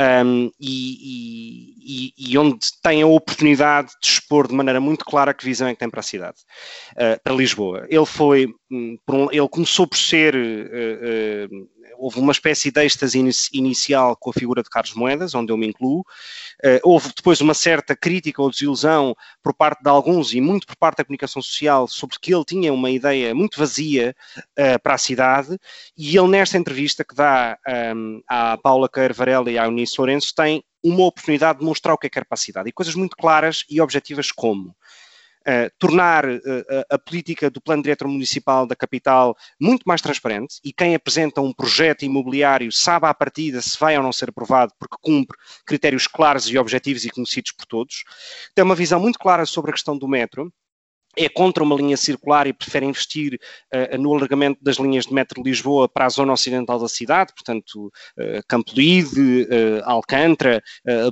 Um, 0.00 0.52
e, 0.60 2.12
e, 2.16 2.32
e, 2.32 2.38
onde 2.38 2.58
tem 2.80 3.02
a 3.02 3.06
oportunidade 3.06 3.88
de 4.00 4.08
expor 4.08 4.46
de 4.46 4.54
maneira 4.54 4.80
muito 4.80 5.04
clara 5.04 5.34
que 5.34 5.44
visão 5.44 5.66
é 5.66 5.72
que 5.72 5.80
tem 5.80 5.90
para 5.90 5.98
a 5.98 6.04
cidade, 6.04 6.36
uh, 6.92 7.20
para 7.20 7.34
Lisboa. 7.34 7.84
Ele 7.88 8.06
foi, 8.06 8.46
um, 8.70 8.96
ele 9.32 9.48
começou 9.48 9.88
por 9.88 9.98
ser 9.98 10.36
uh, 10.36 10.38
uh, 10.38 11.68
houve 11.98 12.20
uma 12.20 12.32
espécie 12.32 12.70
de 12.70 12.84
êxtase 12.84 13.18
inicial 13.52 14.16
com 14.16 14.30
a 14.30 14.32
figura 14.32 14.62
de 14.62 14.70
Carlos 14.70 14.94
Moedas, 14.94 15.34
onde 15.34 15.52
eu 15.52 15.56
me 15.56 15.66
incluo. 15.66 16.00
Uh, 16.64 16.80
houve 16.82 17.12
depois 17.14 17.40
uma 17.40 17.54
certa 17.54 17.96
crítica 17.96 18.40
ou 18.40 18.50
desilusão 18.50 19.14
por 19.42 19.52
parte 19.52 19.82
de 19.82 19.90
alguns 19.90 20.32
e 20.32 20.40
muito 20.40 20.66
por 20.66 20.76
parte 20.76 20.98
da 20.98 21.04
comunicação 21.04 21.42
social 21.42 21.88
sobre 21.88 22.16
que 22.20 22.32
ele 22.32 22.44
tinha 22.44 22.72
uma 22.72 22.90
ideia 22.90 23.34
muito 23.34 23.58
vazia 23.58 24.14
uh, 24.58 24.80
para 24.82 24.94
a 24.94 24.98
cidade. 24.98 25.58
E 25.96 26.16
ele, 26.16 26.28
nesta 26.28 26.56
entrevista 26.56 27.04
que 27.04 27.14
dá 27.14 27.58
um, 27.94 28.22
à 28.28 28.56
Paula 28.56 28.88
Carvarela 28.88 29.50
e 29.50 29.58
à 29.58 29.64
Eunice 29.64 29.94
Lourenço, 29.98 30.32
tem 30.34 30.62
uma 30.82 31.06
oportunidade 31.06 31.58
de 31.58 31.64
mostrar 31.64 31.94
o 31.94 31.98
que 31.98 32.06
é 32.06 32.10
que 32.10 32.18
é 32.18 32.24
para 32.24 32.34
a 32.34 32.38
cidade 32.38 32.68
e 32.68 32.72
coisas 32.72 32.94
muito 32.94 33.16
claras 33.16 33.64
e 33.68 33.80
objetivas 33.80 34.30
como 34.30 34.76
uh, 35.48 35.70
tornar 35.78 36.26
uh, 36.26 36.40
a 36.90 36.98
política 36.98 37.50
do 37.50 37.60
plano 37.60 37.82
diretor 37.82 38.06
municipal 38.06 38.66
da 38.66 38.76
capital 38.76 39.36
muito 39.58 39.82
mais 39.86 40.02
transparente 40.02 40.60
e 40.62 40.72
quem 40.72 40.94
apresenta 40.94 41.40
um 41.40 41.52
projeto 41.52 42.04
imobiliário 42.04 42.70
sabe 42.70 43.06
à 43.06 43.14
partida 43.14 43.62
se 43.62 43.78
vai 43.78 43.96
ou 43.96 44.02
não 44.02 44.12
ser 44.12 44.28
aprovado 44.28 44.72
porque 44.78 44.96
cumpre 45.00 45.36
critérios 45.66 46.06
claros 46.06 46.48
e 46.48 46.58
objetivos 46.58 47.04
e 47.04 47.10
conhecidos 47.10 47.52
por 47.52 47.66
todos. 47.66 48.04
Tem 48.54 48.64
uma 48.64 48.74
visão 48.74 49.00
muito 49.00 49.18
clara 49.18 49.46
sobre 49.46 49.70
a 49.70 49.74
questão 49.74 49.96
do 49.96 50.06
metro 50.06 50.52
é 51.16 51.28
contra 51.28 51.62
uma 51.62 51.74
linha 51.74 51.96
circular 51.96 52.46
e 52.46 52.52
prefere 52.52 52.86
investir 52.86 53.38
uh, 53.74 53.98
no 53.98 54.14
alargamento 54.14 54.58
das 54.62 54.76
linhas 54.76 55.06
de 55.06 55.12
metro 55.12 55.42
de 55.42 55.50
Lisboa 55.50 55.88
para 55.88 56.06
a 56.06 56.08
zona 56.08 56.32
ocidental 56.32 56.78
da 56.78 56.88
cidade, 56.88 57.32
portanto, 57.34 57.86
uh, 57.86 58.42
Campo 58.46 58.72
Lide, 58.74 59.42
uh, 59.42 59.82
Alcântara, 59.84 60.62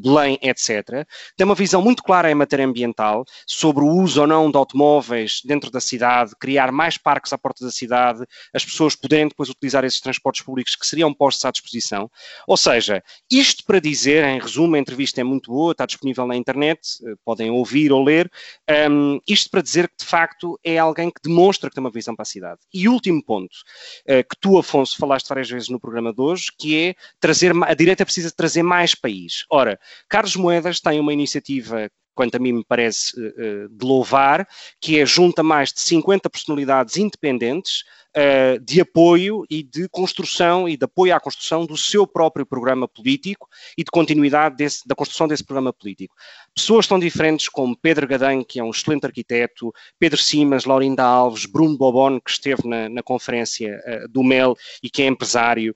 Belém, 0.03 0.39
etc. 0.43 1.07
Tem 1.37 1.45
uma 1.45 1.55
visão 1.55 1.83
muito 1.83 2.03
clara 2.03 2.31
em 2.31 2.35
matéria 2.35 2.65
ambiental 2.65 3.25
sobre 3.47 3.85
o 3.85 3.89
uso 3.89 4.21
ou 4.21 4.27
não 4.27 4.51
de 4.51 4.57
automóveis 4.57 5.41
dentro 5.45 5.71
da 5.71 5.81
cidade, 5.81 6.33
criar 6.39 6.71
mais 6.71 6.97
parques 6.97 7.33
à 7.33 7.39
porta 7.39 7.65
da 7.65 7.71
cidade, 7.71 8.25
as 8.55 8.65
pessoas 8.65 8.95
poderem 8.95 9.29
depois 9.29 9.49
utilizar 9.49 9.85
esses 9.85 10.01
transportes 10.01 10.43
públicos 10.43 10.77
que 10.77 10.87
seriam 10.87 11.13
postos 11.13 11.45
à 11.45 11.51
disposição. 11.51 12.11
Ou 12.47 12.57
seja, 12.57 13.03
isto 13.31 13.65
para 13.65 13.81
dizer, 13.81 14.25
em 14.25 14.39
resumo, 14.39 14.77
a 14.77 14.79
entrevista 14.79 15.21
é 15.21 15.25
muito 15.25 15.51
boa, 15.51 15.73
está 15.73 15.87
disponível 15.87 16.27
na 16.27 16.37
internet, 16.37 16.81
podem 17.25 17.51
ouvir 17.51 17.93
ou 17.93 18.05
ler, 18.05 18.31
um, 18.91 19.21
isto 19.27 19.51
para 19.51 19.63
dizer 19.63 19.86
que 19.89 19.97
de 19.99 20.05
facto 20.05 20.59
é 20.65 20.79
alguém 20.79 21.11
que 21.11 21.21
demonstra 21.23 21.69
que 21.69 21.75
tem 21.75 21.85
uma 21.85 21.91
visão 21.91 22.15
para 22.15 22.23
a 22.23 22.27
cidade. 22.27 22.61
E 22.73 22.89
último 22.89 23.23
ponto, 23.23 23.57
eh, 24.07 24.23
que 24.23 24.37
tu, 24.41 24.59
Afonso, 24.59 24.97
falaste 24.97 25.29
várias 25.29 25.51
vezes 25.51 25.69
no 25.69 25.81
programa 25.81 26.13
de 26.13 26.21
hoje, 26.21 26.47
que 26.59 26.89
é 26.89 26.95
trazer, 27.21 27.53
a 27.65 27.75
direita 27.75 28.05
precisa 28.05 28.31
trazer 28.31 28.63
mais 28.63 28.95
país. 28.95 29.45
Ora, 29.51 29.79
Carlos 30.09 30.37
Moedas 30.37 30.81
tem 30.81 31.01
uma 31.01 31.13
iniciativa 31.13 31.91
quanto 32.17 32.35
a 32.35 32.39
mim 32.39 32.53
me 32.53 32.65
parece 32.65 33.13
uh, 33.21 33.69
de 33.69 33.85
louvar, 33.85 34.49
que 34.81 34.99
é 34.99 35.05
junta 35.05 35.43
mais 35.43 35.71
de 35.71 35.81
50 35.81 36.31
personalidades 36.31 36.97
independentes 36.97 37.85
uh, 38.17 38.59
de 38.61 38.81
apoio 38.81 39.45
e 39.51 39.63
de 39.63 39.89
construção 39.89 40.69
e 40.69 40.77
de 40.77 40.85
apoio 40.85 41.15
à 41.15 41.21
construção 41.21 41.67
do 41.67 41.77
seu 41.77 42.07
próprio 42.07 42.47
programa 42.47 42.89
político 42.89 43.49
e 43.77 43.85
de 43.85 43.91
continuidade 43.91 44.57
desse, 44.57 44.87
da 44.87 44.95
construção 44.95 45.29
desse 45.29 45.45
programa 45.45 45.73
político. 45.73 46.15
Pessoas 46.55 46.87
tão 46.87 46.99
diferentes 46.99 47.49
como 47.49 47.77
Pedro 47.77 48.07
Gadan, 48.07 48.43
que 48.43 48.59
é 48.59 48.65
um 48.65 48.71
excelente 48.71 49.05
arquiteto, 49.05 49.73
Pedro 49.99 50.19
Simas, 50.19 50.65
Laurinda 50.65 51.05
Alves, 51.05 51.45
Bruno 51.45 51.77
Bobon, 51.77 52.19
que 52.21 52.31
esteve 52.31 52.67
na, 52.67 52.89
na 52.89 53.03
conferência 53.03 53.79
uh, 53.87 54.09
do 54.09 54.23
MEL 54.23 54.57
e 54.83 54.89
que 54.89 55.03
é 55.03 55.07
empresário, 55.07 55.75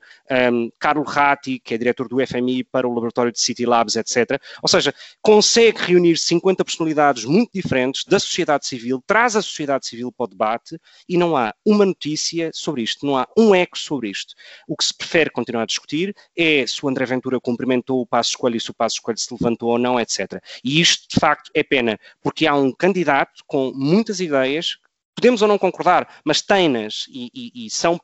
um, 0.52 0.70
Carlo 0.78 1.02
Ratti, 1.02 1.58
que 1.58 1.74
é 1.74 1.78
diretor 1.78 2.08
do 2.08 2.24
FMI 2.26 2.64
para 2.64 2.88
o 2.88 2.94
laboratório 2.94 3.32
de 3.32 3.40
City 3.40 3.66
Labs, 3.66 3.96
etc. 3.96 4.40
Ou 4.62 4.68
seja, 4.68 4.94
consegue 5.20 5.78
reunir 5.78 6.16
50 6.16 6.64
personalidades 6.64 7.24
muito 7.24 7.50
diferentes 7.52 8.04
da 8.04 8.18
sociedade 8.18 8.66
civil, 8.66 9.02
traz 9.06 9.36
a 9.36 9.42
sociedade 9.42 9.86
civil 9.86 10.10
para 10.12 10.24
o 10.24 10.28
debate 10.28 10.78
e 11.08 11.16
não 11.16 11.36
há 11.36 11.54
uma 11.64 11.84
notícia 11.84 12.29
notícia 12.30 12.50
sobre 12.52 12.82
isto, 12.82 13.04
não 13.04 13.16
há 13.16 13.26
um 13.36 13.54
eco 13.54 13.78
sobre 13.78 14.08
isto. 14.08 14.34
O 14.68 14.76
que 14.76 14.84
se 14.84 14.94
prefere 14.96 15.30
continuar 15.30 15.62
a 15.62 15.66
discutir 15.66 16.14
é 16.36 16.66
se 16.66 16.84
o 16.84 16.88
André 16.88 17.04
Ventura 17.04 17.40
cumprimentou 17.40 18.00
o 18.00 18.06
Passo 18.06 18.30
Escolha 18.30 18.56
e 18.56 18.60
se 18.60 18.70
o 18.70 18.74
Passo 18.74 18.96
Escolha 18.96 19.16
se 19.16 19.32
levantou 19.32 19.70
ou 19.70 19.78
não, 19.78 19.98
etc. 19.98 20.42
E 20.64 20.80
isto, 20.80 21.08
de 21.12 21.20
facto, 21.20 21.50
é 21.54 21.62
pena, 21.62 21.98
porque 22.22 22.46
há 22.46 22.54
um 22.54 22.72
candidato 22.72 23.42
com 23.46 23.72
muitas 23.74 24.20
ideias, 24.20 24.78
podemos 25.14 25.42
ou 25.42 25.48
não 25.48 25.58
concordar, 25.58 26.20
mas 26.24 26.40
tem-nas 26.40 27.04
e, 27.08 27.30
e, 27.34 27.66
e 27.66 27.70
são 27.70 28.00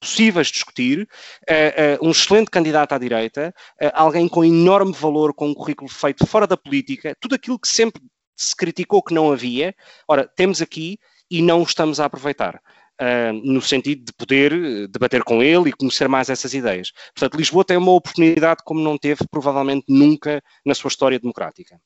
possíveis 0.00 0.48
de 0.48 0.54
discutir, 0.54 1.08
uh, 1.48 2.02
uh, 2.02 2.06
um 2.06 2.10
excelente 2.10 2.50
candidato 2.50 2.92
à 2.92 2.98
direita, 2.98 3.54
uh, 3.82 3.90
alguém 3.94 4.28
com 4.28 4.44
enorme 4.44 4.92
valor, 4.92 5.34
com 5.34 5.48
um 5.48 5.54
currículo 5.54 5.90
feito 5.90 6.26
fora 6.26 6.46
da 6.46 6.56
política, 6.56 7.16
tudo 7.20 7.34
aquilo 7.34 7.58
que 7.58 7.68
sempre 7.68 8.02
se 8.36 8.54
criticou 8.54 9.02
que 9.02 9.14
não 9.14 9.32
havia, 9.32 9.74
ora, 10.08 10.28
temos 10.36 10.60
aqui 10.60 10.98
e 11.30 11.40
não 11.40 11.60
o 11.60 11.64
estamos 11.64 12.00
a 12.00 12.04
aproveitar 12.04 12.60
uh, 13.00 13.32
no 13.32 13.60
sentido 13.60 14.04
de 14.04 14.12
poder 14.12 14.52
eh, 14.52 14.86
debater 14.88 15.22
com 15.22 15.42
ele 15.42 15.70
e 15.70 15.72
conhecer 15.72 16.08
mais 16.08 16.28
essas 16.28 16.54
ideias. 16.54 16.92
Portanto, 17.14 17.38
Lisboa 17.38 17.64
tem 17.64 17.76
uma 17.76 17.92
oportunidade 17.92 18.62
como 18.64 18.80
não 18.80 18.98
teve 18.98 19.24
provavelmente 19.30 19.84
nunca 19.88 20.42
na 20.64 20.74
sua 20.74 20.88
história 20.88 21.18
democrática. 21.18 21.78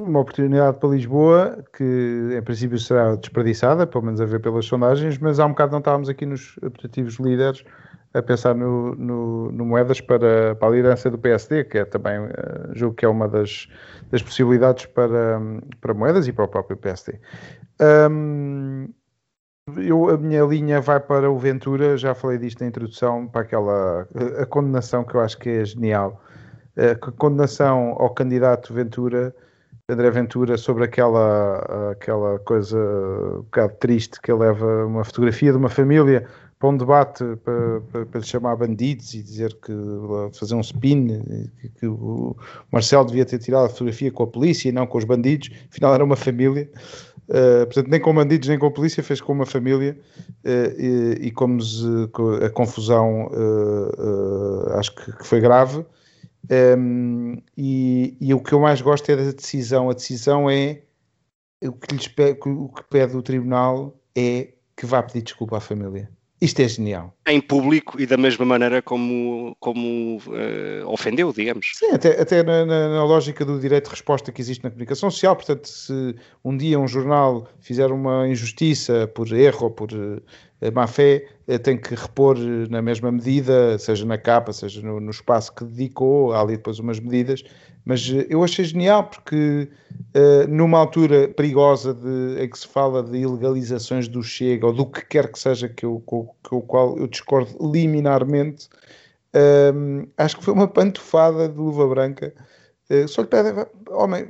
Uma 0.00 0.20
oportunidade 0.20 0.78
para 0.78 0.90
Lisboa 0.90 1.64
que, 1.74 2.36
em 2.36 2.42
princípio, 2.42 2.78
será 2.78 3.14
desperdiçada, 3.16 3.86
pelo 3.86 4.04
menos 4.04 4.20
a 4.20 4.26
ver 4.26 4.40
pelas 4.40 4.66
sondagens, 4.66 5.16
mas 5.16 5.40
há 5.40 5.46
um 5.46 5.50
bocado 5.50 5.72
não 5.72 5.78
estávamos 5.78 6.08
aqui 6.08 6.26
nos 6.26 6.58
optativos 6.58 7.14
líderes 7.14 7.64
a 8.12 8.22
pensar 8.22 8.54
no, 8.54 8.94
no, 8.94 9.52
no, 9.52 9.64
Moedas 9.64 10.00
para, 10.00 10.54
para 10.54 10.68
a 10.68 10.70
liderança 10.70 11.10
do 11.10 11.18
PSD, 11.18 11.64
que 11.64 11.78
é 11.78 11.84
também, 11.84 12.18
uh, 12.18 12.30
julgo 12.72 12.94
que 12.94 13.04
é 13.04 13.08
uma 13.08 13.28
das, 13.28 13.68
das 14.10 14.22
possibilidades 14.22 14.86
para, 14.86 15.40
para 15.80 15.94
Moedas 15.94 16.26
e 16.28 16.32
para 16.32 16.44
o 16.44 16.48
próprio 16.48 16.76
PSD. 16.76 17.18
Um, 17.80 18.88
eu, 19.74 20.08
a 20.10 20.16
minha 20.16 20.44
linha 20.44 20.80
vai 20.80 21.00
para 21.00 21.28
o 21.30 21.38
Ventura, 21.38 21.96
já 21.96 22.14
falei 22.14 22.38
disto 22.38 22.60
na 22.60 22.68
introdução, 22.68 23.26
para 23.26 23.40
aquela 23.40 24.08
a 24.40 24.46
condenação 24.46 25.02
que 25.02 25.16
eu 25.16 25.20
acho 25.20 25.36
que 25.38 25.48
é 25.48 25.64
genial. 25.64 26.22
A 26.76 26.94
condenação 27.12 27.96
ao 27.98 28.10
candidato 28.10 28.72
Ventura, 28.72 29.34
André 29.88 30.10
Ventura, 30.10 30.56
sobre 30.56 30.84
aquela, 30.84 31.90
aquela 31.90 32.38
coisa 32.40 32.78
um 32.78 33.42
bocado 33.42 33.74
triste 33.80 34.20
que 34.20 34.30
ele 34.30 34.40
leva 34.40 34.86
uma 34.86 35.04
fotografia 35.04 35.50
de 35.50 35.58
uma 35.58 35.68
família 35.68 36.26
para 36.58 36.68
um 36.68 36.76
debate 36.76 37.24
para, 37.44 37.80
para, 37.80 38.06
para 38.06 38.20
lhe 38.20 38.26
chamar 38.26 38.56
bandidos 38.56 39.14
e 39.14 39.22
dizer 39.22 39.52
que 39.54 39.72
fazer 40.32 40.54
um 40.54 40.60
spin, 40.60 41.22
que, 41.60 41.68
que, 41.70 41.86
o 41.86 42.36
Marcelo 42.72 43.04
devia 43.04 43.26
ter 43.26 43.38
tirado 43.38 43.66
a 43.66 43.68
fotografia 43.68 44.12
com 44.12 44.22
a 44.22 44.26
polícia 44.26 44.68
e 44.68 44.72
não 44.72 44.86
com 44.86 44.96
os 44.96 45.04
bandidos, 45.04 45.50
afinal 45.70 45.92
era 45.92 46.04
uma 46.04 46.16
família. 46.16 46.70
Uh, 47.28 47.66
portanto, 47.66 47.88
nem 47.88 48.00
com 48.00 48.14
bandidos 48.14 48.48
nem 48.48 48.58
com 48.58 48.70
polícia, 48.70 49.02
fez 49.02 49.20
com 49.20 49.32
uma 49.32 49.46
família 49.46 49.98
uh, 50.44 50.80
e, 50.80 51.26
e, 51.26 51.30
como 51.32 51.58
a 52.44 52.50
confusão 52.50 53.26
uh, 53.26 54.72
acho 54.78 54.94
que, 54.94 55.12
que, 55.12 55.26
foi 55.26 55.40
grave. 55.40 55.84
Um, 56.78 57.36
e, 57.56 58.16
e, 58.20 58.32
o 58.32 58.40
que 58.40 58.52
eu 58.52 58.60
mais 58.60 58.80
gosto 58.80 59.10
é 59.10 59.16
da 59.16 59.32
decisão. 59.32 59.90
A 59.90 59.94
decisão 59.94 60.48
é 60.48 60.82
o 61.64 61.72
que, 61.72 61.94
lhes 61.94 62.06
pede, 62.06 62.38
o 62.44 62.68
que 62.68 62.84
pede 62.84 63.16
o 63.16 63.22
tribunal 63.22 64.00
é 64.14 64.52
que 64.76 64.86
vá 64.86 65.02
pedir 65.02 65.22
desculpa 65.22 65.56
à 65.56 65.60
família. 65.60 66.08
Isto 66.38 66.60
é 66.60 66.68
genial. 66.68 67.14
Em 67.26 67.40
público 67.40 67.98
e 67.98 68.04
da 68.04 68.18
mesma 68.18 68.44
maneira 68.44 68.82
como, 68.82 69.56
como 69.58 70.18
uh, 70.18 70.86
ofendeu, 70.86 71.32
digamos. 71.32 71.72
Sim, 71.74 71.92
até, 71.92 72.20
até 72.20 72.42
na, 72.42 72.66
na, 72.66 72.88
na, 72.90 73.04
lógica 73.04 73.42
do 73.42 73.58
direito 73.58 73.84
de 73.84 73.90
resposta 73.90 74.30
que 74.30 74.42
existe 74.42 74.62
na 74.62 74.70
comunicação 74.70 75.10
social. 75.10 75.34
Portanto, 75.34 75.66
se 75.66 76.14
um 76.44 76.54
dia 76.54 76.78
um 76.78 76.86
jornal 76.86 77.48
fizer 77.58 77.90
uma 77.90 78.28
injustiça 78.28 79.10
por 79.14 79.32
erro 79.32 79.64
ou 79.64 79.70
por, 79.70 79.88
má 80.74 80.86
fé, 80.86 81.26
tem 81.62 81.78
que 81.78 81.94
repor 81.94 82.36
na 82.68 82.82
mesma 82.82 83.10
medida, 83.10 83.78
seja 83.78 84.04
na 84.04 84.18
capa, 84.18 84.52
seja 84.52 84.82
no, 84.82 85.00
no 85.00 85.10
espaço 85.10 85.54
que 85.54 85.64
dedicou, 85.64 86.34
há 86.34 86.42
ali 86.42 86.58
depois 86.58 86.78
umas 86.78 87.00
medidas, 87.00 87.44
mas 87.86 88.04
eu 88.28 88.42
achei 88.42 88.64
genial 88.64 89.04
porque 89.04 89.70
numa 90.48 90.78
altura 90.78 91.28
perigosa 91.28 91.94
de, 91.94 92.42
em 92.42 92.50
que 92.50 92.58
se 92.58 92.66
fala 92.66 93.00
de 93.00 93.16
ilegalizações 93.16 94.08
do 94.08 94.24
Chega 94.24 94.66
ou 94.66 94.72
do 94.72 94.84
que 94.84 95.06
quer 95.06 95.30
que 95.30 95.38
seja 95.38 95.68
que 95.68 95.86
eu, 95.86 96.02
com, 96.04 96.28
com 96.42 96.56
o 96.56 96.62
qual 96.62 96.98
eu 96.98 97.06
discordo 97.06 97.56
liminarmente, 97.72 98.68
acho 100.16 100.36
que 100.36 100.44
foi 100.44 100.52
uma 100.52 100.66
pantofada 100.66 101.48
de 101.48 101.56
luva 101.56 101.86
branca. 101.86 102.34
só 103.06 103.22
lhe 103.22 103.28
pede, 103.28 103.50
homem, 103.90 104.26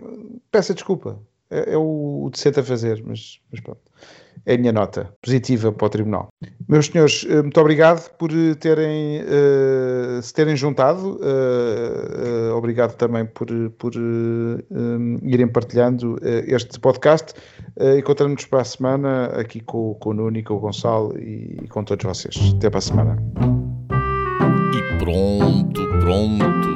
peça 0.51 0.75
desculpa, 0.75 1.19
é, 1.51 1.73
é 1.73 1.77
o, 1.79 2.25
o 2.25 2.31
decente 2.31 2.61
a 2.61 2.63
fazer, 2.63 3.03
mas, 3.07 3.41
mas 3.51 3.61
pronto. 3.61 3.81
É 4.47 4.55
a 4.55 4.59
minha 4.59 4.73
nota 4.73 5.13
positiva 5.21 5.73
para 5.73 5.87
o 5.87 5.91
Tribunal. 5.91 6.29
Meus 6.69 6.87
senhores, 6.87 7.27
eh, 7.29 7.43
muito 7.43 7.61
obrigado 7.61 8.09
por 8.17 8.31
eh, 8.31 8.55
terem, 8.55 9.23
uh, 9.23 10.23
se 10.23 10.33
terem 10.33 10.55
juntado. 10.55 11.19
Uh, 11.21 12.53
uh, 12.53 12.57
obrigado 12.57 12.97
também 12.97 13.27
por, 13.27 13.49
por 13.77 13.93
irem 15.23 15.49
partilhando 15.49 16.17
este 16.23 16.79
podcast. 16.79 17.35
Encontramos-nos 17.99 18.47
para 18.47 18.61
a 18.61 18.65
semana 18.65 19.27
aqui 19.39 19.61
com, 19.61 19.95
com 19.95 20.11
o 20.11 20.15
Nuno 20.15 20.39
e 20.39 20.43
com 20.43 20.55
o 20.55 20.61
Gonçalo 20.61 21.19
e, 21.19 21.59
e 21.65 21.69
com 21.69 21.83
todos 21.83 22.05
vocês. 22.05 22.55
Até 22.57 22.71
para 22.71 22.79
a 22.79 22.83
semana. 22.83 23.17
E 24.73 24.99
pronto, 24.99 25.89
pronto. 26.01 26.76